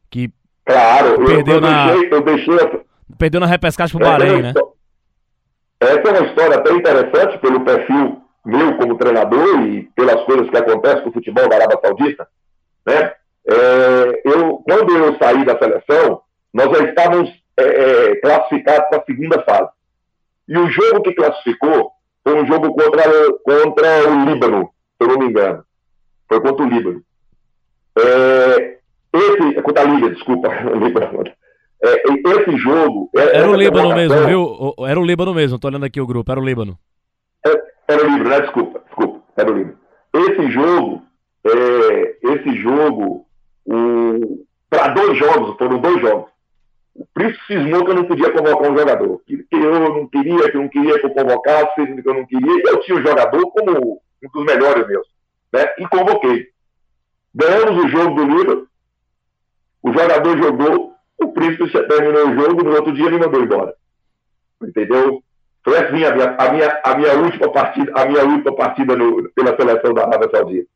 Que 0.10 0.32
claro, 0.66 1.26
perdeu 1.26 1.56
eu, 1.56 1.62
eu 1.62 1.62
na, 1.62 1.92
deixei, 1.92 2.14
eu 2.14 2.22
deixei 2.22 2.88
Perdeu 3.18 3.40
na 3.40 3.48
repescagem 3.48 3.98
pro 3.98 4.08
Bahrein, 4.08 4.42
né? 4.42 4.54
Essa 5.80 6.00
é 6.00 6.12
uma 6.12 6.28
história 6.28 6.58
até 6.58 6.72
interessante 6.72 7.38
pelo 7.38 7.62
perfil 7.62 8.22
meu 8.48 8.78
como 8.78 8.98
treinador 8.98 9.62
e 9.68 9.84
pelas 9.94 10.24
coisas 10.24 10.50
que 10.50 10.58
acontecem 10.58 11.04
com 11.04 11.10
o 11.10 11.14
futebol 11.14 11.50
da 11.50 11.58
Arábia 11.58 11.80
Saudita, 11.84 12.28
né? 12.86 13.14
É, 13.50 14.22
eu, 14.26 14.58
quando 14.66 14.96
eu 14.96 15.18
saí 15.18 15.46
da 15.46 15.58
seleção, 15.58 16.22
nós 16.54 16.78
já 16.78 16.86
estávamos 16.86 17.30
é, 17.58 17.64
é, 17.64 18.16
classificados 18.22 18.88
para 18.90 19.00
a 19.00 19.06
segunda 19.06 19.44
fase. 19.44 19.70
E 20.48 20.58
o 20.58 20.70
jogo 20.70 21.02
que 21.02 21.14
classificou 21.14 21.92
foi 22.24 22.42
um 22.42 22.46
jogo 22.46 22.74
contra, 22.74 23.04
contra 23.44 24.10
o 24.10 24.26
Líbano, 24.26 24.70
se 24.98 25.04
eu 25.04 25.08
não 25.10 25.18
me 25.18 25.26
engano. 25.26 25.64
Foi 26.30 26.42
contra 26.42 26.66
o 26.66 26.70
Líbano. 26.70 27.02
É, 28.00 28.78
esse, 29.14 29.62
contra 29.62 29.84
a 29.84 29.86
Líbia, 29.86 30.10
desculpa, 30.12 30.48
Líbano. 30.76 31.24
É, 31.84 31.94
esse 32.40 32.58
jogo. 32.58 33.10
É, 33.16 33.38
era 33.38 33.50
o 33.50 33.56
Líbano 33.56 33.94
mesmo, 33.94 34.26
viu? 34.26 34.74
Era 34.88 35.00
o 35.00 35.06
Líbano 35.06 35.34
mesmo, 35.34 35.56
estou 35.56 35.70
olhando 35.70 35.86
aqui 35.86 36.00
o 36.00 36.08
grupo, 36.08 36.32
era 36.32 36.40
o 36.40 36.46
Líbano. 36.46 36.78
É, 37.46 37.77
era 37.88 38.04
o 38.04 38.10
Líbano, 38.10 38.30
né? 38.30 38.42
Desculpa, 38.42 38.80
desculpa, 38.86 39.22
era 39.36 39.50
Líbano. 39.50 39.80
Esse 40.14 40.52
jogo, 40.52 41.04
é, 41.46 42.18
esse 42.24 42.62
jogo 42.62 43.28
para 44.70 44.90
dois 44.90 45.18
jogos, 45.18 45.58
foram 45.58 45.80
dois 45.80 46.02
jogos. 46.02 46.30
O 46.96 47.06
Príncipe 47.14 47.46
cismou 47.46 47.86
que 47.86 47.92
eu 47.92 47.96
não 47.96 48.06
podia 48.06 48.32
convocar 48.32 48.72
um 48.72 48.78
jogador. 48.78 49.22
Que, 49.26 49.46
eu 49.52 49.80
não 49.80 50.08
queria, 50.08 50.50
que 50.50 50.58
eu 50.58 50.62
não 50.62 50.70
queria 50.70 51.00
que 51.00 51.06
eu 51.06 51.12
convocasse, 51.12 51.76
que 51.76 52.10
eu 52.10 52.14
não 52.14 52.26
queria. 52.26 52.64
Eu 52.66 52.80
tinha 52.80 52.98
o 52.98 53.02
jogador 53.06 53.52
como 53.52 54.02
um 54.24 54.30
dos 54.34 54.46
melhores 54.46 54.88
meus. 54.88 55.08
Né? 55.54 55.66
E 55.78 55.88
convoquei. 55.88 56.48
Ganhamos 57.36 57.86
o 57.86 57.88
jogo 57.88 58.16
do 58.16 58.24
Lula. 58.24 58.66
O 59.84 59.94
jogador 59.94 60.38
jogou. 60.38 60.94
O 61.20 61.32
Príncipe 61.34 61.70
terminou 61.88 62.30
o 62.30 62.36
jogo. 62.36 62.64
No 62.64 62.76
outro 62.76 62.92
dia 62.94 63.06
ele 63.06 63.20
mandou 63.20 63.44
embora. 63.44 63.76
Entendeu? 64.62 65.22
Foi 65.68 65.78
assim 65.78 66.06
a 66.06 66.16
minha, 66.16 66.36
a 66.38 66.52
minha, 66.54 66.82
a 66.82 66.96
minha 66.96 67.14
última 67.16 67.52
partida, 67.52 67.92
a 67.94 68.06
minha 68.06 68.24
última 68.24 68.56
partida 68.56 68.96
no, 68.96 69.30
pela 69.32 69.54
seleção 69.58 69.94
da 69.94 70.06
Arábia 70.06 70.30
Saudita 70.32 70.70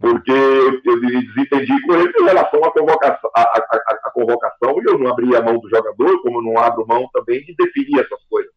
porque 0.00 0.32
eu 0.32 1.00
desentendi 1.00 1.82
com 1.82 1.94
ele 1.94 2.12
em 2.18 2.24
relação 2.24 2.64
à 2.64 2.72
convocação, 2.72 3.30
à, 3.36 3.42
à, 3.42 3.96
à, 4.06 4.10
convocação 4.10 4.80
e 4.80 4.84
eu 4.86 4.98
não 4.98 5.10
abri 5.10 5.36
a 5.36 5.42
mão 5.42 5.58
do 5.58 5.68
jogador, 5.68 6.22
como 6.22 6.40
não 6.40 6.58
abro 6.58 6.86
mão 6.86 7.06
também 7.12 7.44
de 7.44 7.54
definir 7.54 8.00
essas 8.00 8.18
coisas. 8.30 8.50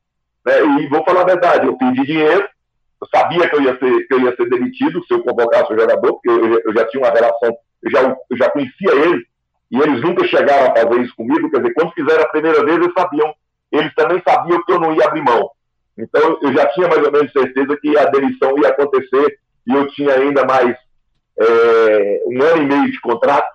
Né? 0.45 0.63
E 0.79 0.87
vou 0.87 1.03
falar 1.03 1.21
a 1.21 1.25
verdade, 1.25 1.67
eu 1.67 1.77
pedi 1.77 2.05
dinheiro, 2.05 2.47
eu 3.01 3.07
sabia 3.13 3.49
que 3.49 3.55
eu 3.57 3.61
ia 3.61 3.77
ser, 3.77 4.07
que 4.07 4.13
eu 4.13 4.21
ia 4.21 4.35
ser 4.37 4.49
demitido 4.49 5.03
se 5.05 5.13
eu 5.13 5.21
convocasse 5.21 5.73
o 5.73 5.77
jogador, 5.77 6.13
porque 6.13 6.29
eu, 6.29 6.61
eu 6.61 6.73
já 6.73 6.87
tinha 6.87 7.03
uma 7.03 7.11
relação, 7.11 7.57
eu 7.83 7.91
já, 7.91 8.01
eu 8.31 8.37
já 8.37 8.49
conhecia 8.49 8.95
ele, 8.95 9.25
e 9.69 9.81
eles 9.81 10.01
nunca 10.01 10.25
chegaram 10.27 10.71
a 10.71 10.75
fazer 10.75 11.01
isso 11.01 11.15
comigo, 11.17 11.51
quer 11.51 11.57
dizer, 11.57 11.73
quando 11.73 11.91
fizeram 11.91 12.23
a 12.23 12.29
primeira 12.29 12.63
vez, 12.63 12.77
eles 12.77 12.93
sabiam, 12.97 13.33
eles 13.69 13.93
também 13.95 14.23
sabiam 14.25 14.63
que 14.63 14.71
eu 14.71 14.79
não 14.79 14.93
ia 14.93 15.05
abrir 15.05 15.21
mão. 15.21 15.49
Então, 15.97 16.37
eu 16.41 16.53
já 16.53 16.67
tinha 16.69 16.87
mais 16.87 17.03
ou 17.03 17.11
menos 17.11 17.31
certeza 17.31 17.77
que 17.81 17.97
a 17.97 18.05
demissão 18.05 18.57
ia 18.57 18.69
acontecer, 18.69 19.37
e 19.67 19.73
eu 19.73 19.87
tinha 19.89 20.15
ainda 20.15 20.45
mais 20.45 20.75
é, 21.39 22.23
um 22.27 22.41
ano 22.41 22.63
e 22.63 22.65
meio 22.65 22.91
de 22.91 22.99
contrato, 23.01 23.51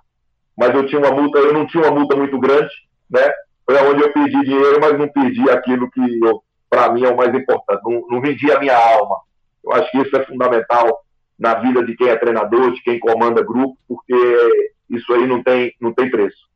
mas 0.56 0.74
eu 0.74 0.86
tinha 0.86 1.00
uma 1.00 1.10
multa, 1.10 1.38
eu 1.38 1.52
não 1.52 1.66
tinha 1.66 1.84
uma 1.84 1.98
multa 1.98 2.16
muito 2.16 2.38
grande, 2.38 2.72
né? 3.10 3.22
Foi 3.64 3.76
onde 3.82 4.02
eu 4.02 4.12
perdi 4.12 4.40
dinheiro, 4.44 4.78
mas 4.80 4.98
não 4.98 5.08
perdi 5.08 5.48
aquilo 5.50 5.90
que 5.90 6.00
para 6.70 6.92
mim 6.92 7.04
é 7.04 7.10
o 7.10 7.16
mais 7.16 7.34
importante. 7.34 7.80
Não, 7.84 8.06
não 8.08 8.20
vendi 8.20 8.50
a 8.50 8.58
minha 8.58 8.76
alma. 8.76 9.16
Eu 9.64 9.72
acho 9.72 9.90
que 9.90 9.98
isso 9.98 10.16
é 10.16 10.24
fundamental 10.24 11.04
na 11.38 11.54
vida 11.54 11.84
de 11.84 11.94
quem 11.94 12.08
é 12.08 12.16
treinador, 12.16 12.72
de 12.72 12.82
quem 12.82 12.98
comanda 12.98 13.44
grupo, 13.44 13.76
porque 13.86 14.62
isso 14.90 15.12
aí 15.12 15.26
não 15.26 15.42
tem, 15.42 15.72
não 15.80 15.92
tem 15.92 16.10
preço. 16.10 16.47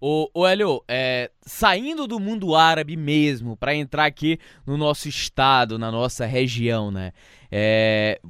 O 0.00 0.46
Hélio, 0.46 0.82
é, 0.86 1.30
saindo 1.42 2.06
do 2.06 2.20
mundo 2.20 2.54
árabe 2.54 2.96
mesmo, 2.96 3.56
para 3.56 3.74
entrar 3.74 4.04
aqui 4.04 4.38
no 4.66 4.76
nosso 4.76 5.08
estado, 5.08 5.78
na 5.78 5.90
nossa 5.90 6.24
região, 6.24 6.90
né? 6.90 7.12
É, 7.50 8.20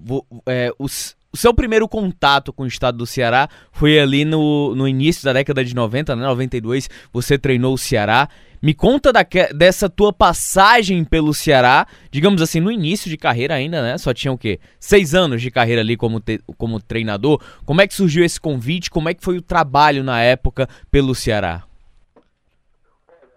é, 0.46 0.72
os, 0.78 1.16
o 1.32 1.36
seu 1.36 1.52
primeiro 1.52 1.86
contato 1.86 2.52
com 2.52 2.62
o 2.62 2.66
estado 2.66 2.98
do 2.98 3.06
Ceará 3.06 3.48
foi 3.70 3.98
ali 3.98 4.24
no, 4.24 4.74
no 4.74 4.88
início 4.88 5.24
da 5.24 5.32
década 5.32 5.64
de 5.64 5.74
90, 5.74 6.16
né? 6.16 6.22
92, 6.22 6.88
você 7.12 7.38
treinou 7.38 7.74
o 7.74 7.78
Ceará. 7.78 8.28
Me 8.60 8.74
conta 8.74 9.12
da, 9.12 9.24
dessa 9.54 9.88
tua 9.88 10.12
passagem 10.12 11.04
pelo 11.04 11.32
Ceará, 11.32 11.86
digamos 12.10 12.42
assim, 12.42 12.60
no 12.60 12.72
início 12.72 13.08
de 13.08 13.16
carreira 13.16 13.54
ainda, 13.54 13.82
né? 13.82 13.98
Só 13.98 14.12
tinha 14.12 14.32
o 14.32 14.38
quê? 14.38 14.58
Seis 14.80 15.14
anos 15.14 15.40
de 15.40 15.50
carreira 15.50 15.80
ali 15.80 15.96
como, 15.96 16.18
te, 16.18 16.40
como 16.56 16.80
treinador. 16.80 17.40
Como 17.64 17.80
é 17.80 17.86
que 17.86 17.94
surgiu 17.94 18.24
esse 18.24 18.40
convite? 18.40 18.90
Como 18.90 19.08
é 19.08 19.14
que 19.14 19.22
foi 19.22 19.36
o 19.36 19.42
trabalho 19.42 20.02
na 20.02 20.20
época 20.20 20.68
pelo 20.90 21.14
Ceará? 21.14 21.62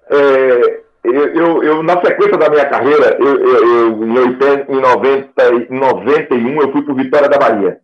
É, 0.10 0.82
eu, 1.04 1.34
eu, 1.34 1.64
eu, 1.64 1.84
na 1.84 2.00
sequência 2.00 2.38
da 2.38 2.50
minha 2.50 2.70
carreira, 2.70 3.18
eu, 3.20 3.40
eu, 3.40 4.04
em, 4.04 4.18
80, 4.18 4.72
em, 4.72 4.80
90, 4.80 5.46
em 5.70 5.80
91, 5.80 6.62
eu 6.62 6.72
fui 6.72 6.84
para 6.84 6.94
Vitória 6.94 7.30
da 7.30 7.38
Bahia. 7.40 7.80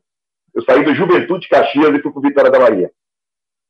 Eu 0.53 0.63
saí 0.63 0.83
do 0.83 0.93
Juventude 0.93 1.49
Caxias 1.49 1.95
e 1.95 2.01
fui 2.01 2.11
para 2.11 2.21
Vitória 2.21 2.51
da 2.51 2.59
Bahia. 2.59 2.91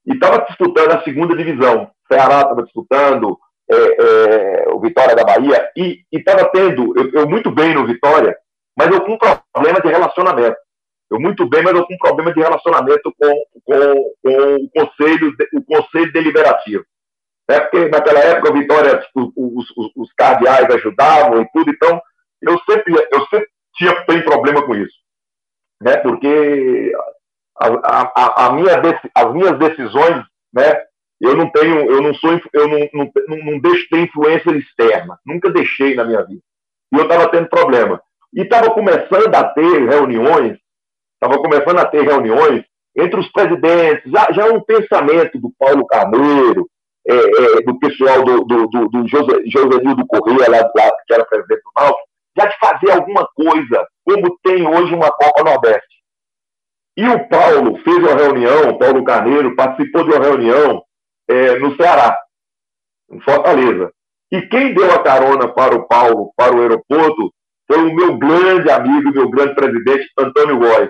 E 0.05 0.13
estava 0.13 0.45
disputando 0.45 0.91
a 0.91 1.03
segunda 1.03 1.35
divisão. 1.35 1.89
Ceará 2.07 2.41
estava 2.41 2.63
disputando, 2.63 3.37
é, 3.69 3.75
é, 3.75 4.69
o 4.69 4.79
Vitória 4.81 5.15
da 5.15 5.23
Bahia, 5.23 5.69
e 5.75 6.03
estava 6.11 6.49
tendo, 6.49 6.93
eu, 7.13 7.27
muito 7.27 7.49
bem 7.49 7.73
no 7.73 7.85
Vitória, 7.85 8.37
mas 8.77 8.89
eu 8.91 9.01
com 9.01 9.13
um 9.13 9.17
problema 9.17 9.81
de 9.81 9.87
relacionamento. 9.87 10.57
Eu 11.09 11.21
muito 11.21 11.47
bem, 11.47 11.63
mas 11.63 11.73
eu 11.73 11.85
com 11.85 11.93
um 11.93 11.97
problema 11.97 12.33
de 12.33 12.39
relacionamento 12.41 13.13
com, 13.17 13.43
com, 13.63 14.13
com 14.21 14.55
o, 14.55 14.69
conselho, 14.71 15.33
o 15.53 15.63
conselho 15.63 16.11
deliberativo. 16.11 16.83
Né? 17.49 17.59
Porque 17.61 17.87
naquela 17.87 18.19
época 18.19 18.53
Vitória, 18.53 18.97
tipo, 18.99 19.31
os, 19.35 19.69
os, 19.77 19.91
os, 19.95 20.13
cardeais 20.13 20.69
ajudavam 20.69 21.41
e 21.41 21.49
tudo, 21.51 21.71
então 21.71 22.01
eu 22.41 22.59
sempre, 22.69 22.93
eu 22.93 23.25
sempre 23.27 23.47
tinha 23.75 24.05
tem 24.05 24.23
problema 24.23 24.65
com 24.65 24.75
isso. 24.75 24.97
Né? 25.81 25.97
Porque 25.97 26.93
a, 27.59 27.67
a, 27.67 28.47
a 28.47 28.51
minha, 28.53 28.73
as 29.15 29.33
minhas 29.33 29.57
decisões, 29.57 30.23
né? 30.53 30.81
eu 31.21 31.35
não 31.35 31.49
tenho, 31.51 31.89
eu 31.89 32.01
não 32.01 32.13
sou, 32.15 32.39
eu 32.53 32.67
não, 32.67 32.89
não, 32.93 33.11
não, 33.27 33.37
não 33.51 33.59
deixo 33.59 33.87
ter 33.89 34.01
influência 34.01 34.51
externa, 34.51 35.17
nunca 35.25 35.49
deixei 35.49 35.95
na 35.95 36.03
minha 36.03 36.23
vida. 36.23 36.41
E 36.93 36.97
eu 36.97 37.03
estava 37.03 37.29
tendo 37.29 37.49
problema. 37.49 38.01
E 38.33 38.41
estava 38.41 38.71
começando 38.71 39.33
a 39.33 39.43
ter 39.45 39.87
reuniões, 39.87 40.57
estava 41.13 41.41
começando 41.41 41.79
a 41.79 41.85
ter 41.85 42.01
reuniões 42.01 42.63
entre 42.95 43.19
os 43.19 43.31
presidentes, 43.31 44.11
já, 44.11 44.27
já 44.31 44.47
é 44.47 44.51
um 44.51 44.61
pensamento 44.61 45.39
do 45.39 45.51
Paulo 45.57 45.85
Carneiro, 45.85 46.67
é, 47.09 47.13
é, 47.15 47.61
do 47.61 47.79
pessoal 47.79 48.23
do, 48.23 48.43
do, 48.43 48.67
do, 48.67 48.89
do 48.89 49.07
José, 49.07 49.41
Josenildo 49.45 50.05
Corrêa, 50.07 50.49
lá, 50.49 50.57
lá, 50.57 50.91
que 51.05 51.13
era 51.13 51.25
presidente 51.25 51.61
do 51.63 51.71
Náutico, 51.81 52.07
já 52.37 52.45
de 52.45 52.59
fazer 52.59 52.91
alguma 52.91 53.27
coisa, 53.33 53.87
como 54.05 54.37
tem 54.43 54.67
hoje 54.67 54.93
uma 54.93 55.09
Copa 55.11 55.43
Nordeste. 55.43 55.97
E 56.97 57.07
o 57.07 57.27
Paulo 57.29 57.77
fez 57.83 57.97
uma 57.97 58.15
reunião, 58.15 58.69
o 58.69 58.77
Paulo 58.77 59.03
Carneiro 59.03 59.55
participou 59.55 60.03
de 60.03 60.11
uma 60.11 60.25
reunião 60.25 60.83
é, 61.29 61.57
no 61.59 61.75
Ceará, 61.77 62.17
em 63.09 63.21
Fortaleza. 63.21 63.91
E 64.31 64.41
quem 64.41 64.73
deu 64.73 64.91
a 64.91 65.01
carona 65.01 65.47
para 65.47 65.75
o 65.75 65.87
Paulo, 65.87 66.31
para 66.35 66.55
o 66.55 66.61
aeroporto, 66.61 67.31
foi 67.67 67.77
o 67.83 67.93
meu 67.93 68.17
grande 68.17 68.69
amigo, 68.69 69.11
meu 69.11 69.29
grande 69.29 69.55
presidente, 69.55 70.09
Antônio 70.19 70.59
Góes. 70.59 70.89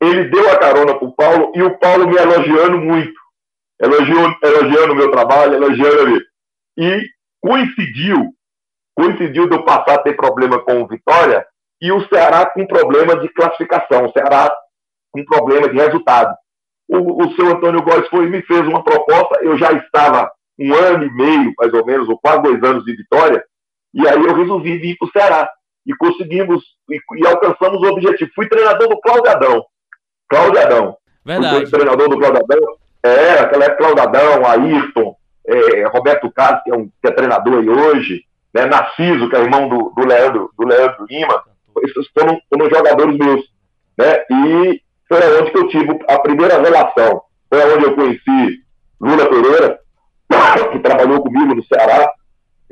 Ele 0.00 0.24
deu 0.26 0.50
a 0.52 0.58
carona 0.58 0.94
para 0.94 1.08
o 1.08 1.14
Paulo 1.16 1.52
e 1.54 1.62
o 1.62 1.78
Paulo 1.78 2.08
me 2.08 2.16
elogiando 2.16 2.78
muito 2.78 3.25
elogiando, 3.80 4.36
elogiando 4.42 4.92
o 4.92 4.96
meu 4.96 5.10
trabalho, 5.10 5.54
elogiando 5.54 6.00
ali. 6.00 6.20
E 6.78 7.02
coincidiu, 7.40 8.34
coincidiu 8.94 9.48
de 9.48 9.56
eu 9.56 9.64
passar 9.64 9.94
a 9.94 10.02
ter 10.02 10.14
problema 10.14 10.58
com 10.60 10.82
o 10.82 10.86
Vitória 10.86 11.46
e 11.80 11.92
o 11.92 12.06
Ceará 12.08 12.46
com 12.46 12.66
problema 12.66 13.18
de 13.18 13.28
classificação, 13.28 14.06
o 14.06 14.12
Ceará 14.12 14.54
com 15.12 15.24
problema 15.24 15.68
de 15.68 15.76
resultado. 15.76 16.34
O, 16.88 17.24
o 17.24 17.34
seu 17.34 17.48
Antônio 17.48 17.82
Góes 17.82 18.08
foi 18.08 18.28
me 18.28 18.42
fez 18.42 18.60
uma 18.60 18.82
proposta, 18.82 19.38
eu 19.42 19.56
já 19.58 19.72
estava 19.72 20.30
um 20.58 20.74
ano 20.74 21.04
e 21.04 21.12
meio, 21.12 21.52
mais 21.58 21.72
ou 21.74 21.84
menos, 21.84 22.08
ou 22.08 22.18
quase 22.18 22.42
dois 22.42 22.62
anos 22.62 22.84
de 22.84 22.96
Vitória, 22.96 23.44
e 23.92 24.06
aí 24.06 24.22
eu 24.22 24.34
resolvi 24.34 24.78
vir 24.78 24.96
para 24.96 25.08
o 25.08 25.10
Ceará. 25.10 25.50
E 25.86 25.94
conseguimos, 25.96 26.64
e, 26.90 26.98
e, 27.16 27.26
alcançamos 27.26 27.80
o 27.80 27.92
objetivo. 27.92 28.30
Fui 28.34 28.48
treinador 28.48 28.88
do 28.88 29.00
Cláudio 29.00 29.30
Adão. 29.30 29.64
Cláudio 30.28 30.60
Adão. 30.60 30.96
Verdade. 31.24 31.56
Fui 31.56 31.70
treinador 31.70 32.08
do 32.08 32.18
Cláudio 32.18 32.42
Adão. 32.42 32.76
É, 33.06 33.38
aquela 33.38 33.64
época, 33.66 33.84
Claudadão, 33.84 34.44
Ayrton, 34.44 35.16
é, 35.46 35.86
Roberto 35.86 36.28
Carlos, 36.32 36.62
que 36.64 36.72
é, 36.72 36.74
um, 36.74 36.86
que 36.86 37.06
é 37.06 37.10
treinador 37.12 37.60
aí 37.60 37.68
hoje, 37.68 38.24
né, 38.52 38.66
Narciso, 38.66 39.28
que 39.28 39.36
é 39.36 39.42
irmão 39.42 39.68
do, 39.68 39.92
do, 39.96 40.04
Leandro, 40.04 40.50
do 40.58 40.66
Leandro 40.66 41.06
Lima, 41.08 41.44
esses 41.84 42.08
foram, 42.12 42.40
foram 42.48 42.68
jogadores 42.68 43.16
meus. 43.16 43.44
Né? 43.96 44.24
E 44.30 44.82
foi 45.08 45.40
onde 45.40 45.50
que 45.52 45.58
eu 45.58 45.68
tive 45.68 45.98
a 46.08 46.18
primeira 46.18 46.60
relação. 46.60 47.22
Foi 47.48 47.74
onde 47.74 47.84
eu 47.84 47.94
conheci 47.94 48.60
Lula 49.00 49.28
Pereira, 49.28 49.78
que 50.72 50.78
trabalhou 50.80 51.22
comigo 51.22 51.54
no 51.54 51.64
Ceará, 51.64 52.12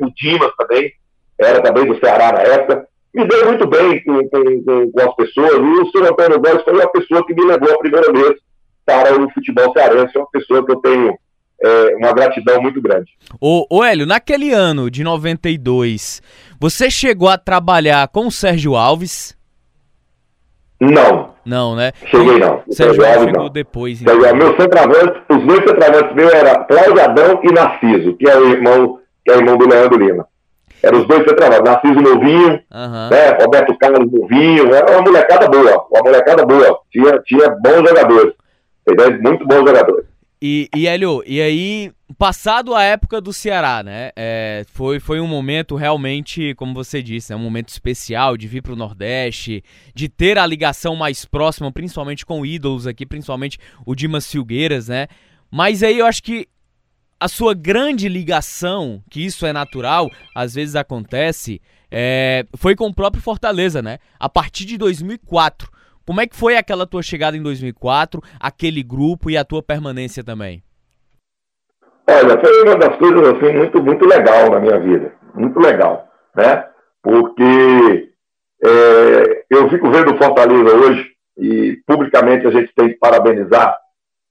o 0.01 0.11
Dimas 0.17 0.53
também, 0.57 0.93
era 1.39 1.61
também 1.61 1.87
do 1.87 1.99
Ceará 2.01 2.33
na 2.33 2.41
época. 2.41 2.89
Me 3.15 3.25
dei 3.25 3.45
muito 3.45 3.69
bem 3.69 4.03
com, 4.03 4.29
com, 4.29 4.91
com 4.91 5.01
as 5.01 5.15
pessoas, 5.15 5.53
e 5.53 5.81
o 5.81 5.91
senhor 5.93 6.11
Antônio 6.11 6.41
Góes 6.41 6.65
foi 6.65 6.83
a 6.83 6.89
pessoa 6.89 7.25
que 7.25 7.35
me 7.35 7.45
levou 7.45 7.73
a 7.73 7.79
primeira 7.79 8.13
vez 8.13 8.41
para 8.85 9.21
o 9.21 9.31
futebol 9.31 9.73
cearense. 9.73 10.17
É 10.17 10.19
uma 10.19 10.31
pessoa 10.31 10.65
que 10.65 10.73
eu 10.73 10.77
tenho 10.77 11.19
é, 11.63 11.97
uma 11.97 12.13
gratidão 12.13 12.61
muito 12.61 12.81
grande. 12.81 13.13
Ô, 13.41 13.67
ô 13.71 13.85
Hélio, 13.85 14.07
naquele 14.07 14.53
ano 14.53 14.91
de 14.91 15.03
92, 15.03 16.23
você 16.61 16.91
chegou 16.91 17.29
a 17.29 17.39
trabalhar 17.39 18.07
com 18.09 18.27
o 18.27 18.31
Sérgio 18.31 18.75
Alves? 18.75 19.37
Não. 20.81 21.35
Não, 21.45 21.77
né? 21.77 21.93
Cheguei 22.07 22.39
não. 22.39 22.63
O 22.67 22.73
Sérgio 22.73 23.05
Alves 23.05 23.25
chegou 23.25 23.45
não. 23.45 23.51
depois. 23.51 24.03
Então. 24.03 24.21
Sérgio, 24.21 24.37
meu 24.37 24.57
centroavante, 24.57 25.23
os 25.31 25.47
dois 25.47 25.61
centroavantes 25.61 26.15
meus 26.15 26.33
eram 26.33 26.65
Cláudio 26.67 27.03
Adão 27.03 27.41
e 27.43 27.53
Narciso, 27.53 28.17
que 28.17 28.29
é 28.29 28.37
o 28.37 28.49
irmão, 28.51 28.99
que 29.25 29.33
é 29.33 29.37
irmão 29.37 29.57
do 29.57 29.69
Leandro 29.69 29.99
Lima. 29.99 30.27
Eram 30.83 31.01
os 31.01 31.09
dois 31.09 31.25
centroavantes, 31.25 31.65
Narciso 31.65 32.01
novinho, 32.01 32.61
uhum. 32.73 33.09
né? 33.11 33.39
Roberto 33.41 33.79
Carlos 33.79 34.13
novinho, 34.13 34.75
era 34.75 34.93
uma 34.93 35.03
molecada 35.03 35.49
boa, 35.49 35.87
uma 35.91 36.03
molecada 36.03 36.45
boa. 36.45 36.79
Tinha, 36.91 37.19
tinha 37.25 37.49
bons 37.51 37.89
jogadores. 37.89 38.35
Ele 38.87 39.19
muito 39.19 39.47
bons 39.47 39.67
jogadores. 39.67 40.07
E, 40.47 40.69
e 40.77 40.87
Hélio, 40.87 41.23
e 41.27 41.41
aí, 41.41 41.91
passado 42.19 42.75
a 42.75 42.83
época 42.83 43.19
do 43.19 43.33
Ceará, 43.33 43.83
né? 43.83 44.11
É, 44.15 44.65
foi, 44.69 45.01
foi 45.01 45.19
um 45.19 45.27
momento 45.27 45.75
realmente, 45.75 46.55
como 46.57 46.75
você 46.75 47.03
disse, 47.03 47.33
é 47.33 47.37
um 47.37 47.39
momento 47.39 47.71
especial 47.71 48.37
de 48.37 48.47
vir 48.47 48.63
para 48.63 48.75
o 48.75 48.77
Nordeste, 48.77 49.65
de 49.95 50.07
ter 50.07 50.39
a 50.39 50.47
ligação 50.47 50.95
mais 50.97 51.25
próxima, 51.25 51.73
principalmente 51.73 52.27
com 52.27 52.45
ídolos 52.45 52.87
aqui, 52.87 53.07
principalmente 53.07 53.59
o 53.87 53.95
Dimas 53.95 54.31
Filgueiras, 54.31 54.89
né? 54.89 55.07
Mas 55.51 55.83
aí 55.83 55.99
eu 55.99 56.05
acho 56.05 56.23
que 56.23 56.47
a 57.19 57.29
sua 57.29 57.55
grande 57.55 58.07
ligação, 58.07 59.03
que 59.09 59.25
isso 59.25 59.47
é 59.47 59.53
natural, 59.53 60.11
às 60.35 60.55
vezes 60.55 60.77
acontece, 60.77 61.59
é, 61.91 62.45
foi 62.55 62.77
com 62.77 62.87
o 62.89 62.95
próprio 62.95 63.23
Fortaleza, 63.23 63.81
né? 63.81 63.99
A 64.21 64.29
partir 64.29 64.67
de 64.67 64.77
2004. 64.77 65.73
Como 66.07 66.21
é 66.21 66.27
que 66.27 66.37
foi 66.37 66.57
aquela 66.57 66.87
tua 66.87 67.03
chegada 67.03 67.37
em 67.37 67.43
2004, 67.43 68.21
aquele 68.39 68.83
grupo 68.83 69.31
e 69.31 69.37
a 69.37 69.45
tua 69.45 69.63
permanência 69.63 70.23
também? 70.23 70.63
Olha, 72.07 72.39
foi 72.39 72.63
uma 72.63 72.77
das 72.77 72.97
coisas 72.97 73.29
assim 73.29 73.57
muito 73.57 73.83
muito 73.83 74.05
legal 74.05 74.51
na 74.51 74.61
minha 74.61 74.79
vida, 74.79 75.15
muito 75.35 75.59
legal, 75.59 76.07
né? 76.37 76.69
Porque 77.03 78.13
é, 78.63 79.45
eu 79.49 79.71
fico 79.71 79.91
vendo 79.91 80.17
Fortaleza 80.19 80.77
hoje 80.77 81.11
e 81.39 81.83
publicamente 81.87 82.47
a 82.47 82.51
gente 82.51 82.73
tem 82.75 82.89
que 82.89 82.95
parabenizar 82.97 83.79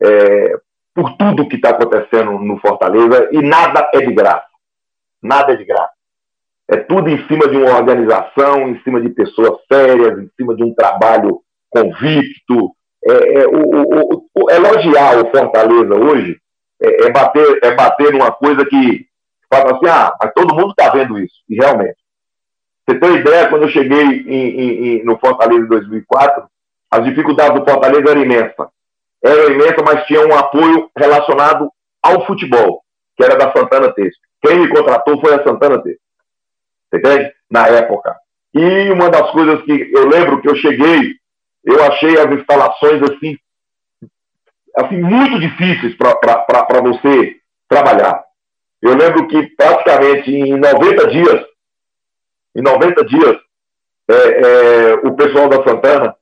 é, 0.01 0.55
por 0.93 1.17
tudo 1.17 1.47
que 1.47 1.55
está 1.55 1.71
acontecendo 1.71 2.31
no 2.33 2.59
Fortaleza 2.59 3.29
e 3.31 3.41
nada 3.41 3.89
é 3.95 4.01
de 4.01 4.13
graça, 4.13 4.45
nada 5.21 5.53
é 5.53 5.55
de 5.55 5.65
graça. 5.65 5.93
É 6.69 6.77
tudo 6.77 7.09
em 7.09 7.27
cima 7.27 7.47
de 7.47 7.57
uma 7.57 7.75
organização, 7.75 8.69
em 8.69 8.79
cima 8.83 9.01
de 9.01 9.09
pessoas 9.09 9.59
sérias, 9.71 10.19
em 10.19 10.29
cima 10.37 10.55
de 10.55 10.63
um 10.63 10.73
trabalho 10.73 11.41
convicto. 11.73 12.71
É, 13.05 13.39
é, 13.39 13.47
o, 13.47 13.81
o, 13.81 14.25
o, 14.33 14.49
elogiar 14.49 15.17
o 15.17 15.29
Fortaleza 15.29 15.93
hoje 15.93 16.37
é, 16.81 17.07
é, 17.07 17.11
bater, 17.11 17.59
é 17.61 17.71
bater 17.75 18.13
numa 18.13 18.31
coisa 18.31 18.65
que 18.65 19.05
fala 19.49 19.75
assim, 19.75 19.87
ah, 19.87 20.15
mas 20.21 20.31
todo 20.33 20.55
mundo 20.55 20.69
está 20.69 20.89
vendo 20.89 21.19
isso, 21.19 21.35
e 21.49 21.55
realmente. 21.55 21.97
Você 22.87 22.99
tem 22.99 23.15
ideia, 23.15 23.49
quando 23.49 23.63
eu 23.63 23.69
cheguei 23.69 24.01
em, 24.01 24.99
em, 24.99 25.05
no 25.05 25.17
Fortaleza 25.17 25.65
em 25.65 25.67
2004, 25.67 26.45
as 26.91 27.05
dificuldades 27.05 27.59
do 27.59 27.69
Fortaleza 27.69 28.09
eram 28.09 28.21
imensas. 28.21 28.67
Era 29.23 29.51
imensa, 29.51 29.77
mas 29.83 30.05
tinha 30.05 30.25
um 30.25 30.37
apoio 30.37 30.89
relacionado 30.97 31.69
ao 32.01 32.25
futebol, 32.25 32.83
que 33.15 33.23
era 33.23 33.37
da 33.37 33.51
Santana 33.53 33.91
Texto. 33.93 34.19
Quem 34.41 34.59
me 34.59 34.67
contratou 34.67 35.19
foi 35.21 35.33
a 35.33 35.43
Santana 35.43 35.81
Texto. 35.81 36.01
Você 36.89 36.97
entende? 36.97 37.31
Na 37.49 37.67
época. 37.67 38.15
E 38.53 38.91
uma 38.91 39.09
das 39.09 39.31
coisas 39.31 39.61
que 39.63 39.91
eu 39.93 40.07
lembro 40.07 40.41
que 40.41 40.49
eu 40.49 40.55
cheguei 40.55 41.15
eu 41.63 41.83
achei 41.83 42.17
as 42.19 42.31
instalações 42.31 43.01
assim, 43.03 43.37
assim 44.77 44.97
muito 44.97 45.39
difíceis 45.39 45.95
para 45.95 46.81
você 46.81 47.37
trabalhar. 47.67 48.23
Eu 48.81 48.95
lembro 48.95 49.27
que 49.27 49.47
praticamente 49.55 50.29
em 50.29 50.57
90 50.57 51.07
dias, 51.07 51.45
em 52.55 52.61
90 52.61 53.05
dias, 53.05 53.37
é, 54.09 54.13
é, 54.13 54.93
o 54.95 55.15
pessoal 55.15 55.47
da 55.47 55.63
Santana 55.63 56.15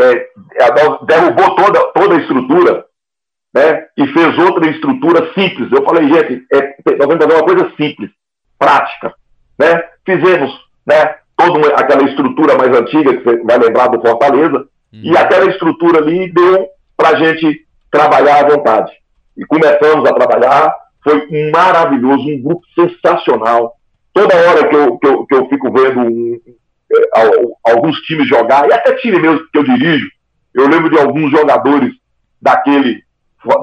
é, 0.00 0.28
derrubou 1.06 1.54
toda, 1.54 1.92
toda 1.92 2.16
a 2.16 2.20
estrutura 2.20 2.84
né, 3.54 3.86
e 3.96 4.06
fez 4.08 4.38
outra 4.38 4.68
estrutura 4.68 5.32
simples. 5.34 5.70
Eu 5.70 5.84
falei, 5.84 6.08
gente, 6.08 6.44
é, 6.52 6.76
nós 6.96 7.06
vamos 7.06 7.24
fazer 7.24 7.34
uma 7.34 7.44
coisa 7.44 7.72
simples, 7.76 8.10
prática. 8.58 9.14
Né? 9.56 9.88
Fizemos 10.04 10.52
né, 10.84 11.18
toda 11.36 11.74
aquela 11.74 12.04
estrutura 12.04 12.56
mais 12.56 12.76
antiga, 12.76 13.16
que 13.16 13.24
você 13.24 13.42
vai 13.42 13.58
lembrar 13.58 13.88
do 13.88 14.00
Fortaleza, 14.00 14.58
uhum. 14.92 15.00
e 15.02 15.16
aquela 15.16 15.50
estrutura 15.50 15.98
ali 15.98 16.32
deu 16.32 16.68
para 16.96 17.10
a 17.10 17.14
gente 17.16 17.66
trabalhar 17.90 18.44
à 18.44 18.48
vontade. 18.48 18.92
E 19.36 19.44
começamos 19.44 20.08
a 20.08 20.14
trabalhar, 20.14 20.74
foi 21.02 21.50
maravilhoso, 21.50 22.28
um 22.28 22.42
grupo 22.42 22.62
sensacional. 22.74 23.74
Toda 24.12 24.34
hora 24.36 24.68
que 24.68 24.76
eu, 24.76 24.98
que 24.98 25.06
eu, 25.06 25.26
que 25.26 25.34
eu 25.34 25.48
fico 25.48 25.72
vendo 25.72 26.00
um, 26.00 26.40
é, 26.92 27.70
alguns 27.70 27.98
times 28.02 28.28
jogar, 28.28 28.68
e 28.68 28.72
até 28.72 28.94
time 28.94 29.18
mesmo 29.18 29.40
que 29.52 29.58
eu 29.58 29.64
dirijo, 29.64 30.08
eu 30.54 30.68
lembro 30.68 30.88
de 30.88 30.98
alguns 30.98 31.30
jogadores 31.32 31.92
daquele, 32.40 33.02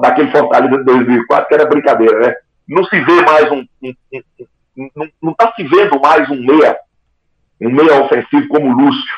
daquele 0.02 0.30
Fortaleza 0.30 0.76
de 0.76 0.84
2004, 0.84 1.48
que 1.48 1.54
era 1.54 1.68
brincadeira, 1.68 2.18
né? 2.20 2.34
Não 2.68 2.84
se 2.84 3.00
vê 3.00 3.22
mais 3.22 3.50
um. 3.50 3.64
um, 3.82 3.94
um, 4.76 4.90
um 4.96 5.08
não 5.22 5.32
está 5.32 5.52
se 5.54 5.64
vendo 5.64 5.98
mais 6.00 6.28
um 6.30 6.36
meia, 6.36 6.76
um 7.62 7.70
meia 7.70 8.02
ofensivo 8.02 8.48
como 8.48 8.70
o 8.70 8.84
Lúcio. 8.84 9.14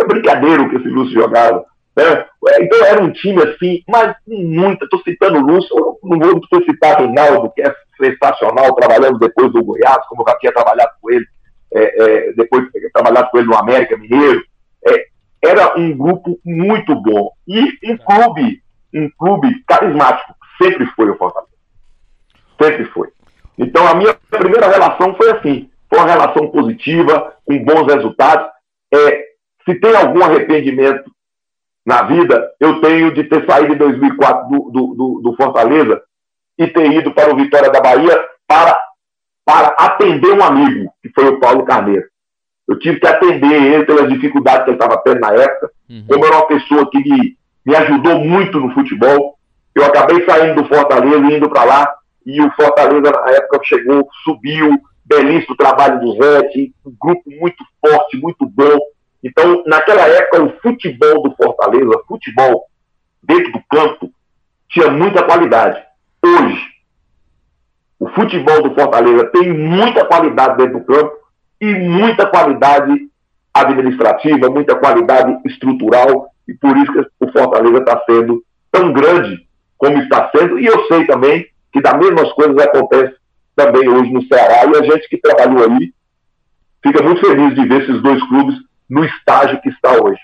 É 0.00 0.04
brincadeira 0.04 0.62
o 0.62 0.68
que 0.68 0.76
esse 0.76 0.88
Lúcio 0.88 1.20
jogava. 1.20 1.64
Né? 1.96 2.26
É, 2.48 2.62
então 2.62 2.84
era 2.84 3.02
um 3.02 3.12
time 3.12 3.42
assim, 3.42 3.82
mas 3.88 4.14
muito. 4.26 4.84
Estou 4.84 5.00
citando 5.02 5.38
o 5.38 5.46
Lúcio, 5.46 5.98
não 6.02 6.18
vou 6.18 6.64
citar 6.64 6.98
Reinaldo, 6.98 7.52
que 7.54 7.62
é 7.62 7.74
sensacional, 8.00 8.74
trabalhando 8.74 9.18
depois 9.18 9.52
do 9.52 9.62
Goiás, 9.62 10.06
como 10.08 10.22
eu 10.22 10.32
já 10.32 10.38
tinha 10.38 10.52
trabalhado 10.52 10.92
com 11.00 11.10
ele, 11.10 11.26
é, 11.72 12.02
é, 12.28 12.32
depois 12.32 12.66
trabalhado 12.92 13.28
com 13.30 13.38
ele 13.38 13.46
no 13.46 13.56
América 13.56 13.96
Mineiro. 13.96 14.42
É, 14.86 15.06
era 15.42 15.78
um 15.78 15.96
grupo 15.96 16.38
muito 16.44 16.94
bom. 16.94 17.30
E 17.46 17.78
um 17.84 17.96
clube, 17.96 18.62
um 18.94 19.08
clube 19.18 19.62
carismático, 19.66 20.34
sempre 20.60 20.86
foi 20.96 21.10
o 21.10 21.16
Fortaleza. 21.16 21.50
Sempre 22.60 22.84
foi. 22.86 23.08
Então 23.58 23.86
a 23.86 23.94
minha 23.94 24.14
primeira 24.30 24.68
relação 24.68 25.14
foi 25.14 25.30
assim, 25.30 25.69
foi 25.90 25.98
uma 25.98 26.08
relação 26.08 26.48
positiva, 26.48 27.34
com 27.44 27.64
bons 27.64 27.92
resultados. 27.92 28.48
É, 28.94 29.24
se 29.68 29.74
tem 29.74 29.94
algum 29.94 30.22
arrependimento 30.22 31.10
na 31.84 32.02
vida, 32.02 32.50
eu 32.60 32.80
tenho 32.80 33.12
de 33.12 33.24
ter 33.24 33.44
saído 33.44 33.74
em 33.74 33.76
2004 33.76 34.48
do, 34.48 34.70
do, 34.70 34.94
do, 34.94 35.20
do 35.22 35.36
Fortaleza 35.36 36.00
e 36.56 36.66
ter 36.68 36.92
ido 36.92 37.12
para 37.12 37.32
o 37.32 37.36
Vitória 37.36 37.70
da 37.70 37.80
Bahia 37.80 38.24
para, 38.46 38.78
para 39.44 39.68
atender 39.78 40.32
um 40.32 40.42
amigo, 40.42 40.92
que 41.02 41.10
foi 41.10 41.26
o 41.26 41.40
Paulo 41.40 41.64
Carneiro. 41.64 42.06
Eu 42.68 42.78
tive 42.78 43.00
que 43.00 43.06
atender 43.06 43.52
ele 43.52 43.84
pelas 43.84 44.08
dificuldades 44.08 44.64
que 44.64 44.70
ele 44.70 44.76
estava 44.76 45.02
tendo 45.02 45.20
na 45.20 45.32
época. 45.32 45.70
Uhum. 45.88 46.04
Como 46.08 46.24
era 46.24 46.36
uma 46.36 46.46
pessoa 46.46 46.88
que 46.88 46.98
me, 46.98 47.36
me 47.66 47.74
ajudou 47.74 48.20
muito 48.20 48.60
no 48.60 48.72
futebol, 48.72 49.36
eu 49.74 49.84
acabei 49.84 50.24
saindo 50.24 50.62
do 50.62 50.68
Fortaleza 50.68 51.26
e 51.26 51.36
indo 51.36 51.48
para 51.50 51.64
lá. 51.64 51.94
E 52.24 52.40
o 52.40 52.50
Fortaleza, 52.52 53.10
na 53.10 53.30
época, 53.32 53.60
chegou, 53.64 54.08
subiu, 54.22 54.78
belíssimo 55.10 55.56
trabalho 55.56 56.00
do 56.00 56.12
Zé, 56.12 56.48
um 56.86 56.94
grupo 56.98 57.22
muito 57.26 57.64
forte, 57.84 58.16
muito 58.16 58.46
bom. 58.46 58.78
Então, 59.24 59.64
naquela 59.66 60.06
época, 60.06 60.44
o 60.44 60.60
futebol 60.60 61.22
do 61.24 61.34
Fortaleza, 61.34 62.00
futebol 62.06 62.66
dentro 63.20 63.52
do 63.52 63.60
campo, 63.68 64.12
tinha 64.68 64.88
muita 64.88 65.24
qualidade. 65.24 65.82
Hoje, 66.24 66.64
o 67.98 68.08
futebol 68.10 68.62
do 68.62 68.74
Fortaleza 68.74 69.26
tem 69.32 69.52
muita 69.52 70.04
qualidade 70.04 70.56
dentro 70.56 70.78
do 70.78 70.84
campo 70.84 71.12
e 71.60 71.74
muita 71.74 72.26
qualidade 72.26 73.10
administrativa, 73.52 74.48
muita 74.48 74.76
qualidade 74.76 75.36
estrutural, 75.44 76.30
e 76.46 76.54
por 76.54 76.76
isso 76.76 76.92
que 76.92 77.26
o 77.26 77.32
Fortaleza 77.32 77.78
está 77.78 78.00
sendo 78.08 78.42
tão 78.70 78.92
grande 78.92 79.46
como 79.76 79.98
está 79.98 80.30
sendo, 80.34 80.58
e 80.58 80.66
eu 80.66 80.86
sei 80.86 81.04
também 81.06 81.46
que 81.72 81.80
das 81.80 81.98
mesmas 81.98 82.32
coisas 82.32 82.56
acontecem 82.58 83.19
também 83.54 83.88
hoje 83.88 84.12
no 84.12 84.22
Ceará, 84.26 84.64
e 84.66 84.76
a 84.76 84.82
gente 84.82 85.08
que 85.08 85.18
trabalhou 85.18 85.64
ali 85.64 85.92
fica 86.82 87.02
muito 87.02 87.20
feliz 87.20 87.54
de 87.54 87.66
ver 87.66 87.82
esses 87.82 88.02
dois 88.02 88.22
clubes 88.28 88.56
no 88.88 89.04
estágio 89.04 89.60
que 89.60 89.68
está 89.68 90.02
hoje. 90.02 90.20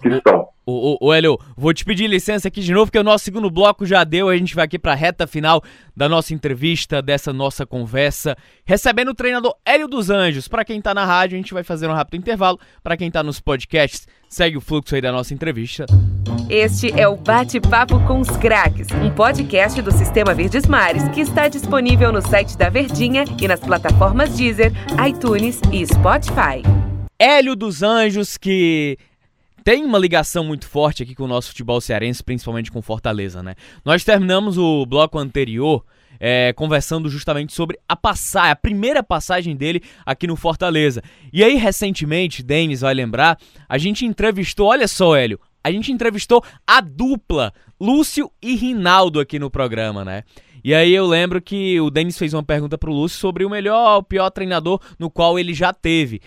Que 0.00 0.08
estão. 0.08 0.48
Ô, 0.64 0.92
ô, 0.92 1.08
ô, 1.08 1.12
Hélio, 1.12 1.38
vou 1.56 1.74
te 1.74 1.84
pedir 1.84 2.06
licença 2.06 2.48
aqui 2.48 2.60
de 2.60 2.72
novo, 2.72 2.86
porque 2.86 2.98
o 2.98 3.04
nosso 3.04 3.24
segundo 3.24 3.50
bloco 3.50 3.84
já 3.84 4.04
deu. 4.04 4.28
A 4.28 4.36
gente 4.36 4.54
vai 4.54 4.64
aqui 4.64 4.78
para 4.78 4.92
a 4.92 4.94
reta 4.94 5.26
final 5.26 5.62
da 5.96 6.08
nossa 6.08 6.32
entrevista, 6.32 7.02
dessa 7.02 7.32
nossa 7.32 7.66
conversa, 7.66 8.36
recebendo 8.64 9.10
o 9.10 9.14
treinador 9.14 9.54
Hélio 9.64 9.88
dos 9.88 10.08
Anjos. 10.08 10.48
Para 10.48 10.64
quem 10.64 10.80
tá 10.80 10.94
na 10.94 11.04
rádio, 11.04 11.36
a 11.36 11.38
gente 11.38 11.52
vai 11.52 11.64
fazer 11.64 11.88
um 11.88 11.92
rápido 11.92 12.20
intervalo. 12.20 12.58
Para 12.82 12.96
quem 12.96 13.10
tá 13.10 13.22
nos 13.22 13.40
podcasts, 13.40 14.06
segue 14.30 14.56
o 14.56 14.60
fluxo 14.60 14.94
aí 14.94 15.00
da 15.00 15.10
nossa 15.10 15.34
entrevista. 15.34 15.86
Este 16.48 16.88
é 16.98 17.06
o 17.08 17.16
Bate-Papo 17.16 17.98
com 18.06 18.20
os 18.20 18.30
Craques, 18.36 18.86
um 18.92 19.10
podcast 19.10 19.82
do 19.82 19.90
Sistema 19.90 20.32
Verdes 20.32 20.66
Mares 20.66 21.06
que 21.08 21.20
está 21.20 21.48
disponível 21.48 22.12
no 22.12 22.22
site 22.22 22.56
da 22.56 22.68
Verdinha 22.68 23.24
e 23.42 23.48
nas 23.48 23.58
plataformas 23.58 24.36
Deezer, 24.36 24.72
iTunes 25.06 25.60
e 25.72 25.84
Spotify. 25.84 26.62
Hélio 27.18 27.56
dos 27.56 27.82
Anjos, 27.82 28.36
que 28.36 28.96
tem 29.64 29.84
uma 29.84 29.98
ligação 29.98 30.44
muito 30.44 30.68
forte 30.68 31.02
aqui 31.02 31.14
com 31.14 31.24
o 31.24 31.28
nosso 31.28 31.48
futebol 31.48 31.80
cearense, 31.80 32.22
principalmente 32.22 32.70
com 32.70 32.80
Fortaleza, 32.80 33.42
né? 33.42 33.56
Nós 33.84 34.04
terminamos 34.04 34.56
o 34.56 34.86
bloco 34.86 35.18
anterior 35.18 35.84
é, 36.20 36.52
conversando 36.52 37.08
justamente 37.08 37.52
sobre 37.52 37.78
a 37.88 37.96
passagem, 37.96 38.52
a 38.52 38.56
primeira 38.56 39.02
passagem 39.02 39.56
dele 39.56 39.82
aqui 40.06 40.26
no 40.26 40.36
Fortaleza. 40.36 41.02
E 41.32 41.42
aí, 41.42 41.56
recentemente, 41.56 42.42
Denis 42.42 42.82
vai 42.82 42.94
lembrar, 42.94 43.38
a 43.68 43.78
gente 43.78 44.04
entrevistou, 44.04 44.68
olha 44.68 44.86
só, 44.86 45.16
Hélio, 45.16 45.40
a 45.64 45.72
gente 45.72 45.90
entrevistou 45.90 46.44
a 46.66 46.80
dupla 46.80 47.52
Lúcio 47.80 48.30
e 48.42 48.54
Rinaldo 48.54 49.18
aqui 49.18 49.38
no 49.38 49.50
programa, 49.50 50.04
né? 50.04 50.24
E 50.62 50.74
aí 50.74 50.92
eu 50.94 51.06
lembro 51.06 51.40
que 51.40 51.80
o 51.80 51.90
Denis 51.90 52.18
fez 52.18 52.34
uma 52.34 52.42
pergunta 52.42 52.76
pro 52.76 52.92
Lúcio 52.92 53.18
sobre 53.18 53.46
o 53.46 53.50
melhor, 53.50 53.98
o 53.98 54.02
pior 54.02 54.28
treinador 54.28 54.78
no 54.98 55.10
qual 55.10 55.38
ele 55.38 55.54
já 55.54 55.72
teve. 55.72 56.20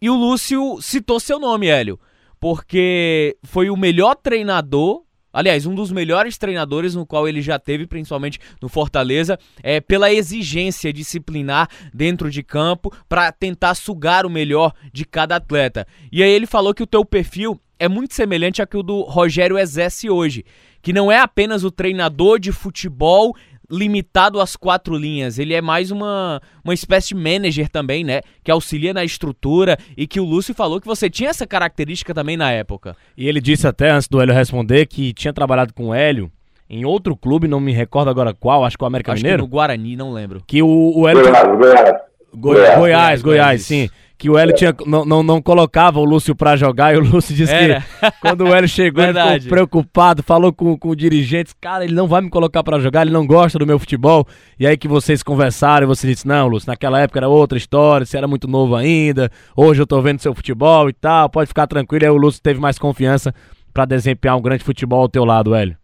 E 0.00 0.10
o 0.10 0.14
Lúcio 0.14 0.78
citou 0.82 1.18
seu 1.18 1.38
nome, 1.38 1.68
Hélio 1.68 1.98
porque 2.40 3.36
foi 3.42 3.70
o 3.70 3.76
melhor 3.76 4.14
treinador 4.16 5.02
Aliás, 5.32 5.66
um 5.66 5.74
dos 5.74 5.92
melhores 5.92 6.38
treinadores 6.38 6.94
no 6.94 7.06
qual 7.06 7.28
ele 7.28 7.42
já 7.42 7.58
teve, 7.58 7.86
principalmente 7.86 8.38
no 8.60 8.68
Fortaleza, 8.68 9.38
é 9.62 9.80
pela 9.80 10.12
exigência 10.12 10.92
disciplinar 10.92 11.68
dentro 11.92 12.30
de 12.30 12.42
campo 12.42 12.92
para 13.08 13.30
tentar 13.30 13.74
sugar 13.74 14.24
o 14.24 14.30
melhor 14.30 14.72
de 14.92 15.04
cada 15.04 15.36
atleta. 15.36 15.86
E 16.10 16.22
aí 16.22 16.30
ele 16.30 16.46
falou 16.46 16.74
que 16.74 16.82
o 16.82 16.86
teu 16.86 17.04
perfil 17.04 17.60
é 17.78 17.88
muito 17.88 18.14
semelhante 18.14 18.60
ao 18.60 18.66
que 18.66 18.76
o 18.76 18.82
do 18.82 19.02
Rogério 19.02 19.58
exerce 19.58 20.10
hoje, 20.10 20.44
que 20.82 20.92
não 20.92 21.12
é 21.12 21.20
apenas 21.20 21.62
o 21.62 21.70
treinador 21.70 22.38
de 22.38 22.50
futebol 22.50 23.36
limitado 23.70 24.40
às 24.40 24.56
quatro 24.56 24.96
linhas. 24.96 25.38
Ele 25.38 25.54
é 25.54 25.60
mais 25.60 25.90
uma, 25.90 26.40
uma 26.64 26.74
espécie 26.74 27.08
de 27.08 27.14
manager 27.14 27.68
também, 27.68 28.02
né? 28.02 28.20
Que 28.42 28.50
auxilia 28.50 28.94
na 28.94 29.04
estrutura 29.04 29.78
e 29.96 30.06
que 30.06 30.20
o 30.20 30.24
Lúcio 30.24 30.54
falou 30.54 30.80
que 30.80 30.86
você 30.86 31.10
tinha 31.10 31.30
essa 31.30 31.46
característica 31.46 32.14
também 32.14 32.36
na 32.36 32.50
época. 32.50 32.96
E 33.16 33.28
ele 33.28 33.40
disse 33.40 33.66
até, 33.66 33.90
antes 33.90 34.08
do 34.08 34.20
Hélio 34.20 34.34
responder, 34.34 34.86
que 34.86 35.12
tinha 35.12 35.32
trabalhado 35.32 35.74
com 35.74 35.88
o 35.88 35.94
Hélio 35.94 36.30
em 36.70 36.84
outro 36.84 37.16
clube, 37.16 37.48
não 37.48 37.60
me 37.60 37.72
recordo 37.72 38.10
agora 38.10 38.34
qual, 38.34 38.64
acho 38.64 38.76
que 38.76 38.84
o 38.84 38.86
América 38.86 39.12
acho 39.12 39.22
Mineiro. 39.22 39.42
Que 39.42 39.48
no 39.48 39.50
Guarani, 39.50 39.96
não 39.96 40.12
lembro. 40.12 40.42
Que 40.46 40.62
o, 40.62 40.92
o 40.96 41.08
Hélio... 41.08 41.22
Goiás, 41.22 41.48
Goiás. 41.56 42.08
Goiás, 42.34 42.78
Goiás, 42.78 43.22
Goiás, 43.22 43.62
sim 43.62 43.88
que 44.18 44.28
o 44.28 44.36
Hélio 44.36 44.52
tinha, 44.52 44.74
não, 44.84 45.04
não, 45.04 45.22
não 45.22 45.40
colocava 45.40 46.00
o 46.00 46.04
Lúcio 46.04 46.34
pra 46.34 46.56
jogar, 46.56 46.92
e 46.92 46.98
o 46.98 47.00
Lúcio 47.00 47.34
disse 47.34 47.52
Era. 47.52 47.80
que 47.80 48.10
quando 48.20 48.40
o 48.42 48.52
Hélio 48.52 48.68
chegou, 48.68 49.04
ele 49.04 49.12
ficou 49.12 49.48
preocupado, 49.48 50.24
falou 50.24 50.52
com, 50.52 50.76
com 50.76 50.88
o 50.88 50.96
dirigente, 50.96 51.54
cara, 51.60 51.84
ele 51.84 51.94
não 51.94 52.08
vai 52.08 52.20
me 52.20 52.28
colocar 52.28 52.64
para 52.64 52.80
jogar, 52.80 53.02
ele 53.02 53.12
não 53.12 53.24
gosta 53.24 53.60
do 53.60 53.66
meu 53.66 53.78
futebol. 53.78 54.26
E 54.58 54.66
aí 54.66 54.76
que 54.76 54.88
vocês 54.88 55.22
conversaram, 55.22 55.84
e 55.84 55.86
você 55.86 56.08
disse, 56.08 56.26
não, 56.26 56.48
Lúcio, 56.48 56.68
naquela 56.68 57.00
época 57.00 57.20
era 57.20 57.28
outra 57.28 57.56
história, 57.56 58.04
você 58.04 58.18
era 58.18 58.26
muito 58.26 58.48
novo 58.48 58.74
ainda, 58.74 59.30
hoje 59.56 59.80
eu 59.80 59.86
tô 59.86 60.02
vendo 60.02 60.20
seu 60.20 60.34
futebol 60.34 60.88
e 60.88 60.92
tal, 60.92 61.30
pode 61.30 61.46
ficar 61.46 61.68
tranquilo. 61.68 62.04
E 62.04 62.06
aí 62.06 62.12
o 62.12 62.16
Lúcio 62.16 62.42
teve 62.42 62.58
mais 62.58 62.76
confiança 62.76 63.32
para 63.72 63.84
desempenhar 63.84 64.36
um 64.36 64.42
grande 64.42 64.64
futebol 64.64 65.02
ao 65.02 65.08
teu 65.08 65.24
lado, 65.24 65.54
Hélio. 65.54 65.76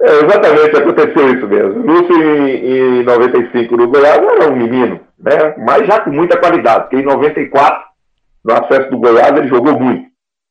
É, 0.00 0.24
exatamente, 0.24 0.76
aconteceu 0.76 1.34
isso 1.34 1.46
mesmo. 1.46 1.86
Lúcio, 1.86 2.22
em, 2.22 3.00
em 3.00 3.02
95, 3.02 3.76
no 3.76 3.88
Goiás, 3.88 4.22
era 4.22 4.50
um 4.50 4.56
menino 4.56 5.00
né? 5.18 5.54
mas 5.58 5.86
já 5.86 6.00
com 6.00 6.10
muita 6.10 6.38
qualidade, 6.38 6.84
porque 6.84 6.96
em 6.96 7.04
94, 7.04 7.84
no 8.44 8.54
acesso 8.54 8.90
do 8.90 8.98
Goiás, 8.98 9.36
ele 9.36 9.48
jogou 9.48 9.78
muito. 9.78 10.06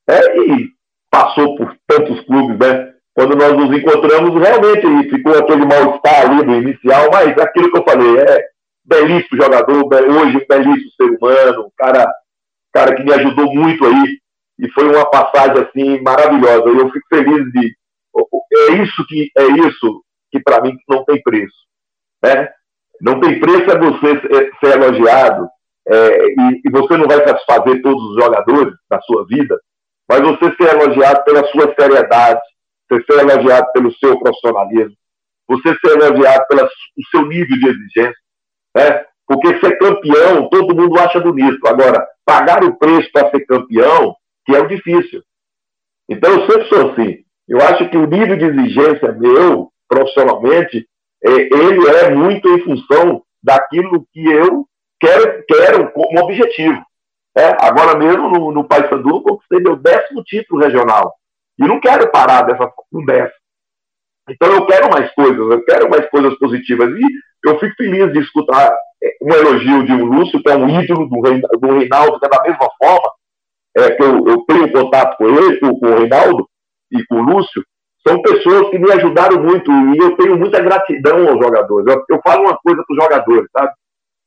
Né? 0.08 0.20
E 0.38 0.70
passou 1.10 1.56
por 1.56 1.76
tantos 1.88 2.20
clubes, 2.26 2.58
né? 2.60 2.94
Quando 3.14 3.38
nós 3.38 3.54
nos 3.54 3.78
encontramos, 3.78 4.42
realmente 4.42 5.10
ficou 5.10 5.38
aquele 5.38 5.66
mal-estar 5.66 6.30
ali 6.30 6.46
no 6.46 6.56
inicial, 6.56 7.10
mas 7.14 7.38
aquilo 7.38 7.72
que 7.72 7.78
eu 7.78 7.86
falei, 7.88 8.18
é 8.18 8.44
belíssimo 8.84 9.42
jogador, 9.42 9.86
hoje 9.86 10.46
belíssimo 10.50 10.92
ser 10.98 11.18
humano, 11.18 11.68
um 11.68 11.72
cara, 11.78 12.06
cara 12.74 12.94
que 12.94 13.04
me 13.04 13.14
ajudou 13.14 13.54
muito 13.54 13.86
aí, 13.86 14.20
e 14.60 14.70
foi 14.72 14.90
uma 14.90 15.10
passagem 15.10 15.64
assim 15.64 16.02
maravilhosa. 16.02 16.68
Eu 16.68 16.90
fico 16.92 17.08
feliz 17.10 17.52
de. 17.54 17.76
É 18.18 18.74
isso 18.82 19.06
que 19.08 19.32
é 19.38 19.44
isso 19.68 20.04
que 20.32 20.40
para 20.40 20.62
mim 20.62 20.76
não 20.90 21.04
tem 21.06 21.22
preço. 21.22 21.56
Né? 22.24 22.50
Não 23.02 23.20
tem 23.20 23.40
preço 23.40 23.70
é 23.70 23.78
você 23.78 24.52
ser 24.60 24.82
elogiado 24.82 25.48
é, 25.88 26.26
e, 26.28 26.62
e, 26.66 26.72
você 26.72 26.98
não 26.98 27.08
vai 27.08 27.18
satisfazer 27.28 27.82
todos 27.82 28.04
os 28.04 28.24
jogadores 28.24 28.74
da 28.90 29.00
sua 29.02 29.26
vida, 29.28 29.60
mas 30.10 30.20
você 30.22 30.56
ser 30.56 30.76
elogiado 30.76 31.24
pela 31.24 31.46
sua 31.48 31.76
seriedade, 31.76 32.42
você 32.90 33.04
ser 33.04 33.20
elogiado 33.20 33.72
pelo 33.72 33.94
seu 33.98 34.20
profissionalismo, 34.20 34.96
você 35.48 35.76
ser 35.76 36.02
elogiado 36.02 36.44
pelo 36.48 36.68
seu 37.12 37.28
nível 37.28 37.60
de 37.60 37.68
exigência, 37.68 38.16
né? 38.76 39.06
Porque 39.28 39.60
ser 39.60 39.78
campeão, 39.78 40.50
todo 40.50 40.76
mundo 40.76 41.00
acha 41.00 41.20
bonito. 41.20 41.68
Agora, 41.68 42.08
pagar 42.24 42.64
o 42.64 42.78
preço 42.78 43.12
para 43.12 43.30
ser 43.32 43.46
campeão, 43.46 44.16
que 44.46 44.56
é 44.56 44.60
o 44.60 44.68
difícil. 44.68 45.24
Então, 46.08 46.32
eu 46.32 46.46
sempre 46.48 46.70
sou 46.70 46.92
assim. 46.92 47.25
Eu 47.48 47.60
acho 47.62 47.90
que 47.90 47.98
o 47.98 48.08
nível 48.08 48.38
de 48.38 48.46
exigência 48.46 49.12
meu, 49.14 49.70
profissionalmente, 49.88 50.88
é, 51.24 51.32
ele 51.32 51.88
é 51.90 52.10
muito 52.10 52.50
em 52.50 52.64
função 52.64 53.22
daquilo 53.44 54.06
que 54.12 54.26
eu 54.26 54.66
quero, 55.00 55.44
quero 55.48 55.92
como 55.92 56.20
objetivo. 56.22 56.84
É, 57.38 57.56
agora 57.60 57.98
mesmo, 57.98 58.30
no, 58.30 58.52
no 58.52 58.64
Paysandu, 58.68 59.22
conquistei 59.22 59.60
meu 59.60 59.76
décimo 59.76 60.24
título 60.24 60.62
regional. 60.62 61.14
E 61.60 61.68
não 61.68 61.80
quero 61.80 62.10
parar 62.12 62.44
dessa, 62.44 62.72
no 62.92 63.06
décimo. 63.06 63.40
Então 64.30 64.52
eu 64.52 64.66
quero 64.66 64.90
mais 64.90 65.14
coisas, 65.14 65.38
eu 65.38 65.64
quero 65.64 65.90
mais 65.90 66.10
coisas 66.10 66.38
positivas. 66.40 66.90
E 66.90 67.04
eu 67.48 67.60
fico 67.60 67.76
feliz 67.76 68.12
de 68.12 68.20
escutar 68.20 68.76
é, 69.04 69.18
um 69.22 69.32
elogio 69.32 69.86
de 69.86 69.92
um 69.92 70.06
Lúcio, 70.06 70.42
que 70.42 70.50
é 70.50 70.56
um 70.56 70.68
ídolo 70.82 71.08
do, 71.08 71.60
do 71.60 71.78
Reinaldo, 71.78 72.20
que 72.20 72.26
é 72.26 72.30
da 72.30 72.42
mesma 72.42 72.68
forma, 72.82 73.12
é, 73.78 73.92
que 73.92 74.02
eu, 74.02 74.28
eu, 74.28 74.46
tenho 74.46 74.72
contato 74.72 75.18
com 75.18 75.28
ele, 75.28 75.60
com, 75.60 75.80
com 75.80 75.86
o 75.86 75.98
Reinaldo 75.98 76.48
e 76.92 77.06
com 77.06 77.16
o 77.16 77.24
Lúcio, 77.24 77.64
são 78.08 78.22
pessoas 78.22 78.70
que 78.70 78.78
me 78.78 78.92
ajudaram 78.92 79.42
muito 79.42 79.72
e 79.72 79.98
eu 79.98 80.16
tenho 80.16 80.38
muita 80.38 80.62
gratidão 80.62 81.28
aos 81.28 81.44
jogadores. 81.44 81.88
Eu, 81.88 82.04
eu 82.10 82.22
falo 82.22 82.44
uma 82.44 82.58
coisa 82.58 82.84
para 82.86 82.94
os 82.94 83.04
jogadores, 83.04 83.50
sabe? 83.52 83.74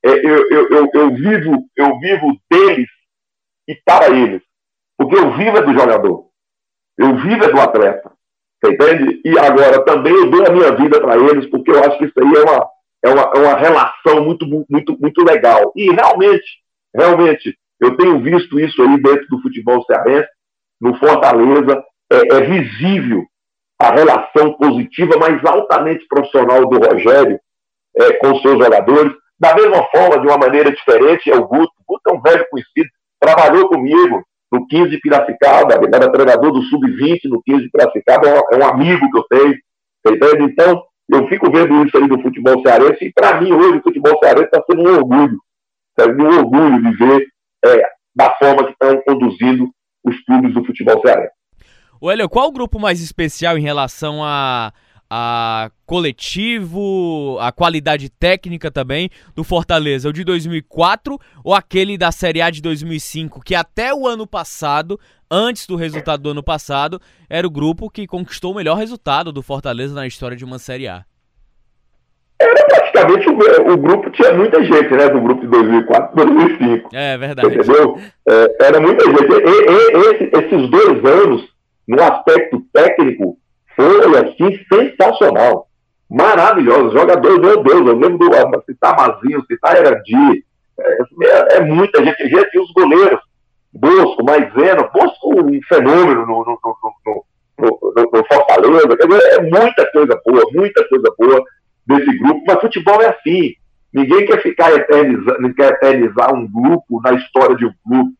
É, 0.04 0.10
eu, 0.10 0.50
eu, 0.50 0.68
eu, 0.68 0.90
eu, 0.94 1.14
vivo, 1.14 1.64
eu 1.76 1.98
vivo 1.98 2.36
deles 2.50 2.88
e 3.68 3.74
para 3.84 4.08
eles. 4.10 4.42
Porque 4.96 5.16
eu 5.16 5.32
vivo 5.36 5.58
é 5.58 5.62
do 5.62 5.72
jogador. 5.72 6.26
Eu 6.98 7.16
vivo 7.16 7.44
é 7.44 7.52
do 7.52 7.60
atleta. 7.60 8.10
Você 8.60 8.72
entende? 8.72 9.20
E 9.24 9.38
agora 9.38 9.84
também 9.84 10.12
eu 10.12 10.28
dou 10.28 10.44
a 10.44 10.50
minha 10.50 10.74
vida 10.74 11.00
para 11.00 11.16
eles, 11.16 11.48
porque 11.48 11.70
eu 11.70 11.78
acho 11.78 11.98
que 11.98 12.06
isso 12.06 12.14
aí 12.18 12.34
é 12.34 12.42
uma, 12.42 12.68
é 13.04 13.08
uma, 13.10 13.22
é 13.22 13.38
uma 13.38 13.56
relação 13.56 14.24
muito, 14.24 14.44
muito, 14.68 14.98
muito 14.98 15.22
legal. 15.22 15.72
E 15.76 15.92
realmente, 15.92 16.46
realmente, 16.92 17.56
eu 17.80 17.96
tenho 17.96 18.20
visto 18.20 18.58
isso 18.58 18.82
aí 18.82 19.00
dentro 19.00 19.28
do 19.28 19.40
futebol 19.40 19.84
cearense, 19.84 20.28
no 20.80 20.96
Fortaleza, 20.98 21.84
é, 22.10 22.36
é 22.36 22.40
visível 22.42 23.24
a 23.80 23.92
relação 23.92 24.54
positiva, 24.54 25.14
mas 25.18 25.44
altamente 25.44 26.06
profissional 26.08 26.66
do 26.66 26.78
Rogério 26.78 27.38
é, 27.96 28.12
com 28.14 28.38
seus 28.40 28.62
jogadores. 28.62 29.12
Da 29.38 29.54
mesma 29.54 29.84
forma, 29.84 30.20
de 30.20 30.26
uma 30.26 30.38
maneira 30.38 30.70
diferente, 30.70 31.30
é 31.30 31.36
o 31.36 31.46
Guto. 31.46 31.72
O 31.86 31.94
Guto 31.94 32.10
é 32.10 32.12
um 32.12 32.20
velho 32.20 32.46
conhecido, 32.50 32.88
trabalhou 33.20 33.68
comigo 33.68 34.22
no 34.50 34.66
15 34.66 34.90
de 34.90 34.98
Piracicaba, 34.98 35.74
era 35.74 36.10
treinador 36.10 36.52
do 36.52 36.62
Sub-20 36.62 37.20
no 37.24 37.42
15 37.42 37.62
de 37.64 37.70
Piracicaba, 37.70 38.28
é 38.28 38.56
um 38.56 38.66
amigo 38.66 39.08
que 39.10 39.18
eu 39.18 39.24
tenho? 39.24 39.54
Então, 40.40 40.82
eu 41.08 41.28
fico 41.28 41.50
vendo 41.50 41.84
isso 41.84 41.96
aí 41.96 42.08
do 42.08 42.20
futebol 42.20 42.60
cearense, 42.62 43.04
e 43.04 43.12
para 43.12 43.40
mim 43.40 43.52
hoje 43.52 43.78
o 43.78 43.82
futebol 43.82 44.18
cearense 44.18 44.46
está 44.46 44.62
sendo 44.68 44.88
um 44.88 44.94
orgulho, 44.94 45.38
está 45.90 46.10
sendo 46.10 46.24
um 46.24 46.38
orgulho 46.38 46.82
de 46.82 46.96
ver 46.96 47.26
é, 47.64 47.82
da 48.14 48.34
forma 48.36 48.64
que 48.64 48.72
estão 48.72 49.02
conduzindo 49.02 49.68
os 50.04 50.18
clubes 50.24 50.54
do 50.54 50.64
futebol 50.64 51.00
cearense. 51.02 51.37
O 52.00 52.10
Hélio, 52.10 52.28
qual 52.28 52.48
o 52.48 52.52
grupo 52.52 52.78
mais 52.78 53.00
especial 53.00 53.58
em 53.58 53.62
relação 53.62 54.22
a 54.22 54.72
a 55.10 55.70
coletivo, 55.86 57.38
a 57.40 57.50
qualidade 57.50 58.10
técnica 58.10 58.70
também 58.70 59.08
do 59.34 59.42
Fortaleza, 59.42 60.08
o 60.08 60.12
de 60.12 60.22
2004 60.22 61.18
ou 61.42 61.54
aquele 61.54 61.96
da 61.96 62.12
Série 62.12 62.42
A 62.42 62.50
de 62.50 62.60
2005, 62.60 63.40
que 63.40 63.54
até 63.54 63.94
o 63.94 64.06
ano 64.06 64.26
passado, 64.26 65.00
antes 65.30 65.66
do 65.66 65.76
resultado 65.76 66.22
do 66.22 66.30
ano 66.30 66.42
passado, 66.42 67.00
era 67.28 67.46
o 67.46 67.50
grupo 67.50 67.88
que 67.88 68.06
conquistou 68.06 68.52
o 68.52 68.54
melhor 68.54 68.76
resultado 68.76 69.32
do 69.32 69.42
Fortaleza 69.42 69.94
na 69.94 70.06
história 70.06 70.36
de 70.36 70.44
uma 70.44 70.58
Série 70.58 70.88
A. 70.88 71.04
Era 72.40 72.66
praticamente 72.66 73.28
o, 73.28 73.72
o 73.72 73.76
grupo 73.78 74.10
tinha 74.10 74.32
muita 74.34 74.62
gente, 74.62 74.90
né? 74.90 75.08
Do 75.08 75.20
grupo 75.20 75.40
de 75.40 75.48
2004 75.48 76.14
2005. 76.14 76.90
É 76.92 77.18
verdade. 77.18 77.48
Entendeu? 77.48 77.98
É, 78.28 78.66
era 78.66 78.80
muita 78.80 79.04
gente. 79.04 79.24
E, 79.24 79.56
e, 79.70 80.24
e, 80.24 80.38
esses 80.38 80.70
dois 80.70 81.04
anos, 81.04 81.57
no 81.88 82.02
aspecto 82.02 82.62
técnico, 82.72 83.38
foi 83.74 84.18
assim 84.18 84.60
sensacional. 84.70 85.66
Maravilhoso. 86.10 86.96
Jogadores, 86.96 87.38
meu 87.38 87.62
Deus, 87.62 87.86
eu 87.86 87.98
lembro 87.98 88.18
do 88.18 88.34
ah, 88.34 88.62
citar 88.66 88.96
Mazinho, 88.96 89.44
citar 89.46 89.76
Erandi. 89.76 90.44
É, 90.78 90.92
é, 90.92 91.56
é, 91.56 91.60
muita 91.60 92.04
gente. 92.04 92.28
Gente, 92.28 92.54
e 92.54 92.60
os 92.60 92.72
goleiros. 92.72 93.20
Bosco, 93.72 94.24
Maisena. 94.24 94.88
Bosco, 94.92 95.40
um 95.40 95.60
fenômeno 95.68 96.26
no, 96.26 96.44
no, 96.44 96.58
no, 96.62 97.24
no, 97.58 98.10
no 98.12 98.24
Fortaleza. 98.26 98.96
É 99.32 99.42
muita 99.42 99.90
coisa 99.92 100.20
boa, 100.24 100.42
muita 100.52 100.88
coisa 100.88 101.14
boa 101.18 101.44
desse 101.86 102.18
grupo. 102.18 102.42
Mas 102.46 102.60
futebol 102.60 103.02
é 103.02 103.08
assim. 103.08 103.54
Ninguém 103.92 104.26
quer 104.26 104.42
ficar 104.42 104.72
eternizando, 104.74 105.54
quer 105.54 105.72
eternizar 105.72 106.34
um 106.34 106.46
grupo 106.46 107.00
na 107.02 107.12
história 107.14 107.56
de 107.56 107.66
um 107.66 107.72
grupo. 107.86 108.17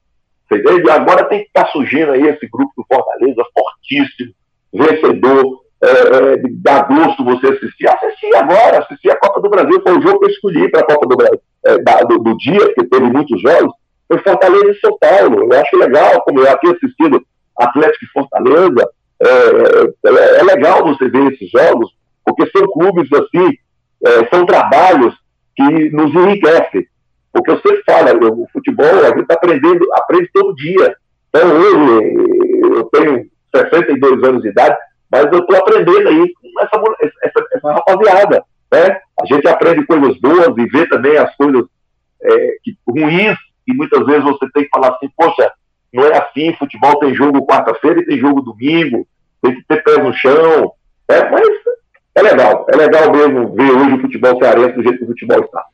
E 0.50 0.90
agora 0.90 1.24
tem 1.24 1.40
que 1.40 1.46
estar 1.46 1.66
surgindo 1.68 2.12
aí 2.12 2.26
esse 2.26 2.48
grupo 2.48 2.72
do 2.76 2.84
Fortaleza 2.86 3.42
fortíssimo 3.52 4.32
vencedor, 4.72 5.60
é, 5.82 5.88
é, 5.88 6.36
dá 6.62 6.82
gosto 6.82 7.24
você 7.24 7.46
assistir. 7.48 7.88
Assisti 7.88 8.34
agora, 8.34 8.78
assisti 8.78 9.10
a 9.10 9.16
Copa 9.16 9.40
do 9.40 9.50
Brasil, 9.50 9.80
foi 9.82 9.98
o 9.98 10.02
jogo 10.02 10.20
que 10.20 10.26
eu 10.26 10.30
escolhi 10.30 10.70
para 10.70 10.80
a 10.80 10.86
Copa 10.86 11.06
do 11.06 11.16
Brasil 11.16 11.40
é, 11.64 11.78
da, 11.78 12.00
do, 12.00 12.18
do, 12.18 12.36
dia, 12.36 12.66
porque 12.66 12.84
teve 12.84 13.06
muitos 13.06 13.40
jogos, 13.40 13.72
foi 14.06 14.18
Fortaleza 14.18 14.70
e 14.70 14.80
São 14.80 14.98
Paulo. 14.98 15.52
Eu 15.52 15.60
acho 15.60 15.76
legal, 15.76 16.20
como 16.22 16.40
eu 16.40 16.50
aqui 16.50 16.66
assistindo 16.68 17.22
Atlético 17.56 18.04
e 18.04 18.08
Fortaleza, 18.08 18.90
é, 19.20 19.28
é, 20.06 20.40
é, 20.40 20.42
legal 20.44 20.84
você 20.84 21.08
ver 21.08 21.32
esses 21.32 21.50
jogos, 21.50 21.90
porque 22.24 22.48
são 22.50 22.66
clubes 22.68 23.08
assim, 23.12 23.52
é, 24.04 24.26
são 24.34 24.46
trabalhos 24.46 25.14
que 25.56 25.90
nos 25.90 26.14
enriquecem. 26.14 26.86
Porque 27.32 27.50
eu 27.50 27.60
sempre 27.60 27.82
falo, 27.84 28.42
o 28.42 28.48
futebol 28.52 28.86
a 28.86 29.08
gente 29.08 29.22
está 29.22 29.34
aprendendo, 29.34 29.86
aprende 29.94 30.30
todo 30.32 30.54
dia. 30.56 30.96
Então 31.28 31.50
hoje 31.56 32.14
eu 32.74 32.84
tenho 32.84 33.26
62 33.54 34.24
anos 34.24 34.42
de 34.42 34.48
idade, 34.48 34.76
mas 35.10 35.24
eu 35.24 35.38
estou 35.38 35.56
aprendendo 35.56 36.08
aí 36.08 36.32
com 36.34 36.60
essa, 36.60 36.82
essa, 37.22 37.46
essa, 37.52 37.72
rapaziada. 37.72 38.44
Né? 38.72 39.00
A 39.20 39.26
gente 39.26 39.48
aprende 39.48 39.86
coisas 39.86 40.18
boas 40.18 40.56
e 40.56 40.66
vê 40.66 40.86
também 40.86 41.16
as 41.16 41.34
coisas 41.36 41.64
é, 42.22 42.56
que, 42.62 42.76
ruins, 42.86 43.36
e 43.66 43.74
muitas 43.74 44.04
vezes 44.06 44.24
você 44.24 44.46
tem 44.52 44.64
que 44.64 44.70
falar 44.70 44.94
assim, 44.94 45.10
poxa, 45.16 45.52
não 45.92 46.04
é 46.04 46.18
assim, 46.18 46.54
futebol 46.54 46.98
tem 46.98 47.14
jogo 47.14 47.46
quarta-feira 47.46 48.00
e 48.00 48.06
tem 48.06 48.18
jogo 48.18 48.42
domingo, 48.42 49.06
tem 49.42 49.54
que 49.54 49.64
ter 49.66 49.82
pés 49.82 49.98
no 49.98 50.12
chão. 50.12 50.72
É, 51.08 51.30
mas 51.30 51.48
é 52.14 52.22
legal, 52.22 52.66
é 52.68 52.76
legal 52.76 53.12
mesmo 53.12 53.54
ver 53.54 53.70
hoje 53.70 53.94
o 53.94 54.00
futebol 54.00 54.38
cearense 54.38 54.74
do 54.74 54.82
jeito 54.82 54.98
que 54.98 55.04
o 55.04 55.08
futebol 55.08 55.40
está. 55.40 55.64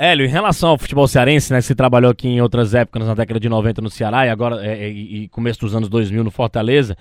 Hélio, 0.00 0.24
em 0.24 0.28
relação 0.28 0.70
ao 0.70 0.78
futebol 0.78 1.08
cearense, 1.08 1.52
né, 1.52 1.60
você 1.60 1.74
trabalhou 1.74 2.12
aqui 2.12 2.28
em 2.28 2.40
outras 2.40 2.72
épocas, 2.72 3.04
na 3.04 3.14
década 3.14 3.40
de 3.40 3.48
90 3.48 3.82
no 3.82 3.90
Ceará 3.90 4.24
e 4.24 4.30
agora 4.30 4.64
é, 4.64 4.84
é, 4.84 4.88
e 4.88 5.26
começo 5.26 5.58
dos 5.58 5.74
anos 5.74 5.88
2000 5.88 6.22
no 6.22 6.30
Fortaleza, 6.30 6.96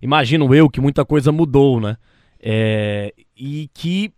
imagino 0.00 0.54
eu 0.54 0.70
que 0.70 0.80
muita 0.80 1.04
coisa 1.04 1.32
mudou, 1.32 1.80
né? 1.80 1.96
É, 2.40 3.12
e 3.36 3.68
que 3.74 4.12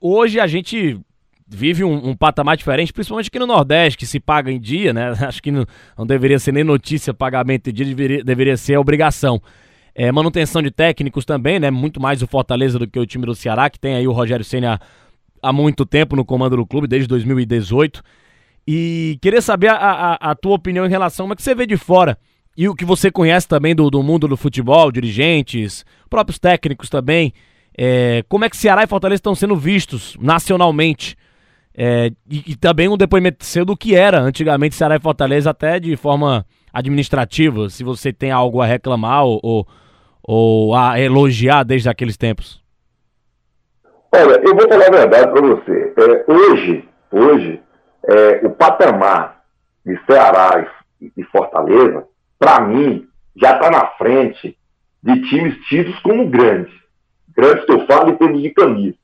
hoje 0.00 0.40
a 0.40 0.46
gente 0.46 0.98
vive 1.46 1.84
um, 1.84 2.08
um, 2.08 2.16
patamar 2.16 2.56
diferente, 2.56 2.94
principalmente 2.94 3.26
aqui 3.26 3.38
no 3.38 3.46
Nordeste, 3.46 3.98
que 3.98 4.06
se 4.06 4.18
paga 4.18 4.50
em 4.50 4.58
dia, 4.58 4.94
né? 4.94 5.10
Acho 5.28 5.42
que 5.42 5.50
não, 5.50 5.66
não 5.98 6.06
deveria 6.06 6.38
ser 6.38 6.52
nem 6.52 6.64
notícia 6.64 7.12
pagamento 7.12 7.68
em 7.68 7.74
dia, 7.74 7.84
deveria, 7.84 8.24
deveria 8.24 8.56
ser 8.56 8.78
obrigação. 8.78 9.38
É, 9.94 10.10
manutenção 10.10 10.62
de 10.62 10.70
técnicos 10.70 11.26
também, 11.26 11.60
né? 11.60 11.70
Muito 11.70 12.00
mais 12.00 12.22
o 12.22 12.26
Fortaleza 12.26 12.78
do 12.78 12.86
que 12.86 12.98
o 12.98 13.04
time 13.04 13.26
do 13.26 13.34
Ceará, 13.34 13.68
que 13.68 13.78
tem 13.78 13.96
aí 13.96 14.08
o 14.08 14.12
Rogério 14.12 14.44
Senna 14.44 14.80
há 15.46 15.52
muito 15.52 15.86
tempo 15.86 16.16
no 16.16 16.24
comando 16.24 16.56
do 16.56 16.66
clube, 16.66 16.86
desde 16.86 17.08
2018. 17.08 18.02
E 18.66 19.18
queria 19.22 19.40
saber 19.40 19.68
a, 19.68 19.76
a, 19.76 20.14
a 20.30 20.34
tua 20.34 20.54
opinião 20.54 20.84
em 20.84 20.90
relação 20.90 21.24
como 21.24 21.34
é 21.34 21.36
que 21.36 21.42
você 21.42 21.54
vê 21.54 21.66
de 21.66 21.76
fora 21.76 22.18
e 22.56 22.68
o 22.68 22.74
que 22.74 22.84
você 22.84 23.10
conhece 23.10 23.46
também 23.46 23.74
do, 23.74 23.90
do 23.90 24.02
mundo 24.02 24.26
do 24.26 24.36
futebol, 24.36 24.90
dirigentes, 24.90 25.84
próprios 26.08 26.38
técnicos 26.38 26.88
também. 26.88 27.32
É, 27.76 28.24
como 28.28 28.44
é 28.44 28.50
que 28.50 28.56
Ceará 28.56 28.82
e 28.82 28.86
Fortaleza 28.86 29.18
estão 29.18 29.34
sendo 29.34 29.54
vistos 29.54 30.16
nacionalmente? 30.18 31.16
É, 31.74 32.10
e, 32.28 32.52
e, 32.52 32.56
também 32.56 32.88
um 32.88 32.96
depoimento 32.96 33.44
seu 33.44 33.62
do 33.62 33.76
que 33.76 33.94
era 33.94 34.18
antigamente 34.18 34.74
Ceará 34.74 34.96
e 34.96 35.00
Fortaleza, 35.00 35.50
até 35.50 35.78
de 35.78 35.94
forma 35.94 36.46
administrativa, 36.72 37.68
se 37.68 37.84
você 37.84 38.14
tem 38.14 38.30
algo 38.30 38.62
a 38.62 38.66
reclamar 38.66 39.24
ou, 39.24 39.38
ou, 39.42 39.68
ou 40.22 40.74
a 40.74 40.98
elogiar 40.98 41.64
desde 41.64 41.90
aqueles 41.90 42.16
tempos. 42.16 42.65
Olha, 44.18 44.40
eu 44.42 44.56
vou 44.56 44.66
falar 44.66 44.86
a 44.86 44.90
verdade 44.90 45.30
para 45.30 45.42
você. 45.42 45.92
É, 45.94 46.32
hoje, 46.32 46.88
hoje 47.12 47.62
é, 48.08 48.46
o 48.46 48.50
patamar 48.50 49.42
de 49.84 49.98
Ceará 50.06 50.66
e, 51.02 51.22
Fortaleza, 51.24 52.06
para 52.38 52.60
mim, 52.60 53.06
já 53.36 53.56
está 53.56 53.70
na 53.70 53.88
frente 53.98 54.56
de 55.02 55.20
times 55.28 55.54
tidos 55.66 55.98
como 55.98 56.30
grandes. 56.30 56.72
Grandes 57.36 57.66
que 57.66 57.72
eu 57.72 57.86
falo 57.86 58.08
em 58.08 58.16
termos 58.16 58.40
de 58.40 58.50
camisa. 58.50 58.96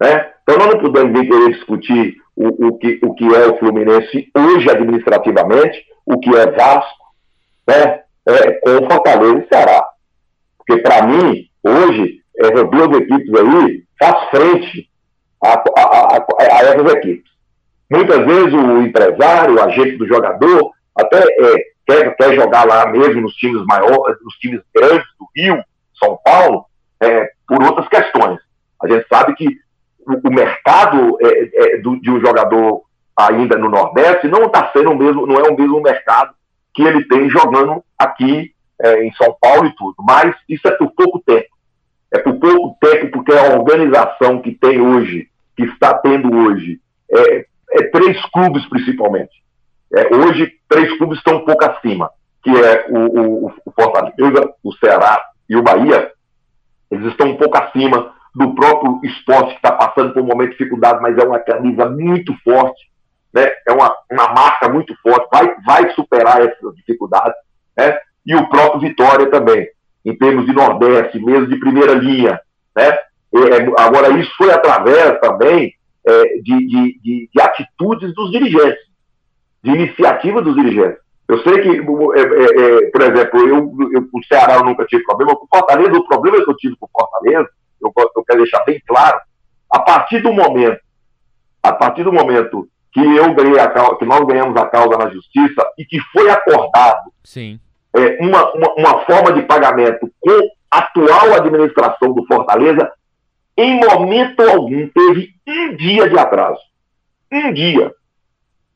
Né? 0.00 0.32
Então 0.42 0.58
nós 0.58 0.74
não 0.74 0.80
podemos 0.80 1.12
nem 1.12 1.28
querer 1.28 1.52
discutir 1.52 2.16
o, 2.34 2.66
o, 2.66 2.78
que, 2.78 2.98
o 3.00 3.14
que 3.14 3.24
é 3.36 3.46
o 3.46 3.58
Fluminense 3.58 4.28
hoje 4.34 4.68
administrativamente, 4.68 5.86
o 6.04 6.18
que 6.18 6.36
é 6.36 6.50
Vasco, 6.50 7.04
né, 7.68 8.00
é, 8.26 8.52
com 8.54 8.90
Fortaleza 8.90 9.38
e 9.38 9.48
Ceará. 9.54 9.86
Porque, 10.58 10.82
para 10.82 11.06
mim, 11.06 11.48
hoje, 11.62 12.22
essas 12.36 12.68
duas 12.70 12.98
equipes 12.98 13.34
aí 13.34 13.84
faz 14.02 14.30
frente 14.30 14.90
a, 15.42 15.52
a, 15.52 15.82
a, 15.82 16.26
a, 16.40 16.62
essas 16.62 16.92
equipes. 16.94 17.30
Muitas 17.90 18.24
vezes 18.26 18.52
o 18.52 18.82
empresário, 18.82 19.54
o 19.54 19.62
agente 19.62 19.96
do 19.96 20.08
jogador, 20.08 20.72
até 20.96 21.18
é, 21.18 21.56
quer, 21.86 22.16
quer 22.16 22.34
jogar 22.34 22.66
lá 22.66 22.86
mesmo 22.86 23.20
nos 23.20 23.34
times 23.34 23.64
maiores, 23.66 24.16
nos 24.22 24.34
times 24.36 24.62
grandes 24.74 25.06
do 25.18 25.26
Rio, 25.36 25.62
São 26.02 26.18
Paulo, 26.24 26.66
é, 27.00 27.30
por 27.46 27.62
outras 27.62 27.88
questões. 27.88 28.40
A 28.82 28.88
gente 28.88 29.06
sabe 29.08 29.34
que 29.34 29.46
o, 30.06 30.28
o 30.28 30.32
mercado 30.32 31.18
é, 31.20 31.74
é, 31.74 31.78
do, 31.78 32.00
de 32.00 32.10
um 32.10 32.20
jogador 32.20 32.82
ainda 33.16 33.56
no 33.58 33.68
Nordeste 33.68 34.26
não 34.26 34.44
está 34.44 34.70
sendo 34.72 34.90
o 34.90 34.96
mesmo, 34.96 35.26
não 35.26 35.36
é 35.36 35.50
o 35.50 35.56
mesmo 35.56 35.80
mercado 35.80 36.34
que 36.74 36.82
ele 36.82 37.04
tem 37.06 37.28
jogando 37.28 37.84
aqui 37.98 38.52
é, 38.80 39.04
em 39.04 39.12
São 39.12 39.36
Paulo 39.40 39.66
e 39.66 39.76
tudo. 39.76 39.94
Mas 40.00 40.34
isso 40.48 40.66
é 40.66 40.70
por 40.72 40.90
pouco 40.92 41.20
tempo. 41.20 41.51
É 42.12 42.18
por 42.18 42.34
pouco 42.38 42.76
tempo 42.80 43.10
porque 43.10 43.32
a 43.32 43.54
organização 43.54 44.40
que 44.42 44.52
tem 44.52 44.80
hoje, 44.80 45.28
que 45.56 45.64
está 45.64 45.94
tendo 45.94 46.34
hoje, 46.34 46.80
é, 47.10 47.46
é 47.72 47.82
três 47.90 48.22
clubes 48.30 48.64
principalmente. 48.68 49.42
É, 49.94 50.14
hoje, 50.14 50.50
três 50.68 50.96
clubes 50.98 51.18
estão 51.18 51.36
um 51.36 51.44
pouco 51.44 51.64
acima, 51.64 52.10
que 52.42 52.50
é 52.50 52.86
o, 52.88 52.98
o, 52.98 53.52
o 53.64 53.72
Fortaleza, 53.72 54.54
o 54.62 54.72
Ceará 54.74 55.22
e 55.48 55.56
o 55.56 55.62
Bahia. 55.62 56.10
Eles 56.90 57.06
estão 57.08 57.30
um 57.30 57.36
pouco 57.36 57.56
acima 57.56 58.12
do 58.34 58.54
próprio 58.54 59.00
esporte 59.04 59.50
que 59.50 59.56
está 59.56 59.72
passando 59.72 60.14
por 60.14 60.22
um 60.22 60.26
momento 60.26 60.52
de 60.52 60.58
dificuldade, 60.58 61.02
mas 61.02 61.16
é 61.18 61.24
uma 61.24 61.38
camisa 61.38 61.88
muito 61.88 62.34
forte, 62.42 62.90
né? 63.32 63.50
é 63.66 63.72
uma, 63.72 63.94
uma 64.10 64.32
marca 64.32 64.68
muito 64.68 64.94
forte, 65.02 65.28
vai, 65.30 65.54
vai 65.64 65.90
superar 65.94 66.40
essas 66.40 66.74
dificuldades. 66.76 67.34
Né? 67.76 67.98
E 68.26 68.34
o 68.34 68.48
próprio 68.48 68.80
Vitória 68.80 69.30
também, 69.30 69.68
em 70.04 70.16
termos 70.16 70.46
de 70.46 70.52
Nordeste, 70.52 71.18
mesmo 71.20 71.46
de 71.46 71.58
primeira 71.58 71.94
linha. 71.94 72.40
Né? 72.76 72.88
É, 73.34 73.82
agora, 73.82 74.10
isso 74.18 74.32
foi 74.36 74.50
através 74.50 75.18
também 75.20 75.72
é, 76.06 76.22
de, 76.42 76.66
de, 76.66 77.00
de, 77.00 77.30
de, 77.32 77.40
atitudes 77.40 78.14
dos 78.14 78.30
dirigentes, 78.30 78.82
de 79.62 79.70
iniciativa 79.70 80.42
dos 80.42 80.54
dirigentes. 80.54 81.00
Eu 81.28 81.38
sei 81.42 81.62
que, 81.62 81.68
é, 81.68 81.72
é, 81.72 82.86
é 82.86 82.90
por 82.90 83.02
exemplo, 83.02 83.48
eu, 83.48 83.56
eu, 83.92 84.08
o 84.12 84.24
Ceará 84.24 84.56
eu 84.56 84.64
nunca 84.64 84.84
tive 84.84 85.04
problema, 85.04 85.36
com 85.36 85.44
o 85.44 85.48
Fortaleza, 85.48 85.98
o 85.98 86.06
problema 86.06 86.44
que 86.44 86.50
eu 86.50 86.56
tive 86.56 86.76
com 86.78 86.86
o 86.86 86.90
Fortaleza 86.92 87.48
eu, 87.82 87.92
eu 88.16 88.24
quero 88.24 88.40
deixar 88.40 88.64
bem 88.64 88.80
claro, 88.86 89.20
a 89.70 89.80
partir 89.80 90.20
do 90.20 90.32
momento, 90.32 90.80
a 91.62 91.72
partir 91.72 92.04
do 92.04 92.12
momento 92.12 92.68
que 92.92 93.00
eu 93.00 93.34
ganhei 93.34 93.58
a 93.58 93.68
causa, 93.68 93.96
que 93.96 94.04
nós 94.04 94.24
ganhamos 94.26 94.56
a 94.56 94.66
causa 94.66 94.96
na 94.96 95.10
justiça 95.10 95.64
e 95.78 95.84
que 95.84 95.98
foi 96.12 96.30
acordado 96.30 97.10
Sim. 97.24 97.58
É, 97.94 98.18
uma, 98.20 98.52
uma, 98.54 98.74
uma 98.74 99.04
forma 99.04 99.32
de 99.32 99.42
pagamento 99.42 100.10
com 100.20 100.50
a 100.70 100.78
atual 100.78 101.34
administração 101.34 102.12
do 102.12 102.24
Fortaleza, 102.26 102.90
em 103.56 103.78
momento 103.80 104.40
algum 104.40 104.88
teve 104.88 105.34
um 105.46 105.76
dia 105.76 106.08
de 106.08 106.18
atraso. 106.18 106.60
Um 107.30 107.52
dia. 107.52 107.92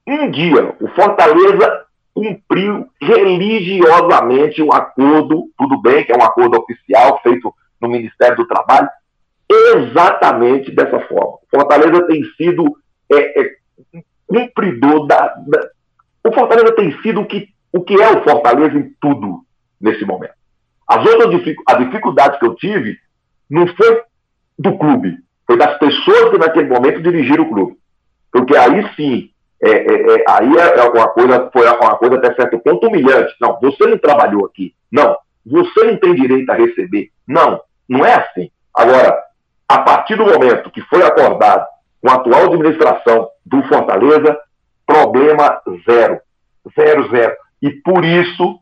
Um 0.06 0.30
dia. 0.30 0.76
O 0.80 0.88
Fortaleza 0.88 1.86
cumpriu 2.14 2.86
religiosamente 3.00 4.62
um 4.62 4.72
acordo, 4.72 5.50
tudo 5.58 5.80
bem 5.80 6.04
que 6.04 6.12
é 6.12 6.16
um 6.16 6.22
acordo 6.22 6.58
oficial 6.58 7.20
feito 7.22 7.52
no 7.80 7.88
Ministério 7.88 8.36
do 8.36 8.46
Trabalho, 8.46 8.88
exatamente 9.50 10.70
dessa 10.74 11.00
forma. 11.00 11.38
Fortaleza 11.50 12.06
tem 12.06 12.22
sido 12.36 12.64
é, 13.12 13.40
é, 13.40 13.50
cumpridor 14.26 15.06
da, 15.06 15.34
da, 15.46 15.70
O 16.26 16.32
Fortaleza 16.32 16.74
tem 16.74 16.90
sido 17.02 17.20
o 17.20 17.26
que, 17.26 17.48
o 17.72 17.82
que 17.82 17.94
é 18.00 18.10
o 18.10 18.22
Fortaleza 18.22 18.78
em 18.78 18.92
tudo 19.00 19.40
nesse 19.80 20.04
momento. 20.04 20.34
As 20.86 21.04
outras 21.04 21.42
as 21.68 21.78
dificuldades 21.78 22.38
que 22.38 22.46
eu 22.46 22.54
tive 22.54 22.98
não 23.50 23.66
foi 23.66 24.02
do 24.58 24.78
clube, 24.78 25.18
foi 25.46 25.56
das 25.56 25.78
pessoas 25.78 26.30
que 26.30 26.38
naquele 26.38 26.68
momento 26.68 27.02
dirigiram 27.02 27.44
o 27.44 27.48
clube. 27.48 27.76
Porque 28.32 28.56
aí 28.56 28.88
sim, 28.94 29.30
é, 29.62 29.70
é, 29.70 30.14
é 30.16 30.24
aí 30.28 30.56
é, 30.56 30.78
é 30.78 30.82
uma 30.82 31.08
coisa, 31.08 31.50
foi 31.52 31.68
uma 31.68 31.96
coisa 31.96 32.16
até 32.16 32.34
certo 32.34 32.58
ponto 32.58 32.86
humilhante. 32.86 33.34
Não, 33.40 33.58
você 33.60 33.86
não 33.86 33.98
trabalhou 33.98 34.46
aqui. 34.46 34.74
Não, 34.90 35.16
você 35.44 35.84
não 35.84 35.96
tem 35.96 36.14
direito 36.14 36.50
a 36.50 36.54
receber. 36.54 37.10
Não, 37.26 37.60
não 37.88 38.04
é 38.04 38.14
assim. 38.14 38.50
Agora, 38.74 39.18
a 39.68 39.78
partir 39.78 40.16
do 40.16 40.26
momento 40.26 40.70
que 40.70 40.80
foi 40.82 41.02
acordado 41.02 41.66
com 42.00 42.10
a 42.10 42.14
atual 42.14 42.44
administração 42.44 43.28
do 43.44 43.62
Fortaleza, 43.64 44.38
problema 44.86 45.60
zero. 45.88 46.20
Zero, 46.74 47.08
zero. 47.10 47.36
E 47.62 47.70
por 47.70 48.04
isso, 48.04 48.58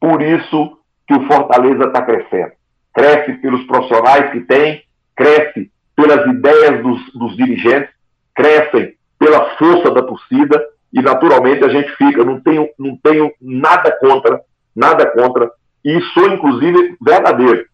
por 0.00 0.22
isso 0.22 0.78
que 1.06 1.14
o 1.14 1.26
Fortaleza 1.26 1.84
está 1.84 2.02
crescendo. 2.02 2.52
Cresce 2.92 3.34
pelos 3.34 3.64
profissionais 3.64 4.30
que 4.32 4.40
tem, 4.40 4.82
cresce 5.16 5.70
pelas 5.96 6.26
ideias 6.26 6.82
dos, 6.82 7.12
dos 7.12 7.36
dirigentes, 7.36 7.90
crescem 8.34 8.94
pela 9.18 9.56
força 9.56 9.90
da 9.90 10.02
torcida 10.02 10.64
e 10.92 11.02
naturalmente 11.02 11.64
a 11.64 11.68
gente 11.68 11.90
fica, 11.96 12.24
não 12.24 12.40
tenho, 12.40 12.68
não 12.78 12.96
tenho 12.96 13.32
nada 13.40 13.90
contra, 13.98 14.40
nada 14.74 15.06
contra, 15.10 15.50
e 15.84 16.00
sou 16.12 16.28
inclusive 16.32 16.96
verdadeiro 17.00 17.66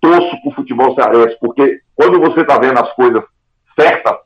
torço 0.00 0.40
para 0.40 0.50
o 0.50 0.54
futebol 0.54 0.94
cearense, 0.94 1.36
porque 1.40 1.80
quando 1.94 2.20
você 2.20 2.40
está 2.40 2.58
vendo 2.58 2.78
as 2.78 2.92
coisas 2.94 3.22
certas, 3.78 4.16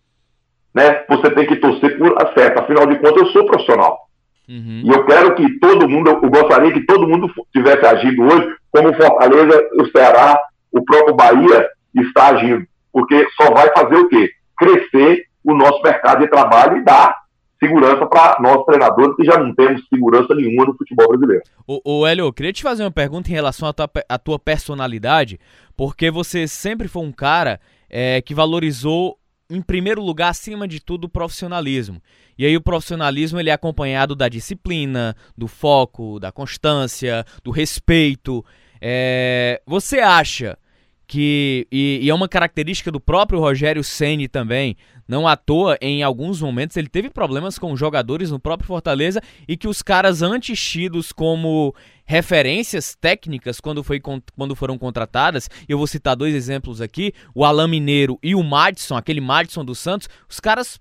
né, 0.74 1.04
você 1.08 1.30
tem 1.30 1.46
que 1.46 1.56
torcer 1.56 1.98
por 1.98 2.14
a 2.22 2.32
certa. 2.34 2.62
Afinal 2.62 2.86
de 2.86 2.96
contas, 2.96 3.22
eu 3.22 3.26
sou 3.28 3.46
profissional. 3.46 4.01
Uhum. 4.48 4.82
E 4.84 4.88
eu 4.88 5.04
quero 5.04 5.34
que 5.34 5.58
todo 5.58 5.88
mundo, 5.88 6.10
eu 6.10 6.30
gostaria 6.30 6.72
que 6.72 6.84
todo 6.84 7.08
mundo 7.08 7.30
tivesse 7.52 7.86
agindo 7.86 8.22
hoje 8.22 8.54
como 8.70 8.90
o 8.90 8.94
Fortaleza, 8.94 9.68
o 9.78 9.86
Ceará, 9.86 10.40
o 10.72 10.84
próprio 10.84 11.14
Bahia 11.14 11.68
está 11.94 12.28
agindo. 12.28 12.66
Porque 12.92 13.26
só 13.36 13.52
vai 13.52 13.70
fazer 13.72 13.96
o 13.96 14.08
quê? 14.08 14.30
Crescer 14.58 15.24
o 15.44 15.54
nosso 15.54 15.82
mercado 15.82 16.20
de 16.20 16.28
trabalho 16.28 16.78
e 16.78 16.84
dar 16.84 17.22
segurança 17.62 18.04
para 18.06 18.38
nós 18.40 18.64
treinadores 18.64 19.14
que 19.14 19.24
já 19.24 19.38
não 19.38 19.54
temos 19.54 19.86
segurança 19.88 20.34
nenhuma 20.34 20.64
no 20.64 20.76
futebol 20.76 21.08
brasileiro. 21.08 21.42
O, 21.66 22.00
o 22.00 22.06
Hélio, 22.06 22.26
eu 22.26 22.32
queria 22.32 22.52
te 22.52 22.62
fazer 22.62 22.82
uma 22.82 22.90
pergunta 22.90 23.30
em 23.30 23.34
relação 23.34 23.68
à 23.68 23.72
tua, 23.72 23.88
à 24.08 24.18
tua 24.18 24.38
personalidade, 24.38 25.38
porque 25.76 26.10
você 26.10 26.48
sempre 26.48 26.88
foi 26.88 27.02
um 27.02 27.12
cara 27.12 27.60
é, 27.88 28.20
que 28.20 28.34
valorizou 28.34 29.16
em 29.52 29.60
primeiro 29.60 30.02
lugar, 30.02 30.30
acima 30.30 30.66
de 30.66 30.80
tudo, 30.80 31.04
o 31.04 31.08
profissionalismo. 31.08 32.02
E 32.38 32.46
aí 32.46 32.56
o 32.56 32.60
profissionalismo 32.60 33.38
ele 33.38 33.50
é 33.50 33.52
acompanhado 33.52 34.14
da 34.14 34.28
disciplina, 34.28 35.14
do 35.36 35.46
foco, 35.46 36.18
da 36.18 36.32
constância, 36.32 37.24
do 37.44 37.50
respeito. 37.50 38.44
É... 38.80 39.60
Você 39.66 40.00
acha 40.00 40.58
que 41.06 41.66
e, 41.70 42.00
e, 42.02 42.08
é 42.08 42.14
uma 42.14 42.28
característica 42.28 42.90
do 42.90 42.98
próprio 42.98 43.38
Rogério 43.38 43.84
Ceni 43.84 44.28
também. 44.28 44.76
Não 45.06 45.28
à 45.28 45.36
toa, 45.36 45.76
em 45.80 46.02
alguns 46.02 46.40
momentos 46.40 46.76
ele 46.76 46.88
teve 46.88 47.10
problemas 47.10 47.58
com 47.58 47.76
jogadores 47.76 48.30
no 48.30 48.40
próprio 48.40 48.66
Fortaleza 48.66 49.20
e 49.46 49.56
que 49.56 49.68
os 49.68 49.82
caras 49.82 50.22
antes 50.22 50.58
tidos 50.58 51.12
como 51.12 51.74
referências 52.12 52.94
técnicas 52.94 53.58
quando, 53.58 53.82
foi, 53.82 53.98
quando 53.98 54.54
foram 54.54 54.76
contratadas, 54.76 55.48
eu 55.66 55.78
vou 55.78 55.86
citar 55.86 56.14
dois 56.14 56.34
exemplos 56.34 56.82
aqui, 56.82 57.14
o 57.34 57.42
Alain 57.42 57.66
Mineiro 57.66 58.18
e 58.22 58.34
o 58.34 58.42
Madison, 58.42 58.98
aquele 58.98 59.20
Madison 59.20 59.64
dos 59.64 59.78
Santos, 59.78 60.10
os 60.28 60.38
caras 60.38 60.78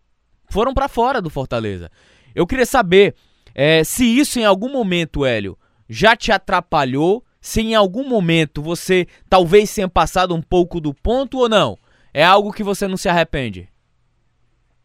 foram 0.49 0.73
para 0.73 0.89
fora 0.89 1.21
do 1.21 1.29
Fortaleza. 1.29 1.89
Eu 2.36 2.45
queria 2.45 2.65
saber 2.65 3.15
é, 3.55 3.82
se 3.82 4.03
isso 4.03 4.39
em 4.39 4.45
algum 4.45 4.69
momento, 4.69 5.25
Hélio, 5.25 5.57
já 5.89 6.17
te 6.17 6.34
atrapalhou 6.34 7.23
se 7.39 7.61
em 7.61 7.75
algum 7.75 8.07
momento 8.07 8.61
você 8.61 9.07
talvez 9.29 9.73
tenha 9.73 9.88
passado 9.88 10.36
um 10.36 10.41
pouco 10.41 10.82
do 10.82 10.93
ponto 10.93 11.38
ou 11.38 11.47
não? 11.47 11.77
É 12.13 12.25
algo 12.25 12.51
que 12.51 12.61
você 12.61 12.89
não 12.89 12.97
se 12.97 13.07
arrepende? 13.07 13.69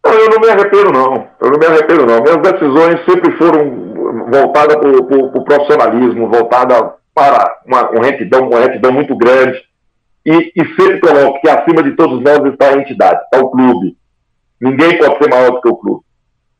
Eu 0.04 0.30
não 0.30 0.38
me 0.38 0.48
arrependo, 0.48 0.92
não. 0.92 1.28
Eu 1.40 1.50
não 1.50 1.58
me 1.58 1.66
arrependo, 1.66 2.06
não. 2.06 2.22
Minhas 2.22 2.40
decisões 2.40 3.04
sempre 3.04 3.36
foram 3.36 3.85
voltadas 4.30 4.76
para 4.76 4.88
o 4.88 5.44
profissionalismo, 5.44 6.28
voltadas 6.28 6.92
para 7.14 7.60
uma, 7.66 7.90
uma, 7.90 8.04
retidão, 8.04 8.48
uma 8.48 8.60
retidão 8.60 8.92
muito 8.92 9.16
grande. 9.16 9.62
E, 10.24 10.52
e 10.56 10.64
sempre 10.74 11.00
coloco 11.00 11.40
que 11.40 11.48
acima 11.48 11.82
de 11.82 11.92
todos 11.92 12.20
nós 12.20 12.44
está 12.52 12.70
a 12.70 12.78
entidade, 12.78 13.20
está 13.24 13.44
o 13.44 13.50
clube. 13.50 13.96
Ninguém 14.60 14.98
pode 14.98 15.18
ser 15.18 15.30
maior 15.30 15.52
do 15.52 15.60
que 15.60 15.68
o 15.68 15.76
clube. 15.76 16.04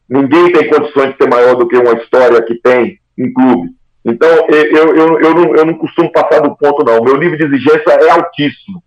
Ninguém 0.09 0.53
tem 0.53 0.69
condições 0.69 1.11
de 1.11 1.17
ser 1.17 1.29
maior 1.29 1.57
do 1.57 1.67
que 1.67 1.77
uma 1.77 1.95
história 1.95 2.41
que 2.43 2.55
tem 2.57 2.99
um 3.19 3.33
clube. 3.33 3.71
Então, 4.05 4.29
eu, 4.49 4.95
eu, 4.95 5.19
eu, 5.19 5.35
não, 5.35 5.57
eu 5.57 5.67
não 5.67 5.75
costumo 5.75 6.13
passar 6.13 6.41
do 6.41 6.57
ponto, 6.57 6.85
não. 6.85 7.03
Meu 7.03 7.17
nível 7.17 7.37
de 7.37 7.45
exigência 7.45 7.91
é 7.91 8.11
altíssimo. 8.11 8.83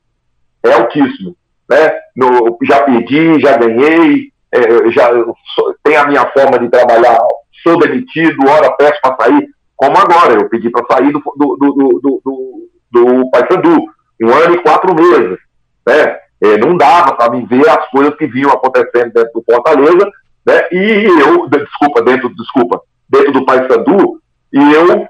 É 0.64 0.72
altíssimo. 0.72 1.36
Né? 1.70 1.92
No, 2.16 2.58
já 2.64 2.84
pedi, 2.84 3.40
já 3.42 3.58
ganhei, 3.58 4.32
é, 4.52 4.92
já 4.92 5.10
tenho 5.84 6.02
a 6.02 6.08
minha 6.08 6.26
forma 6.32 6.58
de 6.58 6.70
trabalhar, 6.70 7.20
sou 7.64 7.80
demitido, 7.80 8.48
hora 8.50 8.72
peço 8.78 9.00
para 9.02 9.18
sair, 9.22 9.48
como 9.76 9.98
agora. 9.98 10.34
Eu 10.34 10.50
pedi 10.50 10.70
para 10.70 10.86
sair 10.92 11.12
do, 11.12 11.20
do, 11.20 11.56
do, 11.56 12.00
do, 12.02 12.22
do, 12.24 12.70
do 12.92 13.30
Paysandu, 13.32 13.86
um 14.22 14.34
ano 14.34 14.56
e 14.56 14.62
quatro 14.62 14.96
meses. 14.96 15.38
Né? 15.88 16.18
É, 16.42 16.58
não 16.58 16.78
dava 16.78 17.16
para 17.16 17.32
me 17.32 17.46
ver 17.46 17.68
as 17.70 17.90
coisas 17.90 18.16
que 18.16 18.28
vinham 18.28 18.52
acontecendo 18.52 19.12
dentro 19.14 19.32
do 19.34 19.44
Fortaleza, 19.44 20.10
né? 20.46 20.68
e 20.72 21.06
eu, 21.22 21.48
desculpa, 21.50 22.02
dentro, 22.02 22.34
desculpa, 22.36 22.82
dentro 23.10 23.32
do 23.34 23.46
Paysandu, 23.46 24.22
e 24.54 24.74
eu 24.74 25.08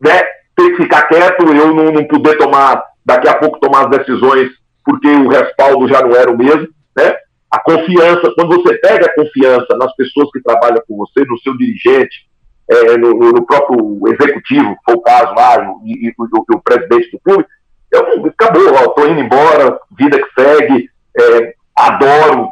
né, 0.00 0.22
ter 0.56 0.70
que 0.70 0.82
ficar 0.82 1.02
quieto, 1.02 1.42
eu 1.42 1.74
não, 1.74 1.92
não 1.92 2.04
poder 2.04 2.36
tomar, 2.38 2.82
daqui 3.04 3.28
a 3.28 3.36
pouco 3.36 3.58
tomar 3.58 3.84
as 3.84 3.98
decisões, 3.98 4.50
porque 4.84 5.08
o 5.08 5.28
respaldo 5.28 5.88
já 5.88 6.00
não 6.00 6.14
era 6.14 6.30
o 6.30 6.38
mesmo, 6.38 6.68
né? 6.96 7.14
A 7.50 7.58
confiança, 7.60 8.32
quando 8.36 8.62
você 8.62 8.78
pega 8.78 9.06
a 9.06 9.14
confiança 9.14 9.76
nas 9.76 9.94
pessoas 9.96 10.30
que 10.30 10.40
trabalham 10.40 10.82
com 10.86 10.96
você, 10.96 11.24
no 11.26 11.38
seu 11.40 11.56
dirigente, 11.56 12.28
é, 12.70 12.96
no, 12.96 13.12
no, 13.12 13.44
próprio 13.44 14.00
executivo, 14.06 14.76
foi 14.84 14.94
o 14.94 15.00
caso 15.00 15.34
lá, 15.34 15.56
e, 15.84 16.06
e, 16.06 16.14
o, 16.16 16.56
o, 16.56 16.62
presidente 16.62 17.10
do 17.10 17.18
clube, 17.18 17.44
eu 17.90 18.26
acabou, 18.26 18.62
estou 18.62 19.08
indo 19.08 19.20
embora, 19.20 19.80
vida 19.98 20.20
que 20.22 20.40
segue, 20.40 20.88
é, 21.18 21.54
adoro, 21.76 22.48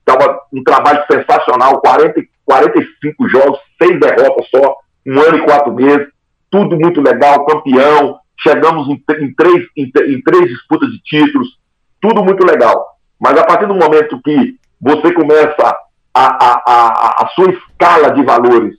estava 0.00 0.40
um 0.50 0.64
trabalho 0.64 1.04
sensacional, 1.12 1.82
40, 1.82 2.22
45 2.46 3.28
jogos, 3.28 3.58
seis 3.80 4.00
derrotas 4.00 4.48
só, 4.48 4.76
um 5.06 5.20
ano 5.20 5.36
e 5.36 5.44
quatro 5.44 5.74
meses, 5.74 6.08
tudo 6.50 6.78
muito 6.78 7.02
legal, 7.02 7.44
campeão, 7.44 8.18
chegamos 8.40 8.88
em, 8.88 9.04
em 9.22 9.34
três, 9.34 9.66
em, 9.76 9.84
em 9.84 10.22
três 10.22 10.48
disputas 10.48 10.88
de 10.90 11.02
títulos, 11.02 11.58
tudo 12.00 12.24
muito 12.24 12.46
legal. 12.46 12.97
Mas 13.20 13.36
a 13.38 13.44
partir 13.44 13.66
do 13.66 13.74
momento 13.74 14.20
que 14.22 14.56
você 14.80 15.12
começa 15.12 15.76
a, 16.14 16.44
a, 16.44 16.62
a, 16.66 17.24
a 17.24 17.28
sua 17.34 17.50
escala 17.50 18.10
de 18.10 18.22
valores, 18.22 18.76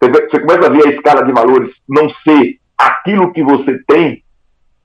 você 0.00 0.40
começa 0.40 0.66
a 0.66 0.70
ver 0.70 0.86
a 0.86 0.90
escala 0.92 1.24
de 1.24 1.32
valores 1.32 1.74
não 1.88 2.08
ser 2.22 2.58
aquilo 2.76 3.32
que 3.32 3.42
você 3.42 3.78
tem 3.86 4.22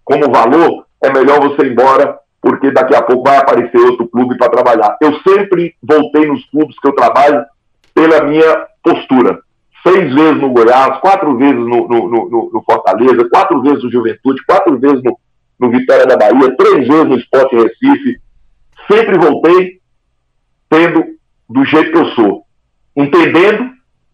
como 0.03 0.31
valor, 0.31 0.85
é 1.03 1.11
melhor 1.11 1.39
você 1.39 1.65
ir 1.65 1.71
embora, 1.71 2.17
porque 2.41 2.71
daqui 2.71 2.95
a 2.95 3.01
pouco 3.01 3.23
vai 3.23 3.37
aparecer 3.37 3.77
outro 3.77 4.07
clube 4.07 4.37
para 4.37 4.49
trabalhar. 4.49 4.97
Eu 5.01 5.13
sempre 5.21 5.75
voltei 5.81 6.25
nos 6.25 6.43
clubes 6.49 6.77
que 6.79 6.87
eu 6.87 6.93
trabalho 6.93 7.45
pela 7.93 8.23
minha 8.23 8.65
postura. 8.83 9.39
Seis 9.83 10.13
vezes 10.13 10.41
no 10.41 10.49
Goiás, 10.49 10.99
quatro 10.99 11.35
vezes 11.37 11.55
no, 11.55 11.87
no, 11.87 12.09
no, 12.09 12.51
no 12.53 12.63
Fortaleza, 12.63 13.27
quatro 13.29 13.61
vezes 13.61 13.83
no 13.83 13.91
Juventude, 13.91 14.45
quatro 14.45 14.77
vezes 14.77 15.01
no, 15.03 15.69
Vitória 15.69 16.05
da 16.05 16.17
Bahia, 16.17 16.55
três 16.57 16.87
vezes 16.87 17.05
no 17.05 17.17
Esporte 17.17 17.55
Recife. 17.55 18.19
Sempre 18.89 19.17
voltei 19.17 19.79
tendo 20.69 21.03
do 21.49 21.65
jeito 21.65 21.91
que 21.91 21.97
eu 21.97 22.05
sou. 22.11 22.45
Entendendo, 22.95 23.71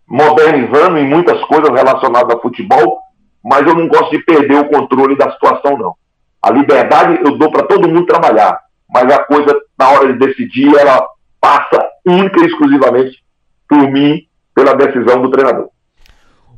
modernizando 0.08 0.98
em 0.98 1.08
muitas 1.08 1.40
coisas 1.46 1.70
relacionadas 1.70 2.36
a 2.36 2.42
futebol, 2.42 3.00
mas 3.44 3.66
eu 3.68 3.76
não 3.76 3.88
gosto 3.88 4.12
de 4.12 4.24
perder 4.24 4.60
o 4.60 4.70
controle 4.70 5.16
da 5.16 5.32
situação, 5.32 5.78
não. 5.78 5.96
A 6.42 6.52
liberdade 6.52 7.20
eu 7.24 7.38
dou 7.38 7.52
para 7.52 7.64
todo 7.64 7.88
mundo 7.88 8.06
trabalhar, 8.06 8.60
mas 8.90 9.12
a 9.12 9.24
coisa, 9.24 9.56
na 9.78 9.90
hora 9.90 10.14
de 10.14 10.20
decidir, 10.20 10.76
ela 10.76 11.08
passa 11.40 11.86
única 12.06 12.42
e 12.42 12.48
exclusivamente 12.48 13.24
por 13.68 13.92
mim, 13.92 14.28
pela 14.56 14.74
decisão 14.74 15.22
do 15.22 15.30
treinador. 15.30 15.70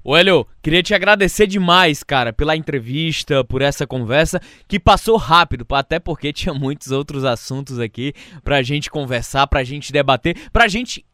Ô 0.04 0.18
Helio, 0.18 0.48
queria 0.62 0.82
te 0.82 0.94
agradecer 0.94 1.46
demais, 1.46 2.04
cara, 2.04 2.32
pela 2.32 2.56
entrevista, 2.56 3.44
por 3.44 3.62
essa 3.62 3.86
conversa, 3.86 4.40
que 4.68 4.80
passou 4.80 5.18
rápido, 5.18 5.66
até 5.72 6.00
porque 6.00 6.32
tinha 6.34 6.54
muitos 6.54 6.92
outros 6.92 7.26
assuntos 7.26 7.80
aqui 7.80 8.14
pra 8.44 8.62
gente 8.62 8.90
conversar, 8.90 9.46
pra 9.48 9.64
gente 9.64 9.92
debater, 9.92 10.38
pra 10.54 10.68
gente 10.68 11.06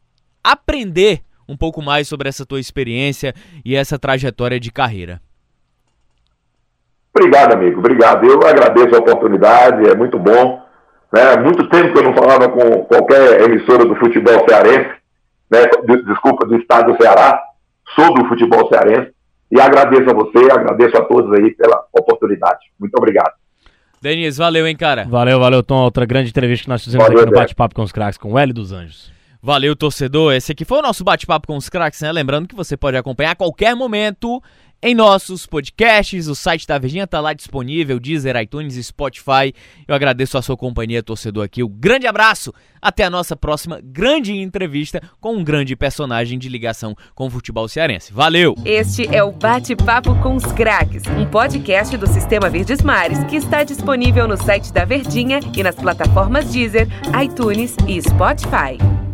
aprender 0.42 1.20
um 1.48 1.56
pouco 1.56 1.82
mais 1.82 2.08
sobre 2.08 2.28
essa 2.28 2.46
tua 2.46 2.60
experiência 2.60 3.34
e 3.64 3.74
essa 3.74 3.98
trajetória 3.98 4.58
de 4.58 4.70
carreira. 4.72 5.20
Obrigado, 7.14 7.54
amigo. 7.54 7.78
Obrigado. 7.78 8.24
Eu 8.26 8.40
agradeço 8.46 8.94
a 8.94 8.98
oportunidade, 8.98 9.88
é 9.88 9.96
muito 9.96 10.18
bom. 10.18 10.62
Né? 11.12 11.36
Muito 11.38 11.68
tempo 11.68 11.92
que 11.92 11.98
eu 11.98 12.02
não 12.02 12.14
falava 12.14 12.48
com 12.48 12.84
qualquer 12.84 13.40
emissora 13.42 13.84
do 13.84 13.96
futebol 13.96 14.44
cearense, 14.48 14.90
né? 15.50 15.60
desculpa, 16.04 16.46
do 16.46 16.56
estado 16.56 16.92
do 16.92 17.02
Ceará 17.02 17.45
sobre 17.98 18.22
o 18.22 18.28
futebol 18.28 18.68
cearense. 18.68 19.12
E 19.50 19.60
agradeço 19.60 20.10
a 20.10 20.14
você, 20.14 20.50
agradeço 20.50 20.96
a 20.96 21.04
todos 21.04 21.32
aí 21.32 21.54
pela 21.54 21.84
oportunidade. 21.92 22.58
Muito 22.78 22.94
obrigado. 22.96 23.32
Denis, 24.02 24.36
valeu, 24.36 24.66
hein, 24.66 24.76
cara? 24.76 25.04
Valeu, 25.08 25.38
valeu, 25.38 25.62
Tom. 25.62 25.82
Outra 25.82 26.04
grande 26.04 26.30
entrevista 26.30 26.64
que 26.64 26.68
nós 26.68 26.84
fizemos 26.84 27.06
valeu, 27.06 27.22
aqui 27.22 27.30
no 27.30 27.36
Bate-Papo 27.36 27.74
com 27.74 27.82
os 27.82 27.92
Craques, 27.92 28.18
com 28.18 28.32
o 28.32 28.38
Hélio 28.38 28.54
dos 28.54 28.72
Anjos. 28.72 29.16
Valeu, 29.46 29.76
torcedor. 29.76 30.32
Esse 30.32 30.50
aqui 30.50 30.64
foi 30.64 30.78
o 30.78 30.82
nosso 30.82 31.04
bate-papo 31.04 31.46
com 31.46 31.56
os 31.56 31.68
craques, 31.68 32.00
né? 32.00 32.10
Lembrando 32.10 32.48
que 32.48 32.54
você 32.56 32.76
pode 32.76 32.96
acompanhar 32.96 33.30
a 33.30 33.36
qualquer 33.36 33.76
momento 33.76 34.42
em 34.82 34.94
nossos 34.94 35.46
podcasts. 35.46 36.28
O 36.28 36.34
site 36.34 36.66
da 36.66 36.78
Verdinha 36.78 37.06
tá 37.06 37.20
lá 37.20 37.32
disponível, 37.32 37.98
Deezer, 37.98 38.36
iTunes, 38.36 38.74
Spotify. 38.86 39.52
Eu 39.86 39.94
agradeço 39.94 40.36
a 40.38 40.42
sua 40.42 40.56
companhia, 40.56 41.02
torcedor 41.02 41.44
aqui. 41.44 41.62
Um 41.62 41.68
grande 41.68 42.06
abraço. 42.06 42.52
Até 42.80 43.04
a 43.04 43.10
nossa 43.10 43.34
próxima 43.34 43.80
grande 43.82 44.32
entrevista 44.32 45.02
com 45.20 45.34
um 45.34 45.42
grande 45.42 45.74
personagem 45.74 46.38
de 46.38 46.48
ligação 46.48 46.94
com 47.14 47.26
o 47.26 47.30
futebol 47.30 47.66
cearense. 47.66 48.12
Valeu! 48.12 48.54
Este 48.64 49.12
é 49.14 49.22
o 49.22 49.32
Bate-Papo 49.32 50.14
com 50.22 50.36
os 50.36 50.44
Craques, 50.52 51.02
um 51.18 51.26
podcast 51.26 51.96
do 51.96 52.06
Sistema 52.06 52.48
Verdes 52.48 52.82
Mares 52.82 53.24
que 53.24 53.36
está 53.36 53.64
disponível 53.64 54.28
no 54.28 54.36
site 54.36 54.72
da 54.72 54.84
Verdinha 54.84 55.40
e 55.56 55.62
nas 55.62 55.74
plataformas 55.74 56.52
Deezer, 56.52 56.86
iTunes 57.22 57.74
e 57.88 58.00
Spotify. 58.00 59.05